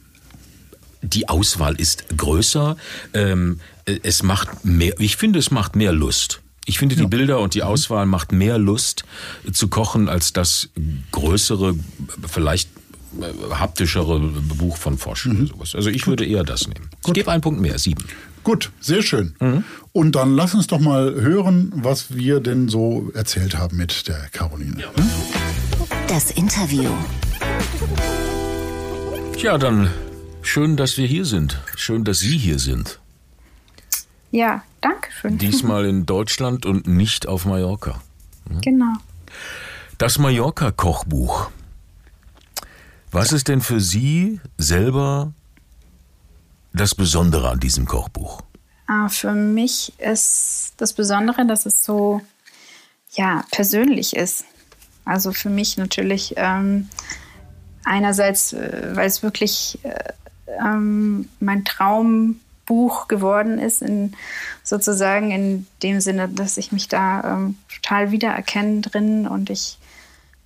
die 1.01 1.29
Auswahl 1.29 1.75
ist 1.75 2.17
größer. 2.17 2.77
Ähm, 3.15 3.59
es 3.85 4.23
macht 4.23 4.65
mehr, 4.65 4.95
ich 5.01 5.17
finde, 5.17 5.39
es 5.39 5.51
macht 5.51 5.75
mehr 5.75 5.93
Lust. 5.93 6.42
Ich 6.64 6.79
finde, 6.79 6.94
die 6.94 7.03
ja. 7.03 7.09
Bilder 7.09 7.40
und 7.40 7.55
die 7.55 7.62
Auswahl 7.62 8.07
macht 8.07 8.33
mehr 8.33 8.59
Lust 8.59 9.05
zu 9.53 9.68
kochen 9.68 10.09
als 10.09 10.33
das 10.33 10.68
größere, 11.11 11.75
vielleicht 12.27 12.70
äh, 13.20 13.55
haptischere 13.55 14.20
Buch 14.20 14.77
von 14.77 14.96
Fosch 14.96 15.27
mhm. 15.27 15.37
oder 15.37 15.46
sowas. 15.46 15.75
Also 15.75 15.90
ich 15.90 16.03
Gut. 16.03 16.09
würde 16.09 16.27
eher 16.27 16.44
das 16.44 16.68
nehmen. 16.68 16.88
Gut. 17.03 17.09
Ich 17.09 17.14
gebe 17.14 17.33
einen 17.33 17.42
Punkt 17.42 17.61
mehr, 17.61 17.79
sieben. 17.79 18.05
Gut, 18.44 18.70
sehr 18.81 19.03
schön. 19.03 19.35
Mhm. 19.40 19.64
Und 19.92 20.12
dann 20.16 20.35
lass 20.35 20.55
uns 20.55 20.66
doch 20.66 20.81
mal 20.81 21.14
hören, 21.14 21.72
was 21.77 22.14
wir 22.14 22.40
denn 22.40 22.68
so 22.68 23.11
erzählt 23.14 23.57
haben 23.57 23.77
mit 23.77 24.09
der 24.09 24.29
Caroline. 24.33 24.81
Ja. 24.81 24.88
Hm? 24.94 25.11
Das 26.09 26.31
Interview. 26.31 26.90
Tja, 29.37 29.59
dann 29.59 29.90
schön, 30.42 30.77
dass 30.77 30.96
wir 30.96 31.07
hier 31.07 31.25
sind. 31.25 31.61
Schön, 31.77 32.05
dass 32.05 32.20
Sie 32.20 32.37
hier 32.37 32.59
sind. 32.59 33.01
Ja, 34.31 34.62
danke 34.83 35.11
schön. 35.12 35.38
Diesmal 35.38 35.87
in 35.87 36.05
Deutschland 36.05 36.66
und 36.66 36.87
nicht 36.87 37.27
auf 37.27 37.47
Mallorca. 37.47 38.03
Hm? 38.49 38.61
Genau. 38.61 38.92
Das 39.99 40.18
Mallorca-Kochbuch. 40.18 41.51
Was 43.11 43.33
ist 43.33 43.49
denn 43.49 43.61
für 43.61 43.81
Sie 43.81 44.40
selber 44.59 45.33
das 46.73 46.95
Besondere 46.95 47.51
an 47.51 47.61
diesem 47.61 47.87
Kochbuch? 47.87 48.42
Ah, 48.87 49.09
für 49.09 49.33
mich 49.33 49.92
ist 49.99 50.75
das 50.79 50.92
Besondere, 50.92 51.47
dass 51.47 51.66
es 51.66 51.85
so 51.85 52.21
ja, 53.12 53.45
persönlich 53.51 54.16
ist. 54.16 54.45
Also 55.05 55.33
für 55.33 55.51
mich 55.51 55.77
natürlich 55.77 56.35
ähm, 56.37 56.88
einerseits, 57.85 58.53
äh, 58.53 58.90
weil 58.95 59.07
es 59.07 59.23
wirklich 59.23 59.79
äh, 59.83 60.12
ähm, 60.47 61.29
mein 61.40 61.64
Traum 61.64 62.40
Buch 62.66 63.09
geworden 63.09 63.59
ist, 63.59 63.83
in, 63.83 64.14
sozusagen 64.62 65.31
in 65.31 65.66
dem 65.83 66.01
Sinne, 66.01 66.29
dass 66.29 66.57
ich 66.57 66.72
mich 66.72 66.88
da 66.88 67.35
ähm, 67.35 67.57
total 67.72 68.11
wiedererkenne 68.11 68.81
drin 68.81 69.27
und 69.27 69.51
ich 69.51 69.79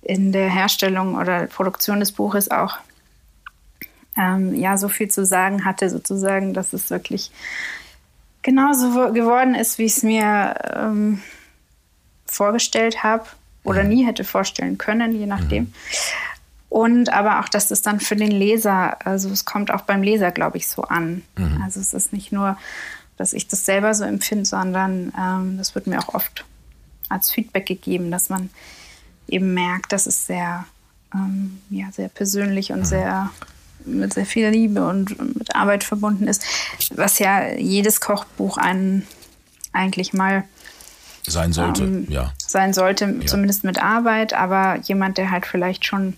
in 0.01 0.31
der 0.31 0.49
Herstellung 0.49 1.15
oder 1.15 1.47
Produktion 1.47 1.99
des 1.99 2.11
Buches 2.11 2.49
auch 2.49 2.77
ähm, 4.17 4.55
ja 4.55 4.77
so 4.77 4.89
viel 4.89 5.09
zu 5.09 5.25
sagen 5.25 5.65
hatte, 5.65 5.89
sozusagen, 5.89 6.53
dass 6.53 6.73
es 6.73 6.89
wirklich 6.89 7.31
genauso 8.41 9.11
geworden 9.11 9.55
ist, 9.55 9.77
wie 9.77 9.83
ich 9.83 9.97
es 9.97 10.03
mir 10.03 10.55
ähm, 10.73 11.21
vorgestellt 12.25 13.03
habe 13.03 13.25
oder 13.63 13.83
mhm. 13.83 13.89
nie 13.89 14.05
hätte 14.05 14.23
vorstellen 14.23 14.77
können, 14.77 15.11
je 15.13 15.25
nachdem. 15.25 15.73
Und 16.69 17.13
aber 17.13 17.39
auch, 17.39 17.49
dass 17.49 17.71
es 17.71 17.81
dann 17.81 17.99
für 17.99 18.15
den 18.15 18.31
Leser, 18.31 19.05
also 19.05 19.29
es 19.29 19.45
kommt 19.45 19.71
auch 19.71 19.81
beim 19.81 20.03
Leser, 20.03 20.31
glaube 20.31 20.57
ich, 20.57 20.67
so 20.67 20.83
an. 20.83 21.23
Mhm. 21.37 21.61
Also 21.63 21.79
es 21.79 21.93
ist 21.93 22.11
nicht 22.11 22.31
nur, 22.31 22.57
dass 23.15 23.33
ich 23.33 23.47
das 23.47 23.65
selber 23.65 23.93
so 23.93 24.03
empfinde, 24.03 24.45
sondern 24.45 25.13
ähm, 25.17 25.57
das 25.57 25.75
wird 25.75 25.87
mir 25.87 25.99
auch 25.99 26.13
oft 26.13 26.45
als 27.09 27.31
Feedback 27.31 27.65
gegeben, 27.65 28.11
dass 28.11 28.29
man 28.29 28.49
eben 29.27 29.53
merkt, 29.53 29.93
dass 29.93 30.07
es 30.07 30.27
sehr, 30.27 30.65
ähm, 31.13 31.61
ja, 31.69 31.91
sehr 31.91 32.09
persönlich 32.09 32.71
und 32.71 32.79
mhm. 32.79 32.85
sehr 32.85 33.29
mit 33.85 34.13
sehr 34.13 34.25
viel 34.25 34.49
Liebe 34.49 34.85
und 34.85 35.37
mit 35.37 35.55
Arbeit 35.55 35.83
verbunden 35.83 36.27
ist, 36.27 36.43
was 36.95 37.19
ja 37.19 37.53
jedes 37.53 38.01
Kochbuch 38.01 38.57
einen 38.57 39.07
eigentlich 39.71 40.13
mal 40.13 40.43
sein 41.25 41.53
sollte, 41.53 41.83
ähm, 41.83 42.07
ja. 42.09 42.33
Sein 42.37 42.73
sollte, 42.73 43.05
ja. 43.05 43.25
zumindest 43.25 43.63
mit 43.63 43.81
Arbeit, 43.81 44.33
aber 44.33 44.79
jemand, 44.83 45.17
der 45.17 45.31
halt 45.31 45.45
vielleicht 45.45 45.85
schon 45.85 46.15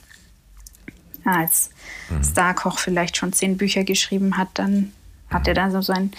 als 1.26 1.70
mhm. 2.10 2.24
Starkoch 2.24 2.80
vielleicht 2.80 3.18
schon 3.18 3.34
zehn 3.34 3.58
Bücher 3.58 3.84
geschrieben 3.84 4.38
hat, 4.38 4.50
dann 4.56 4.92
hat 5.30 5.48
er 5.48 5.54
da 5.54 5.72
so 5.72 5.82
sein 5.82 6.12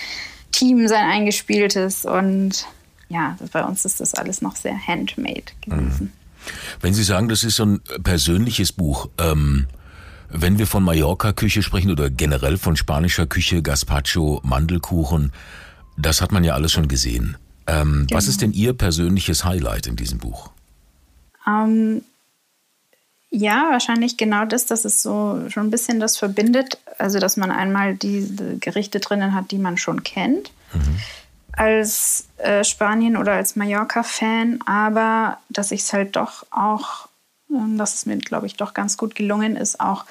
Team, 0.52 0.88
sein 0.88 1.08
eingespieltes 1.10 2.04
und 2.04 2.66
ja, 3.08 3.36
bei 3.52 3.64
uns 3.64 3.84
ist 3.84 4.00
das 4.00 4.14
alles 4.14 4.40
noch 4.40 4.56
sehr 4.56 4.78
handmade 4.86 5.42
gewesen. 5.60 6.04
Mhm. 6.04 6.12
Wenn 6.80 6.94
Sie 6.94 7.02
sagen, 7.02 7.28
das 7.28 7.44
ist 7.44 7.56
so 7.56 7.64
ein 7.64 7.80
persönliches 8.02 8.72
Buch, 8.72 9.08
ähm, 9.18 9.66
wenn 10.30 10.58
wir 10.58 10.66
von 10.66 10.82
Mallorca-Küche 10.84 11.62
sprechen 11.62 11.90
oder 11.90 12.08
generell 12.08 12.56
von 12.56 12.76
spanischer 12.76 13.26
Küche, 13.26 13.62
Gazpacho, 13.62 14.40
Mandelkuchen, 14.44 15.32
das 15.96 16.22
hat 16.22 16.32
man 16.32 16.44
ja 16.44 16.54
alles 16.54 16.72
schon 16.72 16.88
gesehen. 16.88 17.36
Ähm, 17.66 18.06
genau. 18.06 18.16
Was 18.16 18.28
ist 18.28 18.40
denn 18.40 18.52
Ihr 18.52 18.72
persönliches 18.72 19.44
Highlight 19.44 19.86
in 19.86 19.96
diesem 19.96 20.18
Buch? 20.18 20.50
Ähm, 21.46 22.02
ja, 23.30 23.68
wahrscheinlich 23.70 24.16
genau 24.16 24.44
das, 24.44 24.66
dass 24.66 24.84
es 24.84 25.02
so 25.02 25.48
schon 25.48 25.68
ein 25.68 25.70
bisschen 25.70 26.00
das 26.00 26.18
verbindet. 26.18 26.78
Also, 26.98 27.18
dass 27.18 27.36
man 27.36 27.50
einmal 27.50 27.94
diese 27.94 28.58
Gerichte 28.58 29.00
drinnen 29.00 29.34
hat, 29.34 29.50
die 29.50 29.58
man 29.58 29.78
schon 29.78 30.02
kennt. 30.02 30.50
Mhm. 30.72 30.98
Als 31.52 32.28
äh, 32.38 32.64
Spanien- 32.64 33.16
oder 33.16 33.32
als 33.32 33.56
Mallorca-Fan, 33.56 34.60
aber 34.66 35.38
dass 35.48 35.72
ich 35.72 35.80
es 35.82 35.92
halt 35.92 36.16
doch 36.16 36.46
auch 36.50 37.08
ähm, 37.50 37.78
dass 37.78 37.94
es 37.94 38.06
mir, 38.06 38.16
glaube 38.18 38.46
ich, 38.46 38.56
doch 38.56 38.74
ganz 38.74 38.96
gut 38.96 39.14
gelungen 39.14 39.56
ist, 39.56 39.80
auch 39.80 40.04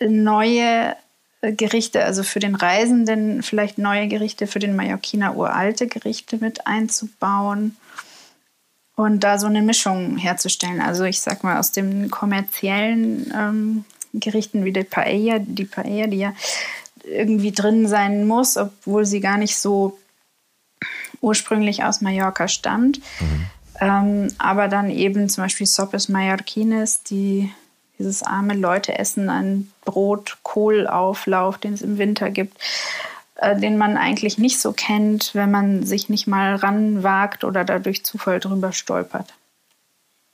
neue 0.00 0.94
äh, 1.40 1.52
Gerichte, 1.52 2.04
also 2.04 2.22
für 2.22 2.40
den 2.40 2.54
Reisenden 2.54 3.42
vielleicht 3.42 3.78
neue 3.78 4.08
Gerichte 4.08 4.46
für 4.46 4.58
den 4.58 4.76
Mallorquiner 4.76 5.36
uralte 5.36 5.86
Gerichte 5.86 6.38
mit 6.38 6.66
einzubauen 6.66 7.76
und 8.98 9.20
da 9.20 9.38
so 9.38 9.46
eine 9.46 9.62
Mischung 9.62 10.16
herzustellen. 10.16 10.80
Also 10.80 11.04
ich 11.04 11.20
sag 11.20 11.44
mal 11.44 11.60
aus 11.60 11.70
den 11.70 12.10
kommerziellen 12.10 13.32
ähm, 13.32 13.84
Gerichten 14.12 14.64
wie 14.64 14.72
die 14.72 14.82
Paella, 14.82 15.38
die 15.38 15.66
Paella, 15.66 16.08
die 16.08 16.18
ja 16.18 16.34
irgendwie 17.04 17.52
drin 17.52 17.86
sein 17.86 18.26
muss, 18.26 18.56
obwohl 18.56 19.06
sie 19.06 19.20
gar 19.20 19.38
nicht 19.38 19.56
so 19.56 19.96
ursprünglich 21.20 21.84
aus 21.84 22.00
Mallorca 22.00 22.48
stammt. 22.48 22.98
Mhm. 23.20 23.46
Ähm, 23.80 24.28
aber 24.38 24.66
dann 24.66 24.90
eben 24.90 25.28
zum 25.28 25.44
Beispiel 25.44 25.68
Sopes 25.68 26.08
Mallorquines, 26.08 27.04
die 27.04 27.52
dieses 28.00 28.24
arme 28.24 28.54
Leute 28.54 28.98
essen, 28.98 29.30
ein 29.30 29.70
Brot, 29.84 30.38
Kohlauflauf, 30.42 31.58
den 31.58 31.74
es 31.74 31.82
im 31.82 31.98
Winter 31.98 32.30
gibt, 32.30 32.58
den 33.40 33.78
man 33.78 33.96
eigentlich 33.96 34.38
nicht 34.38 34.60
so 34.60 34.72
kennt, 34.72 35.34
wenn 35.34 35.50
man 35.50 35.86
sich 35.86 36.08
nicht 36.08 36.26
mal 36.26 36.56
ranwagt 36.56 37.44
oder 37.44 37.64
da 37.64 37.78
durch 37.78 38.04
Zufall 38.04 38.40
drüber 38.40 38.72
stolpert. 38.72 39.34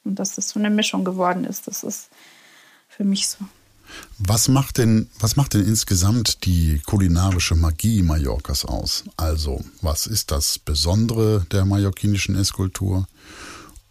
Und 0.05 0.19
dass 0.19 0.35
das 0.35 0.51
so 0.51 0.59
eine 0.59 0.71
Mischung 0.71 1.05
geworden 1.05 1.45
ist, 1.45 1.67
das 1.67 1.83
ist 1.83 2.09
für 2.89 3.05
mich 3.05 3.29
so. 3.29 3.39
Was 4.19 4.49
macht 4.49 4.79
denn, 4.79 5.09
was 5.19 5.37
macht 5.37 5.55
denn 5.55 5.67
insgesamt 5.67 6.45
die 6.47 6.81
kulinarische 6.87 7.55
Magie 7.55 8.03
Mallorcas 8.03 8.65
aus? 8.65 9.05
Also, 9.17 9.63
was 9.83 10.07
ist 10.07 10.31
das 10.31 10.59
Besondere 10.59 11.47
der 11.53 11.65
mallorquinischen 11.65 12.37
Esskultur? 12.37 13.07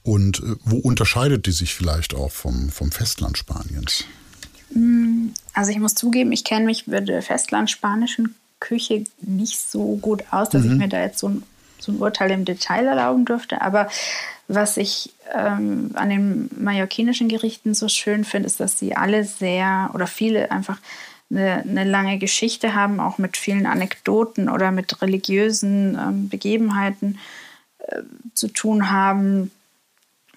Und 0.01 0.39
äh, 0.39 0.55
wo 0.65 0.77
unterscheidet 0.77 1.45
die 1.45 1.51
sich 1.51 1.73
vielleicht 1.73 2.13
auch 2.13 2.31
vom, 2.31 2.69
vom 2.69 2.91
Festland 2.91 3.37
Spaniens? 3.37 4.05
Mm, 4.73 5.27
also 5.53 5.71
ich 5.71 5.79
muss 5.79 5.95
zugeben, 5.95 6.31
ich 6.31 6.43
kenne 6.43 6.65
mich 6.65 6.87
mit 6.87 7.07
der 7.07 7.21
festlandspanischen 7.21 8.35
Küche 8.63 9.03
nicht 9.21 9.59
so 9.59 9.97
gut 9.97 10.23
aus, 10.31 10.49
dass 10.49 10.63
mhm. 10.63 10.71
ich 10.71 10.77
mir 10.77 10.87
da 10.87 11.01
jetzt 11.01 11.19
so 11.19 11.27
ein, 11.27 11.43
so 11.79 11.91
ein 11.91 11.97
Urteil 11.97 12.31
im 12.31 12.45
Detail 12.45 12.87
erlauben 12.87 13.25
dürfte. 13.25 13.61
Aber 13.61 13.89
was 14.47 14.77
ich 14.77 15.13
ähm, 15.33 15.91
an 15.95 16.09
den 16.09 16.49
mallorquinischen 16.57 17.27
Gerichten 17.27 17.73
so 17.73 17.89
schön 17.89 18.23
finde, 18.23 18.47
ist, 18.47 18.59
dass 18.59 18.79
sie 18.79 18.95
alle 18.95 19.25
sehr 19.25 19.91
oder 19.93 20.07
viele 20.07 20.49
einfach 20.51 20.79
eine, 21.29 21.63
eine 21.67 21.83
lange 21.83 22.17
Geschichte 22.19 22.73
haben, 22.73 22.99
auch 22.99 23.17
mit 23.17 23.35
vielen 23.37 23.65
Anekdoten 23.65 24.49
oder 24.49 24.71
mit 24.71 25.01
religiösen 25.01 25.97
ähm, 25.99 26.29
Begebenheiten 26.29 27.19
äh, 27.79 28.01
zu 28.33 28.47
tun 28.47 28.91
haben. 28.91 29.51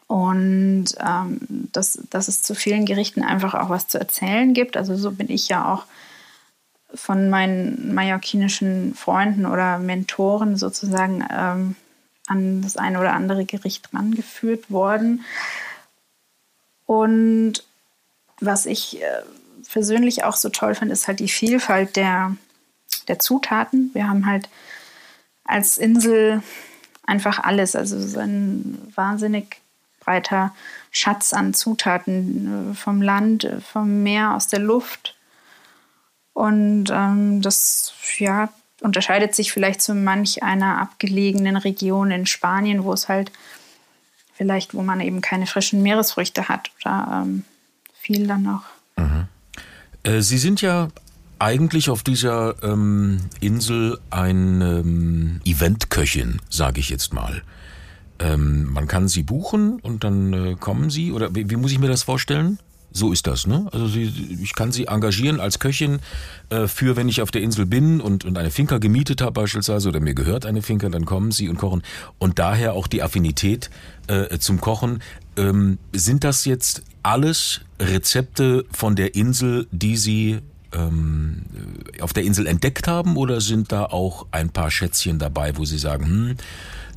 Und 0.09 0.87
ähm, 1.01 1.41
dass, 1.73 2.01
dass 2.11 2.29
es 2.29 2.43
zu 2.43 2.55
vielen 2.55 2.87
Gerichten 2.87 3.23
einfach 3.23 3.55
auch 3.55 3.71
was 3.71 3.89
zu 3.89 3.99
erzählen 3.99 4.53
gibt. 4.55 4.77
Also 4.77 4.97
so 4.97 5.11
bin 5.11 5.29
ich 5.31 5.49
ja 5.49 5.73
auch 5.73 5.85
von 6.97 7.31
meinen 7.31 7.95
mallorquinischen 7.95 8.95
Freunden 8.95 9.47
oder 9.47 9.79
Mentoren 9.79 10.57
sozusagen 10.57 11.25
ähm, 11.31 11.77
an 12.27 12.63
das 12.63 12.77
eine 12.77 12.99
oder 12.99 13.13
andere 13.13 13.45
Gericht 13.45 13.93
rangeführt 13.95 14.71
worden. 14.71 15.25
Und 16.87 17.65
was 18.41 18.67
ich 18.67 19.03
äh, 19.03 19.23
persönlich 19.71 20.25
auch 20.25 20.37
so 20.37 20.49
toll 20.49 20.75
finde, 20.75 20.93
ist 20.93 21.09
halt 21.09 21.21
die 21.21 21.29
Vielfalt 21.29 21.97
der, 21.97 22.37
der 23.09 23.19
Zutaten. 23.19 23.91
Wir 23.95 24.09
haben 24.09 24.27
halt 24.27 24.49
als 25.45 25.79
Insel 25.79 26.43
einfach 27.07 27.39
alles, 27.39 27.77
also 27.77 28.01
so 28.01 28.19
ein 28.19 28.79
wahnsinnig 28.95 29.61
breiter 30.01 30.55
Schatz 30.91 31.33
an 31.33 31.53
Zutaten 31.55 32.73
äh, 32.73 32.75
vom 32.75 33.03
Land, 33.03 33.45
äh, 33.45 33.61
vom 33.61 34.03
Meer, 34.03 34.35
aus 34.35 34.49
der 34.49 34.61
Luft. 34.61 35.16
Und 36.37 36.91
ähm, 36.93 37.41
das 37.41 37.95
ja, 38.19 38.51
unterscheidet 38.83 39.35
sich 39.35 39.53
vielleicht 39.53 39.81
zu 39.81 39.95
manch 39.95 40.43
einer 40.43 40.83
abgelegenen 40.83 41.57
Region 41.57 42.11
in 42.11 42.27
Spanien, 42.27 42.85
wo 42.85 42.93
es 42.93 43.09
halt 43.09 43.33
vielleicht, 44.35 44.75
wo 44.75 44.83
man 44.83 45.01
eben 45.01 45.23
keine 45.23 45.47
frischen 45.47 45.83
Meeresfrüchte 45.83 46.51
hat 46.51 46.71
oder 46.79 47.23
ähm, 47.25 47.45
viel 47.95 48.27
dann 48.27 48.43
noch. 48.43 48.65
Mhm. 48.99 49.29
Äh, 50.03 50.21
Sie 50.21 50.37
sind 50.37 50.61
ja 50.61 50.89
eigentlich 51.39 51.89
auf 51.89 52.03
dieser 52.03 52.63
ähm, 52.63 53.23
Insel 53.41 53.99
ein 54.11 54.61
ähm, 54.61 55.41
Eventköchin, 55.47 56.43
sage 56.51 56.81
ich 56.81 56.91
jetzt 56.91 57.15
mal. 57.15 57.45
Ähm, 58.19 58.71
man 58.75 58.87
kann 58.87 59.09
sie 59.09 59.23
buchen 59.23 59.81
und 59.81 60.05
dann 60.05 60.35
äh, 60.35 60.55
kommen 60.55 60.91
sie 60.91 61.13
oder 61.13 61.35
wie, 61.35 61.49
wie 61.49 61.57
muss 61.57 61.73
ich 61.73 61.79
mir 61.79 61.89
das 61.89 62.03
vorstellen? 62.03 62.59
So 62.97 63.13
ist 63.13 63.27
das, 63.27 63.47
ne? 63.47 63.69
Also 63.73 63.87
sie, 63.89 64.39
ich 64.43 64.55
kann 64.55 64.73
sie 64.73 64.87
engagieren 64.87 65.39
als 65.39 65.59
Köchin 65.59 65.99
äh, 66.49 66.67
für, 66.67 66.97
wenn 66.97 67.11
ich 67.11 67.21
auf 67.21 67.31
der 67.31 67.43
Insel 67.43 67.67
bin 67.67 68.01
und, 68.01 68.25
und 68.25 68.39
eine 68.39 68.51
Finca 68.51 68.79
gemietet 68.79 69.21
habe 69.21 69.33
beispielsweise 69.33 69.91
oder 69.91 70.01
mir 70.01 70.15
gehört 70.15 70.47
eine 70.47 70.63
Finca, 70.63 70.89
dann 70.89 71.05
kommen 71.05 71.31
sie 71.31 71.51
und 71.51 71.59
kochen. 71.59 71.83
Und 72.19 72.39
daher 72.39 72.73
auch 72.73 72.87
die 72.87 73.03
Affinität 73.03 73.69
äh, 74.07 74.39
zum 74.39 74.63
Kochen. 74.63 75.03
Ähm, 75.37 75.77
sind 75.93 76.25
das 76.25 76.47
jetzt 76.47 76.85
alles 77.03 77.61
Rezepte 77.79 78.65
von 78.73 78.97
der 78.97 79.15
Insel, 79.15 79.67
die 79.73 79.99
Sie 79.99 80.39
ähm, 80.73 81.43
auf 82.01 82.15
der 82.15 82.25
Insel 82.25 82.47
entdeckt 82.47 82.89
haben 82.89 83.19
oder 83.19 83.43
sind 83.43 83.73
da 83.73 83.85
auch 83.85 84.25
ein 84.31 84.49
paar 84.49 84.71
Schätzchen 84.71 85.19
dabei, 85.19 85.59
wo 85.59 85.67
Sie 85.67 85.77
sagen, 85.77 86.07
hm, 86.07 86.37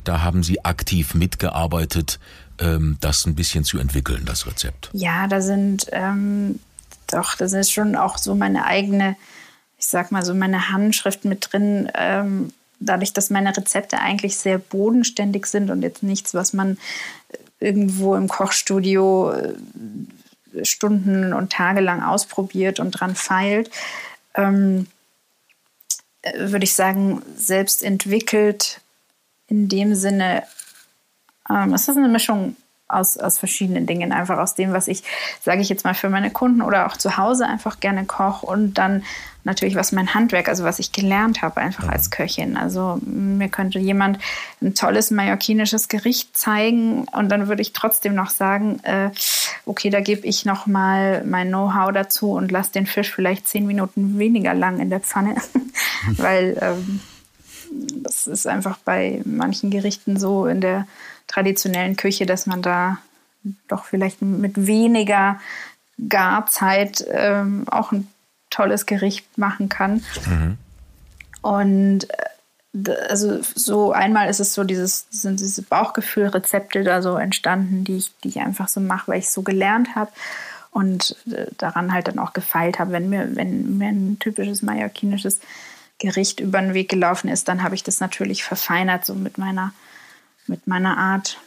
da 0.04 0.22
haben 0.22 0.42
Sie 0.42 0.64
aktiv 0.64 1.12
mitgearbeitet, 1.12 2.18
ähm, 2.60 2.98
das 3.00 3.26
ein 3.26 3.34
bisschen 3.34 3.64
zu 3.64 3.78
entwickeln, 3.78 4.24
das 4.24 4.46
Rezept. 4.46 4.90
Ja, 4.92 5.26
da 5.26 5.40
sind 5.40 5.86
ähm, 5.92 6.60
doch, 7.08 7.34
das 7.34 7.52
ist 7.52 7.72
schon 7.72 7.96
auch 7.96 8.18
so 8.18 8.34
meine 8.34 8.64
eigene, 8.64 9.16
ich 9.78 9.86
sag 9.86 10.12
mal 10.12 10.24
so 10.24 10.34
meine 10.34 10.70
Handschrift 10.70 11.24
mit 11.24 11.48
drin. 11.50 11.90
Ähm, 11.94 12.52
dadurch, 12.78 13.12
dass 13.12 13.30
meine 13.30 13.56
Rezepte 13.56 13.98
eigentlich 13.98 14.36
sehr 14.36 14.58
bodenständig 14.58 15.46
sind 15.46 15.70
und 15.70 15.82
jetzt 15.82 16.02
nichts, 16.02 16.34
was 16.34 16.52
man 16.52 16.78
irgendwo 17.58 18.14
im 18.16 18.28
Kochstudio 18.28 19.32
äh, 19.32 20.64
Stunden 20.64 21.32
und 21.32 21.52
Tage 21.52 21.80
lang 21.80 22.02
ausprobiert 22.02 22.80
und 22.80 22.92
dran 22.92 23.14
feilt, 23.14 23.70
ähm, 24.34 24.86
äh, 26.22 26.50
würde 26.50 26.64
ich 26.64 26.74
sagen, 26.74 27.22
selbst 27.36 27.82
entwickelt 27.82 28.80
in 29.46 29.68
dem 29.68 29.94
Sinne, 29.94 30.44
ähm, 31.50 31.74
es 31.74 31.88
ist 31.88 31.96
eine 31.96 32.08
Mischung 32.08 32.56
aus, 32.90 33.16
aus 33.16 33.38
verschiedenen 33.38 33.86
Dingen. 33.86 34.12
Einfach 34.12 34.38
aus 34.38 34.54
dem, 34.54 34.72
was 34.72 34.88
ich, 34.88 35.02
sage 35.42 35.60
ich 35.60 35.68
jetzt 35.68 35.84
mal, 35.84 35.94
für 35.94 36.08
meine 36.08 36.30
Kunden 36.30 36.62
oder 36.62 36.86
auch 36.86 36.96
zu 36.96 37.16
Hause 37.16 37.46
einfach 37.46 37.80
gerne 37.80 38.04
koche 38.04 38.46
und 38.46 38.74
dann 38.74 39.02
natürlich, 39.42 39.74
was 39.74 39.92
mein 39.92 40.12
Handwerk, 40.12 40.48
also 40.48 40.64
was 40.64 40.78
ich 40.78 40.92
gelernt 40.92 41.40
habe, 41.40 41.60
einfach 41.60 41.84
mhm. 41.84 41.90
als 41.90 42.10
Köchin. 42.10 42.56
Also 42.56 42.98
mir 43.02 43.48
könnte 43.48 43.78
jemand 43.78 44.18
ein 44.60 44.74
tolles 44.74 45.10
mallorquinisches 45.10 45.88
Gericht 45.88 46.36
zeigen 46.36 47.06
und 47.12 47.30
dann 47.30 47.48
würde 47.48 47.62
ich 47.62 47.72
trotzdem 47.72 48.14
noch 48.14 48.30
sagen, 48.30 48.80
äh, 48.82 49.10
okay, 49.64 49.88
da 49.88 50.00
gebe 50.00 50.26
ich 50.26 50.44
noch 50.44 50.66
mal 50.66 51.24
mein 51.24 51.48
Know-how 51.48 51.92
dazu 51.92 52.32
und 52.32 52.50
lasse 52.50 52.72
den 52.72 52.86
Fisch 52.86 53.10
vielleicht 53.10 53.48
zehn 53.48 53.66
Minuten 53.66 54.18
weniger 54.18 54.52
lang 54.52 54.78
in 54.78 54.90
der 54.90 55.00
Pfanne, 55.00 55.36
weil 56.16 56.58
ähm, 56.60 57.00
das 58.02 58.26
ist 58.26 58.46
einfach 58.46 58.78
bei 58.78 59.22
manchen 59.24 59.70
Gerichten 59.70 60.18
so 60.18 60.46
in 60.46 60.60
der 60.60 60.86
traditionellen 61.30 61.96
Küche, 61.96 62.26
dass 62.26 62.46
man 62.46 62.62
da 62.62 62.98
doch 63.68 63.84
vielleicht 63.84 64.20
mit 64.20 64.66
weniger 64.66 65.40
Garzeit 66.08 67.04
ähm, 67.10 67.66
auch 67.70 67.92
ein 67.92 68.08
tolles 68.50 68.86
Gericht 68.86 69.38
machen 69.38 69.68
kann. 69.68 70.02
Mhm. 70.26 70.58
Und 71.42 72.10
äh, 72.10 72.90
also 73.08 73.40
so 73.42 73.92
einmal 73.92 74.28
ist 74.28 74.40
es 74.40 74.54
so 74.54 74.64
dieses 74.64 75.06
sind 75.10 75.40
diese 75.40 75.62
Bauchgefühlrezepte 75.62 76.84
da 76.84 77.02
so 77.02 77.16
entstanden, 77.16 77.84
die 77.84 77.96
ich 77.96 78.12
die 78.22 78.28
ich 78.28 78.40
einfach 78.40 78.68
so 78.68 78.80
mache, 78.80 79.12
weil 79.12 79.18
ich 79.18 79.30
so 79.30 79.42
gelernt 79.42 79.94
habe 79.94 80.10
und 80.70 81.16
äh, 81.32 81.46
daran 81.58 81.92
halt 81.92 82.08
dann 82.08 82.18
auch 82.18 82.32
gefeilt 82.32 82.78
habe, 82.78 82.92
wenn 82.92 83.08
mir 83.08 83.36
wenn 83.36 83.78
mir 83.78 83.88
ein 83.88 84.18
typisches 84.18 84.62
mallorquinisches 84.62 85.40
Gericht 86.00 86.40
über 86.40 86.60
den 86.60 86.74
Weg 86.74 86.88
gelaufen 86.88 87.28
ist, 87.28 87.46
dann 87.48 87.62
habe 87.62 87.74
ich 87.74 87.84
das 87.84 88.00
natürlich 88.00 88.42
verfeinert, 88.42 89.04
so 89.04 89.14
mit 89.14 89.38
meiner, 89.38 89.72
mit 90.50 90.66
meiner 90.66 90.98
Art. 90.98 91.38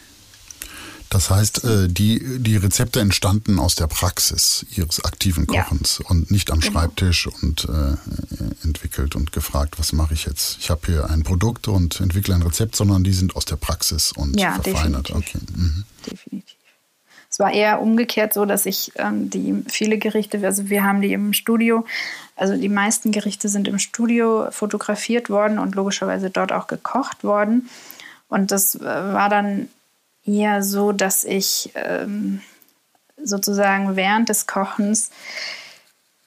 Das 1.10 1.30
heißt, 1.30 1.64
äh, 1.64 1.88
die, 1.90 2.40
die 2.40 2.58
Rezepte 2.58 3.00
entstanden 3.00 3.60
aus 3.60 3.76
der 3.76 3.86
Praxis 3.86 4.66
Ihres 4.76 5.06
aktiven 5.06 5.46
Kochens 5.46 6.00
ja. 6.02 6.10
und 6.10 6.32
nicht 6.32 6.50
am 6.50 6.60
genau. 6.60 6.72
Schreibtisch 6.72 7.28
und 7.28 7.66
äh, 7.70 8.64
entwickelt 8.64 9.16
und 9.16 9.32
gefragt, 9.32 9.78
was 9.78 9.94
mache 9.94 10.16
ich 10.16 10.26
jetzt? 10.26 10.58
Ich 10.60 10.72
habe 10.72 10.82
hier 10.88 11.12
ein 11.12 11.22
Produkt 11.22 11.68
und 11.68 12.00
entwickle 12.00 12.34
ein 12.34 12.42
Rezept, 12.42 12.76
sondern 12.76 13.04
die 13.04 13.14
sind 13.14 13.36
aus 13.36 13.46
der 13.46 13.58
Praxis 13.58 14.12
und 14.12 14.40
ja, 14.40 14.54
verfeinert. 14.54 15.10
Definitiv. 15.10 15.36
Okay. 15.36 15.46
Mhm. 15.56 15.84
definitiv. 16.10 16.58
Es 17.30 17.40
war 17.40 17.52
eher 17.52 17.82
umgekehrt 17.82 18.34
so, 18.34 18.46
dass 18.46 18.66
ich 18.66 18.92
ähm, 18.96 19.30
die 19.30 19.64
viele 19.68 19.98
Gerichte, 19.98 20.44
also 20.44 20.70
wir 20.70 20.84
haben 20.84 21.02
die 21.02 21.14
im 21.14 21.34
Studio, 21.34 21.86
also 22.36 22.56
die 22.56 22.70
meisten 22.70 23.12
Gerichte 23.12 23.50
sind 23.50 23.68
im 23.68 23.80
Studio 23.80 24.50
fotografiert 24.52 25.30
worden 25.32 25.58
und 25.58 25.74
logischerweise 25.74 26.30
dort 26.30 26.52
auch 26.52 26.68
gekocht 26.68 27.24
worden. 27.24 27.70
Und 28.34 28.50
das 28.52 28.74
äh, 28.74 28.84
war 28.84 29.30
dann 29.30 29.70
eher 30.26 30.64
so, 30.64 30.92
dass 30.92 31.24
ich 31.24 31.72
ähm, 31.76 32.42
sozusagen 33.24 33.96
während 33.96 34.30
des 34.30 34.48
Kochens 34.48 35.12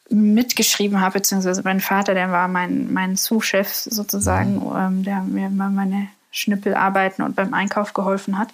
mitgeschrieben 0.08 1.00
habe, 1.00 1.14
beziehungsweise 1.14 1.62
mein 1.64 1.80
Vater, 1.80 2.14
der 2.14 2.30
war 2.30 2.46
mein, 2.46 2.92
mein 2.92 3.16
Sous-Chef 3.16 3.68
sozusagen, 3.74 4.60
mhm. 4.60 4.76
ähm, 4.76 5.02
der 5.02 5.22
mir 5.22 5.48
immer 5.48 5.68
meine 5.68 6.06
Schnippelarbeiten 6.30 7.24
und 7.24 7.34
beim 7.34 7.52
Einkauf 7.52 7.92
geholfen 7.92 8.38
hat 8.38 8.50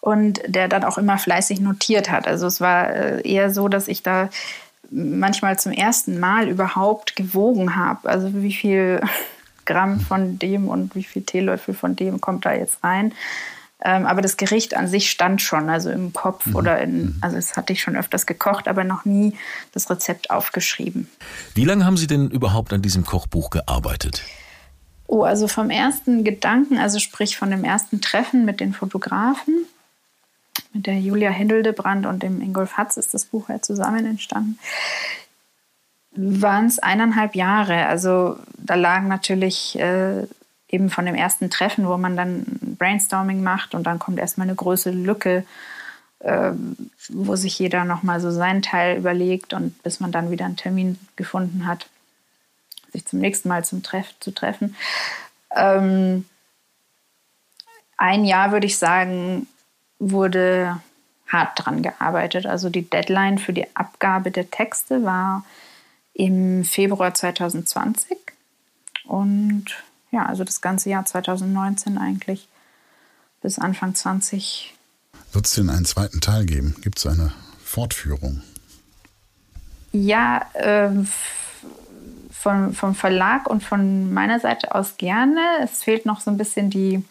und 0.00 0.40
der 0.46 0.68
dann 0.68 0.84
auch 0.84 0.96
immer 0.96 1.18
fleißig 1.18 1.60
notiert 1.60 2.10
hat. 2.10 2.26
Also 2.26 2.46
es 2.46 2.62
war 2.62 2.88
äh, 2.88 3.28
eher 3.28 3.50
so, 3.50 3.68
dass 3.68 3.86
ich 3.86 4.02
da 4.02 4.30
manchmal 4.90 5.58
zum 5.58 5.72
ersten 5.72 6.18
Mal 6.18 6.48
überhaupt 6.48 7.16
gewogen 7.16 7.76
habe. 7.76 8.08
Also 8.08 8.32
wie 8.32 8.54
viel 8.54 9.02
Gramm 9.64 10.00
von 10.00 10.38
dem 10.38 10.68
und 10.68 10.94
wie 10.94 11.04
viel 11.04 11.22
Teelöffel 11.22 11.74
von 11.74 11.96
dem 11.96 12.20
kommt 12.20 12.46
da 12.46 12.52
jetzt 12.52 12.82
rein. 12.82 13.12
Ähm, 13.84 14.06
aber 14.06 14.22
das 14.22 14.36
Gericht 14.36 14.76
an 14.76 14.86
sich 14.86 15.10
stand 15.10 15.42
schon, 15.42 15.68
also 15.68 15.90
im 15.90 16.12
Kopf 16.12 16.46
mhm. 16.46 16.56
oder 16.56 16.80
in, 16.80 17.02
mhm. 17.02 17.18
also 17.20 17.36
es 17.36 17.56
hatte 17.56 17.72
ich 17.72 17.82
schon 17.82 17.96
öfters 17.96 18.26
gekocht, 18.26 18.68
aber 18.68 18.84
noch 18.84 19.04
nie 19.04 19.36
das 19.72 19.90
Rezept 19.90 20.30
aufgeschrieben. 20.30 21.10
Wie 21.54 21.64
lange 21.64 21.84
haben 21.84 21.96
Sie 21.96 22.06
denn 22.06 22.30
überhaupt 22.30 22.72
an 22.72 22.80
diesem 22.80 23.04
Kochbuch 23.04 23.50
gearbeitet? 23.50 24.22
Oh, 25.08 25.24
also 25.24 25.48
vom 25.48 25.68
ersten 25.68 26.22
Gedanken, 26.22 26.78
also 26.78 27.00
sprich 27.00 27.36
von 27.36 27.50
dem 27.50 27.64
ersten 27.64 28.00
Treffen 28.00 28.44
mit 28.44 28.60
den 28.60 28.72
Fotografen, 28.72 29.66
mit 30.72 30.86
der 30.86 30.98
Julia 30.98 31.30
Hindeldebrand 31.30 32.06
und 32.06 32.22
dem 32.22 32.40
Ingolf 32.40 32.74
Hatz 32.74 32.96
ist 32.96 33.12
das 33.14 33.24
Buch 33.24 33.48
ja 33.48 33.60
zusammen 33.60 34.06
entstanden. 34.06 34.58
Waren 36.14 36.66
es 36.66 36.78
eineinhalb 36.78 37.34
Jahre. 37.34 37.86
Also 37.86 38.38
da 38.58 38.74
lagen 38.74 39.08
natürlich 39.08 39.78
äh, 39.78 40.26
eben 40.68 40.90
von 40.90 41.06
dem 41.06 41.14
ersten 41.14 41.50
Treffen, 41.50 41.86
wo 41.86 41.96
man 41.96 42.16
dann 42.16 42.44
Brainstorming 42.78 43.42
macht 43.42 43.74
und 43.74 43.84
dann 43.84 43.98
kommt 43.98 44.18
erstmal 44.18 44.46
eine 44.46 44.56
große 44.56 44.90
Lücke, 44.90 45.44
äh, 46.20 46.52
wo 47.10 47.36
sich 47.36 47.58
jeder 47.58 47.84
nochmal 47.84 48.20
so 48.20 48.30
seinen 48.30 48.62
Teil 48.62 48.96
überlegt 48.96 49.52
und 49.52 49.80
bis 49.82 50.00
man 50.00 50.12
dann 50.12 50.30
wieder 50.30 50.46
einen 50.46 50.56
Termin 50.56 50.98
gefunden 51.16 51.66
hat, 51.66 51.88
sich 52.92 53.06
zum 53.06 53.20
nächsten 53.20 53.48
Mal 53.48 53.64
zum 53.64 53.82
Treff 53.82 54.14
zu 54.20 54.32
treffen. 54.32 54.76
Ähm, 55.54 56.24
ein 57.96 58.24
Jahr 58.24 58.52
würde 58.52 58.66
ich 58.66 58.78
sagen, 58.78 59.46
wurde 59.98 60.80
hart 61.28 61.52
dran 61.54 61.82
gearbeitet. 61.82 62.46
Also 62.46 62.68
die 62.70 62.88
Deadline 62.88 63.38
für 63.38 63.52
die 63.52 63.66
Abgabe 63.74 64.30
der 64.30 64.50
Texte 64.50 65.04
war 65.04 65.44
im 66.14 66.64
Februar 66.64 67.14
2020 67.14 68.16
und 69.04 69.64
ja, 70.10 70.26
also 70.26 70.44
das 70.44 70.60
ganze 70.60 70.90
Jahr 70.90 71.04
2019 71.04 71.98
eigentlich 71.98 72.48
bis 73.40 73.58
Anfang 73.58 73.94
20. 73.94 74.74
Wird 75.32 75.46
es 75.46 75.54
denn 75.54 75.70
einen 75.70 75.84
zweiten 75.84 76.20
Teil 76.20 76.44
geben? 76.44 76.76
Gibt 76.82 76.98
es 76.98 77.06
eine 77.06 77.32
Fortführung? 77.64 78.42
Ja, 79.92 80.46
äh, 80.54 80.90
von, 82.30 82.74
vom 82.74 82.94
Verlag 82.94 83.48
und 83.48 83.62
von 83.62 84.12
meiner 84.12 84.40
Seite 84.40 84.74
aus 84.74 84.96
gerne. 84.98 85.40
Es 85.62 85.82
fehlt 85.82 86.06
noch 86.06 86.20
so 86.20 86.30
ein 86.30 86.36
bisschen 86.36 86.70
die 86.70 87.04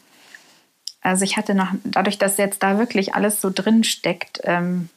also 1.02 1.26
ich 1.26 1.36
hatte 1.36 1.56
noch, 1.56 1.74
dadurch, 1.84 2.20
dass 2.20 2.38
jetzt 2.38 2.62
da 2.62 2.78
wirklich 2.78 3.16
alles 3.16 3.42
so 3.42 3.52
drin 3.54 3.84
steckt, 3.84 4.40
ähm, 4.44 4.90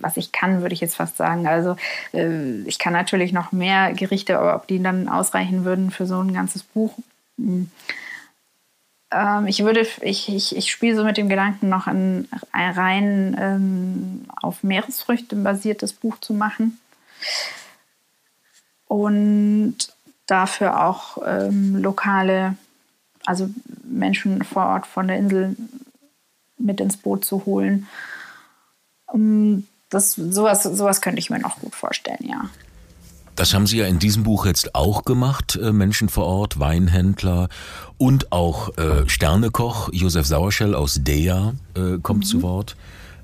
was 0.00 0.16
ich 0.16 0.32
kann, 0.32 0.62
würde 0.62 0.74
ich 0.74 0.80
jetzt 0.80 0.96
fast 0.96 1.16
sagen. 1.16 1.46
Also 1.46 1.76
äh, 2.12 2.60
ich 2.62 2.78
kann 2.78 2.92
natürlich 2.92 3.32
noch 3.32 3.52
mehr 3.52 3.92
Gerichte, 3.92 4.38
aber 4.38 4.56
ob 4.56 4.66
die 4.66 4.82
dann 4.82 5.08
ausreichen 5.08 5.64
würden 5.64 5.90
für 5.90 6.06
so 6.06 6.20
ein 6.20 6.32
ganzes 6.32 6.62
Buch. 6.62 6.94
Hm. 7.38 7.70
Ähm, 9.10 9.46
ich 9.46 9.64
würde, 9.64 9.86
ich, 10.00 10.28
ich, 10.28 10.56
ich 10.56 10.70
spiele 10.70 10.96
so 10.96 11.04
mit 11.04 11.16
dem 11.16 11.28
Gedanken, 11.28 11.68
noch 11.68 11.86
ein, 11.86 12.28
ein 12.52 12.72
rein 12.72 13.36
ähm, 13.38 14.24
auf 14.40 14.62
Meeresfrüchte 14.62 15.36
basiertes 15.36 15.92
Buch 15.92 16.18
zu 16.20 16.34
machen. 16.34 16.78
Und 18.88 19.76
dafür 20.26 20.84
auch 20.84 21.18
ähm, 21.26 21.76
lokale 21.76 22.56
also 23.26 23.50
Menschen 23.84 24.42
vor 24.44 24.66
Ort 24.66 24.86
von 24.86 25.08
der 25.08 25.18
Insel 25.18 25.56
mit 26.58 26.80
ins 26.80 26.96
Boot 26.96 27.24
zu 27.24 27.44
holen. 27.44 27.86
Das, 29.90 30.12
sowas, 30.12 30.62
sowas 30.64 31.00
könnte 31.00 31.18
ich 31.18 31.30
mir 31.30 31.38
noch 31.38 31.60
gut 31.60 31.74
vorstellen, 31.74 32.24
ja. 32.28 32.50
Das 33.36 33.52
haben 33.52 33.66
Sie 33.66 33.76
ja 33.76 33.86
in 33.86 33.98
diesem 33.98 34.22
Buch 34.22 34.46
jetzt 34.46 34.74
auch 34.74 35.04
gemacht, 35.04 35.56
äh, 35.62 35.70
Menschen 35.70 36.08
vor 36.08 36.24
Ort, 36.24 36.58
Weinhändler 36.58 37.48
und 37.98 38.32
auch 38.32 38.76
äh, 38.78 39.06
Sternekoch 39.08 39.90
Josef 39.92 40.26
Sauerschell 40.26 40.74
aus 40.74 41.00
Deja 41.02 41.52
äh, 41.74 41.98
kommt 42.02 42.20
mhm. 42.20 42.28
zu 42.28 42.42
Wort. 42.42 42.76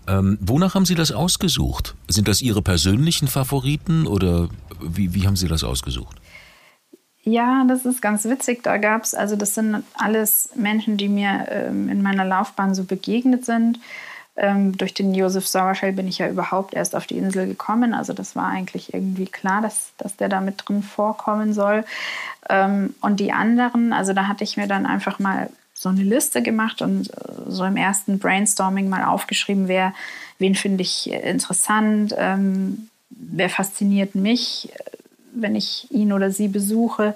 Ähm, 0.06 0.36
wonach 0.40 0.74
haben 0.74 0.84
Sie 0.84 0.94
das 0.94 1.12
ausgesucht? 1.12 1.94
Sind 2.08 2.28
das 2.28 2.42
Ihre 2.42 2.60
persönlichen 2.60 3.26
Favoriten 3.26 4.06
oder 4.06 4.48
wie, 4.80 5.14
wie 5.14 5.26
haben 5.26 5.36
Sie 5.36 5.48
das 5.48 5.64
ausgesucht? 5.64 6.20
Ja, 7.22 7.64
das 7.68 7.86
ist 7.86 8.02
ganz 8.02 8.24
witzig. 8.24 8.62
Da 8.64 8.78
gab 8.78 9.04
es, 9.04 9.14
also 9.14 9.36
das 9.36 9.54
sind 9.54 9.84
alles 9.94 10.50
Menschen, 10.56 10.96
die 10.96 11.08
mir 11.08 11.46
ähm, 11.48 11.88
in 11.88 12.02
meiner 12.02 12.24
Laufbahn 12.24 12.74
so 12.74 12.84
begegnet 12.84 13.44
sind. 13.44 13.78
Ähm, 14.36 14.76
durch 14.76 14.94
den 14.94 15.14
Josef 15.14 15.46
Sauerschell 15.46 15.92
bin 15.92 16.08
ich 16.08 16.18
ja 16.18 16.28
überhaupt 16.28 16.72
erst 16.72 16.96
auf 16.96 17.06
die 17.06 17.18
Insel 17.18 17.46
gekommen. 17.46 17.92
Also 17.92 18.12
das 18.12 18.34
war 18.34 18.46
eigentlich 18.46 18.94
irgendwie 18.94 19.26
klar, 19.26 19.60
dass, 19.60 19.92
dass 19.98 20.16
der 20.16 20.28
da 20.28 20.40
mit 20.40 20.62
drin 20.66 20.82
vorkommen 20.82 21.52
soll. 21.52 21.84
Ähm, 22.48 22.94
und 23.00 23.20
die 23.20 23.32
anderen, 23.32 23.92
also 23.92 24.12
da 24.14 24.28
hatte 24.28 24.44
ich 24.44 24.56
mir 24.56 24.66
dann 24.66 24.86
einfach 24.86 25.18
mal 25.18 25.50
so 25.74 25.88
eine 25.88 26.02
Liste 26.02 26.42
gemacht 26.42 26.80
und 26.80 27.10
so 27.48 27.64
im 27.64 27.76
ersten 27.76 28.18
Brainstorming 28.18 28.88
mal 28.88 29.04
aufgeschrieben, 29.04 29.68
wer, 29.68 29.92
wen 30.38 30.54
finde 30.54 30.82
ich 30.82 31.10
interessant, 31.10 32.14
ähm, 32.16 32.88
wer 33.10 33.50
fasziniert 33.50 34.14
mich, 34.14 34.70
wenn 35.34 35.56
ich 35.56 35.90
ihn 35.90 36.12
oder 36.12 36.30
sie 36.30 36.48
besuche. 36.48 37.14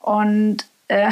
Und 0.00 0.66
äh, 0.88 1.10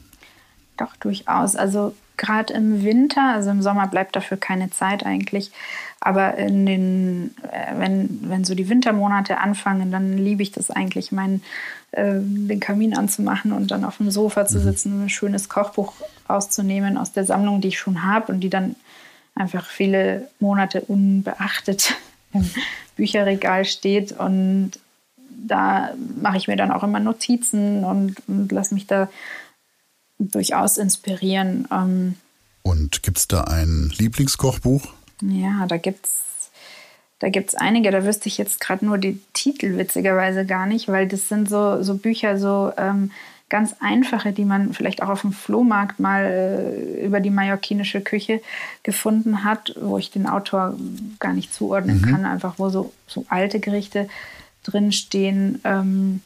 Doch, 0.77 0.95
durchaus. 0.97 1.57
Also 1.57 1.95
gerade 2.17 2.53
im 2.55 2.85
Winter, 2.85 3.35
also 3.35 3.51
im 3.51 3.61
Sommer 3.61 3.89
bleibt 3.89 4.15
dafür 4.15 4.37
keine 4.37 4.71
Zeit 4.71 5.05
eigentlich. 5.05 5.51
Aber 6.05 6.37
in 6.37 6.67
den, 6.67 7.35
äh, 7.53 7.79
wenn, 7.79 8.29
wenn 8.29 8.45
so 8.45 8.57
die 8.57 8.69
Wintermonate 8.69 9.39
anfangen, 9.39 9.93
dann 9.93 10.19
liebe 10.19 10.43
ich 10.43 10.51
das 10.51 10.69
eigentlich, 10.69 11.13
meinen, 11.13 11.45
äh, 11.93 12.15
den 12.19 12.59
Kamin 12.59 12.97
anzumachen 12.97 13.53
und 13.53 13.71
dann 13.71 13.85
auf 13.85 13.99
dem 13.99 14.11
Sofa 14.11 14.45
zu 14.45 14.59
mhm. 14.59 14.63
sitzen, 14.65 15.05
ein 15.05 15.09
schönes 15.09 15.49
Kochbuch 15.49 15.95
rauszunehmen 16.29 16.99
aus 16.99 17.13
der 17.13 17.25
Sammlung, 17.25 17.61
die 17.61 17.69
ich 17.69 17.79
schon 17.79 18.03
habe 18.03 18.33
und 18.33 18.41
die 18.41 18.51
dann 18.51 18.75
einfach 19.37 19.65
viele 19.65 20.29
Monate 20.41 20.81
unbeachtet 20.81 21.95
im 22.33 22.51
Bücherregal 22.97 23.65
steht. 23.65 24.11
Und 24.11 24.73
da 25.29 25.95
mache 26.21 26.37
ich 26.37 26.49
mir 26.49 26.57
dann 26.57 26.73
auch 26.73 26.83
immer 26.83 26.99
Notizen 26.99 27.85
und, 27.85 28.17
und 28.27 28.51
lasse 28.51 28.75
mich 28.75 28.89
da 28.89 29.09
durchaus 30.19 30.79
inspirieren. 30.79 31.69
Ähm, 31.71 32.17
und 32.63 33.05
gibt 33.05 33.19
es 33.19 33.29
da 33.29 33.43
ein 33.43 33.93
Lieblingskochbuch? 33.97 34.83
Ja, 35.23 35.67
da 35.67 35.77
gibt 35.77 36.07
es 36.07 36.23
da 37.23 37.29
gibt's 37.29 37.55
einige, 37.55 37.93
da 37.93 38.05
wüsste 38.05 38.29
ich 38.29 38.37
jetzt 38.37 38.59
gerade 38.59 38.85
nur 38.85 38.99
die 38.99 39.21
Titel 39.33 39.79
witzigerweise 39.79 40.45
gar 40.45 40.67
nicht, 40.67 40.89
weil 40.89 41.07
das 41.07 41.29
sind 41.29 41.49
so, 41.49 41.81
so 41.81 41.95
Bücher, 41.95 42.37
so 42.37 42.73
ähm, 42.77 43.13
ganz 43.49 43.77
einfache, 43.79 44.33
die 44.33 44.45
man 44.45 44.73
vielleicht 44.73 45.05
auch 45.05 45.09
auf 45.09 45.21
dem 45.21 45.33
Flohmarkt 45.33 46.01
mal 46.01 46.25
äh, 46.25 47.07
über 47.07 47.21
die 47.21 47.31
mallorquinische 47.31 48.01
Küche 48.01 48.41
gefunden 48.83 49.45
hat, 49.45 49.73
wo 49.81 49.99
ich 49.99 50.11
den 50.11 50.27
Autor 50.27 50.75
gar 51.21 51.33
nicht 51.33 51.55
zuordnen 51.55 52.01
mhm. 52.01 52.11
kann, 52.11 52.25
einfach 52.25 52.55
wo 52.57 52.71
so, 52.71 52.93
so 53.07 53.25
alte 53.29 53.61
Gerichte 53.61 54.09
drinstehen. 54.65 55.61
Ähm, 55.63 56.23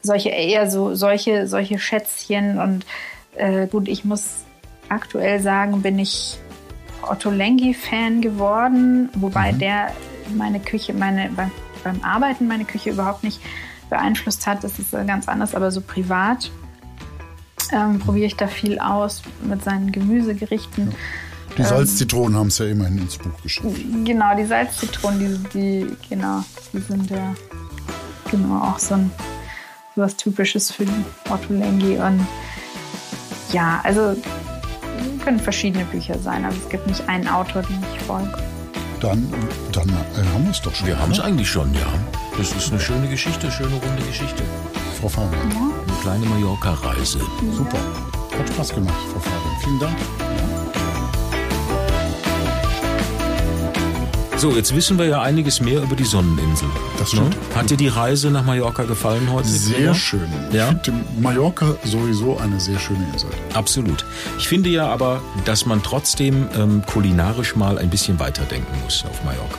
solche 0.00 0.28
eher 0.28 0.70
so 0.70 0.94
solche, 0.94 1.48
solche 1.48 1.80
Schätzchen 1.80 2.60
und 2.60 2.86
äh, 3.34 3.66
gut, 3.66 3.88
ich 3.88 4.04
muss 4.04 4.44
aktuell 4.88 5.40
sagen, 5.40 5.82
bin 5.82 5.98
ich 5.98 6.38
Otto 7.02 7.30
Lengi-Fan 7.30 8.20
geworden, 8.20 9.08
wobei 9.14 9.52
mhm. 9.52 9.58
der 9.58 9.92
meine 10.36 10.60
Küche, 10.60 10.92
meine 10.92 11.30
beim, 11.30 11.50
beim 11.84 12.02
Arbeiten 12.02 12.46
meine 12.46 12.64
Küche 12.64 12.90
überhaupt 12.90 13.24
nicht 13.24 13.40
beeinflusst 13.88 14.46
hat, 14.46 14.62
das 14.62 14.78
ist 14.78 14.92
ganz 15.06 15.28
anders, 15.28 15.54
aber 15.54 15.70
so 15.70 15.80
privat 15.80 16.50
ähm, 17.72 17.98
probiere 17.98 18.26
ich 18.26 18.36
da 18.36 18.46
viel 18.46 18.78
aus 18.78 19.22
mit 19.42 19.62
seinen 19.64 19.92
Gemüsegerichten. 19.92 20.94
Die 21.56 21.64
Salzzitronen 21.64 22.34
ähm, 22.34 22.38
haben 22.38 22.46
es 22.48 22.58
ja 22.58 22.66
immerhin 22.66 22.98
ins 22.98 23.16
Buch 23.16 23.42
geschrieben. 23.42 24.04
Genau, 24.04 24.36
die 24.36 24.44
Salzzitronen, 24.44 25.46
die, 25.52 25.86
die, 25.88 25.96
genau, 26.08 26.44
die 26.72 26.80
sind 26.80 27.10
ja 27.10 27.34
genau 28.30 28.62
auch 28.62 28.78
so 28.78 28.94
ein 28.94 29.10
was 29.96 30.16
Typisches 30.16 30.70
für 30.70 30.86
Otto 31.28 31.52
Lengi. 31.52 31.98
Und 31.98 32.26
ja, 33.52 33.80
also 33.82 34.16
können 35.28 35.40
verschiedene 35.40 35.84
Bücher 35.84 36.18
sein. 36.18 36.42
Also 36.42 36.56
es 36.64 36.70
gibt 36.70 36.86
nicht 36.86 37.06
einen 37.06 37.28
Autor, 37.28 37.60
den 37.60 37.78
ich 37.94 38.00
folge. 38.04 38.32
Dann, 38.98 39.30
dann 39.72 39.86
äh, 39.90 40.26
haben 40.32 40.44
wir 40.44 40.50
es 40.52 40.62
doch 40.62 40.74
schon. 40.74 40.86
Wir 40.86 40.98
haben 40.98 41.12
es 41.12 41.20
eigentlich 41.20 41.50
schon, 41.50 41.72
ja. 41.74 41.86
Das 42.38 42.50
ist 42.52 42.70
eine 42.70 42.80
schöne 42.80 43.06
Geschichte, 43.08 43.50
schöne 43.50 43.74
runde 43.74 44.02
Geschichte. 44.06 44.42
Frau 44.98 45.08
Fabian. 45.08 45.50
Ja. 45.50 45.56
Eine 45.86 46.00
kleine 46.00 46.26
Mallorca-Reise. 46.26 47.20
Super. 47.52 47.78
Hat 48.38 48.48
Spaß 48.48 48.74
gemacht, 48.74 48.96
Frau 49.12 49.20
Fabian. 49.20 49.60
Vielen 49.62 49.80
Dank. 49.80 50.57
So, 54.38 54.52
jetzt 54.52 54.72
wissen 54.72 54.98
wir 54.98 55.06
ja 55.06 55.20
einiges 55.20 55.60
mehr 55.60 55.82
über 55.82 55.96
die 55.96 56.04
Sonneninsel. 56.04 56.68
Das 56.96 57.08
stimmt. 57.08 57.30
Ne? 57.30 57.56
Hat 57.56 57.70
dir 57.70 57.76
die 57.76 57.88
Reise 57.88 58.30
nach 58.30 58.44
Mallorca 58.44 58.84
gefallen 58.84 59.32
heute? 59.32 59.48
Sehr 59.48 59.92
schön. 59.96 60.28
Ja? 60.52 60.70
Ich 60.70 60.84
finde 60.84 61.04
Mallorca 61.18 61.74
sowieso 61.82 62.38
eine 62.38 62.60
sehr 62.60 62.78
schöne 62.78 63.04
Insel. 63.12 63.30
Absolut. 63.54 64.04
Ich 64.38 64.46
finde 64.46 64.70
ja 64.70 64.86
aber, 64.86 65.20
dass 65.44 65.66
man 65.66 65.82
trotzdem 65.82 66.46
ähm, 66.56 66.84
kulinarisch 66.86 67.56
mal 67.56 67.78
ein 67.78 67.90
bisschen 67.90 68.20
weiterdenken 68.20 68.80
muss 68.84 69.04
auf 69.10 69.24
Mallorca. 69.24 69.58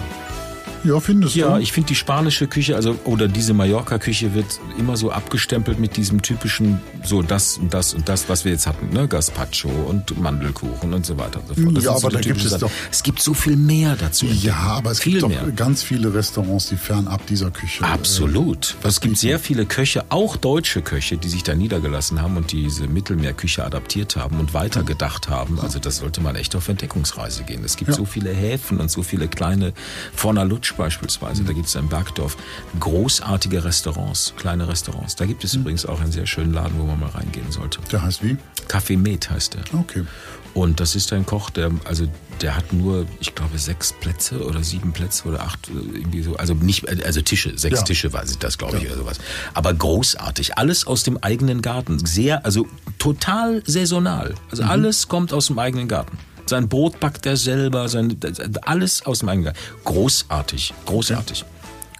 Ja, 0.84 1.00
findest 1.00 1.36
ja, 1.36 1.48
du? 1.48 1.54
Ja, 1.54 1.60
ich 1.60 1.72
finde 1.72 1.88
die 1.88 1.96
spanische 1.96 2.48
Küche, 2.48 2.76
also 2.76 2.98
oder 3.06 3.28
diese 3.28 3.54
Mallorca-Küche 3.54 4.34
wird 4.34 4.60
immer 4.78 4.98
so 4.98 5.12
abgestempelt 5.12 5.80
mit 5.80 5.98
diesem 5.98 6.22
typischen, 6.22 6.80
so 7.04 7.22
das 7.22 7.58
und 7.58 7.74
das 7.74 7.94
und 7.94 8.08
das, 8.10 8.30
was 8.30 8.46
wir 8.46 8.52
jetzt 8.52 8.68
hatten, 8.68 8.90
ne? 8.94 9.08
Gazpacho 9.08 9.70
und 9.70 10.20
Mandelkuchen 10.20 10.94
und 10.94 11.06
so 11.06 11.18
weiter 11.18 11.40
und 11.40 11.48
so 11.48 11.62
fort. 11.62 11.78
Das 11.78 11.84
ja, 11.84 11.92
aber 11.92 12.00
so 12.00 12.10
da 12.10 12.20
gibt 12.20 12.44
es 12.44 12.58
doch. 12.58 12.72
Es 12.92 13.04
gibt 13.04 13.22
so 13.22 13.34
viel 13.34 13.56
mehr 13.56 13.96
dazu. 13.96 14.26
Ja, 14.26 14.56
aber 14.56 14.92
es 14.92 15.00
viel 15.00 15.20
gibt 15.20 15.30
mehr. 15.30 15.44
doch 15.44 15.56
ganz 15.56 15.84
viele 15.84 16.14
Restaurants, 16.14 16.70
die 16.70 16.78
fernab 16.78 17.26
dieser 17.28 17.52
Küche. 17.52 17.84
Äh, 17.84 17.88
Absolut. 17.88 18.76
Äh, 18.84 18.88
es 18.88 19.02
gibt 19.02 19.18
sehr 19.18 19.40
viele 19.40 19.66
Köche, 19.66 20.06
auch 20.10 20.38
deutsche 20.38 20.82
Köche, 20.82 21.18
die 21.18 21.30
sich 21.30 21.44
da 21.44 21.56
niedergelassen 21.56 22.22
haben 22.22 22.38
und 22.38 22.52
diese 22.52 22.88
Mittelmeerküche 22.88 23.64
adaptiert 23.64 24.16
haben 24.16 24.40
und 24.40 24.54
weitergedacht 24.54 25.30
haben. 25.30 25.60
Also 25.60 25.80
das 25.80 25.98
sollte 25.98 26.22
man 26.22 26.36
echt 26.36 26.56
auf 26.56 26.68
Entdeckungsreise 26.68 27.44
gehen. 27.44 27.64
Es 27.64 27.76
gibt 27.78 27.92
ja. 27.92 27.96
so 27.96 28.06
viele 28.06 28.32
Häfen 28.32 28.80
und 28.80 28.90
so 28.90 29.04
viele 29.04 29.28
kleine 29.28 29.74
Fornalutsch 30.14 30.69
Lutsch 30.70 30.78
beispielsweise, 30.78 31.44
da 31.44 31.54
gibt 31.54 31.68
es 31.68 31.76
in 31.76 31.88
Bergdorf 31.88 32.38
großartige 32.80 33.64
Restaurants, 33.64 34.34
kleine 34.38 34.68
Restaurants. 34.68 35.16
Da 35.16 35.26
gibt 35.26 35.44
es 35.44 35.54
mhm. 35.54 35.62
übrigens 35.62 35.86
auch 35.86 36.00
einen 36.00 36.12
sehr 36.12 36.26
schönen 36.26 36.54
Laden, 36.54 36.80
wo 36.80 36.84
man 36.84 37.00
mal 37.00 37.10
reingehen 37.10 37.52
sollte. 37.52 37.80
Der 37.92 38.02
heißt 38.02 38.24
wie? 38.24 38.38
Café 38.68 38.98
Med 38.98 39.30
heißt 39.30 39.56
der. 39.56 39.80
Okay. 39.80 40.06
Und 40.54 40.80
das 40.80 40.96
ist 40.96 41.14
ein 41.14 41.26
Koch, 41.26 41.50
der, 41.52 41.72
also 41.86 42.08
der 42.42 42.56
hat 42.56 42.74
nur, 42.74 43.06
ich 43.20 43.36
glaube, 43.36 43.58
sechs 43.58 43.94
Plätze 43.94 44.44
oder 44.44 44.64
sieben 44.64 44.94
Plätze 44.94 45.28
oder 45.28 45.42
acht, 45.42 45.70
irgendwie 45.70 46.24
so. 46.24 46.36
Also 46.38 46.54
nicht, 46.54 46.88
also 47.06 47.22
Tische, 47.22 47.58
sechs 47.58 47.80
ja. 47.80 47.86
Tische 47.86 48.14
war 48.14 48.24
das, 48.40 48.58
glaube 48.58 48.78
ich, 48.78 48.84
ja. 48.84 48.90
oder 48.90 48.98
sowas. 48.98 49.20
Aber 49.54 49.74
großartig. 49.74 50.58
Alles 50.58 50.88
aus 50.88 51.04
dem 51.04 51.18
eigenen 51.18 51.62
Garten. 51.62 52.04
Sehr, 52.06 52.46
also 52.46 52.68
total 52.98 53.64
saisonal. 53.66 54.36
Also 54.50 54.64
mhm. 54.64 54.70
alles 54.70 55.08
kommt 55.08 55.34
aus 55.34 55.48
dem 55.48 55.60
eigenen 55.60 55.88
Garten. 55.88 56.18
Sein 56.50 56.68
Brot 56.68 57.00
backt 57.00 57.28
er 57.28 57.38
selber, 57.38 57.88
sein, 57.90 58.18
alles 58.64 59.06
aus 59.06 59.20
dem 59.20 59.30
eigenen 59.30 59.54
Großartig, 59.86 60.74
großartig. 60.88 61.46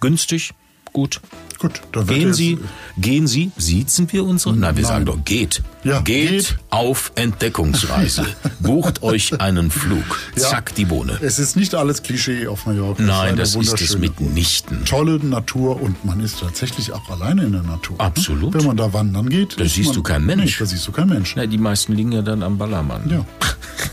Günstig, 0.02 0.54
gut. 0.92 1.22
Gut, 1.60 1.82
dann 1.92 2.08
gehen 2.08 2.34
Sie, 2.34 2.58
gehen 2.98 3.28
Sie, 3.28 3.52
siezen 3.58 4.10
wir 4.14 4.24
unsere? 4.24 4.56
Nein, 4.56 4.78
wir 4.78 4.84
Nein. 4.84 4.92
sagen 4.92 5.06
doch, 5.06 5.18
geht. 5.26 5.62
Ja, 5.84 6.00
geht, 6.00 6.30
geht, 6.30 6.58
auf 6.70 7.12
Entdeckungsreise. 7.16 8.26
Bucht 8.60 9.04
euch 9.04 9.40
einen 9.42 9.70
Flug. 9.70 10.04
Ja. 10.38 10.44
Zack, 10.44 10.74
die 10.76 10.86
Bohne. 10.86 11.20
Es 11.22 11.38
ist 11.38 11.58
nicht 11.58 11.76
alles 11.76 12.02
Klischee 12.02 12.48
auf 12.48 12.66
Mallorca. 12.66 13.04
Nein, 13.04 13.36
das 13.36 13.56
ist 13.56 13.82
es 13.82 13.98
mitnichten. 13.98 14.86
Tolle 14.86 15.20
Natur 15.20 15.82
und 15.82 16.06
man 16.06 16.22
ist 16.22 16.40
tatsächlich 16.40 16.94
auch 16.94 17.10
alleine 17.10 17.44
in 17.44 17.52
der 17.52 17.64
Natur. 17.64 17.98
Ne? 17.98 18.04
Absolut. 18.04 18.54
Wenn 18.54 18.66
man 18.66 18.78
da 18.78 18.94
wandern 18.94 19.30
geht. 19.30 19.60
Da 19.60 19.66
siehst 19.66 19.96
du 19.96 20.02
keinen 20.02 20.26
Mensch. 20.26 20.44
Nicht, 20.44 20.62
da 20.62 20.66
siehst 20.66 20.88
du 20.88 20.94
keinen 20.94 21.10
Mensch. 21.10 21.34
Na, 21.36 21.46
die 21.46 21.58
meisten 21.58 21.94
liegen 21.94 22.14
ja 22.14 22.22
dann 22.22 22.42
am 22.42 22.58
Ballermann. 22.58 23.10
Ja. 23.10 23.26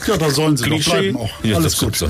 Ja, 0.06 0.16
da 0.16 0.30
sollen 0.30 0.56
sie 0.56 0.64
Klischee. 0.64 0.90
doch 0.90 0.98
bleiben 0.98 1.16
auch. 1.16 1.44
Ja, 1.44 1.56
Alles 1.56 1.78
gut. 1.78 1.96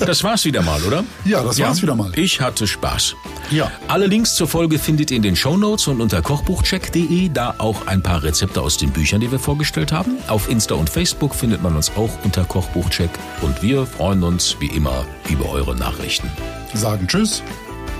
Das 0.00 0.22
war's 0.24 0.44
wieder 0.44 0.62
mal, 0.62 0.82
oder? 0.82 1.04
Ja, 1.24 1.42
das 1.42 1.58
war's 1.58 1.82
wieder 1.82 1.94
mal. 1.94 2.12
Ich 2.16 2.40
hatte 2.40 2.66
Spaß. 2.66 3.14
Ja. 3.50 3.70
Alle 3.88 4.06
Links 4.06 4.34
zur 4.34 4.48
Folge 4.54 4.78
findet 4.78 5.10
ihr 5.10 5.16
in 5.16 5.24
den 5.24 5.34
Shownotes 5.34 5.88
und 5.88 6.00
unter 6.00 6.22
kochbuchcheck.de, 6.22 7.28
da 7.28 7.56
auch 7.58 7.88
ein 7.88 8.04
paar 8.04 8.22
Rezepte 8.22 8.62
aus 8.62 8.76
den 8.76 8.92
Büchern, 8.92 9.20
die 9.20 9.32
wir 9.32 9.40
vorgestellt 9.40 9.90
haben. 9.90 10.16
Auf 10.28 10.48
Insta 10.48 10.76
und 10.76 10.88
Facebook 10.88 11.34
findet 11.34 11.60
man 11.60 11.74
uns 11.74 11.90
auch 11.96 12.10
unter 12.22 12.44
Kochbuchcheck 12.44 13.10
und 13.42 13.60
wir 13.62 13.84
freuen 13.84 14.22
uns 14.22 14.54
wie 14.60 14.68
immer 14.68 15.06
über 15.28 15.50
eure 15.50 15.74
Nachrichten. 15.74 16.30
Sagen 16.72 17.08
Tschüss. 17.08 17.42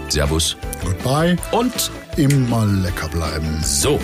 Servus. 0.09 0.57
Goodbye. 0.85 1.37
Und 1.51 1.91
immer 2.17 2.65
lecker 2.67 3.09
bleiben. 3.09 3.59
So. 3.65 3.99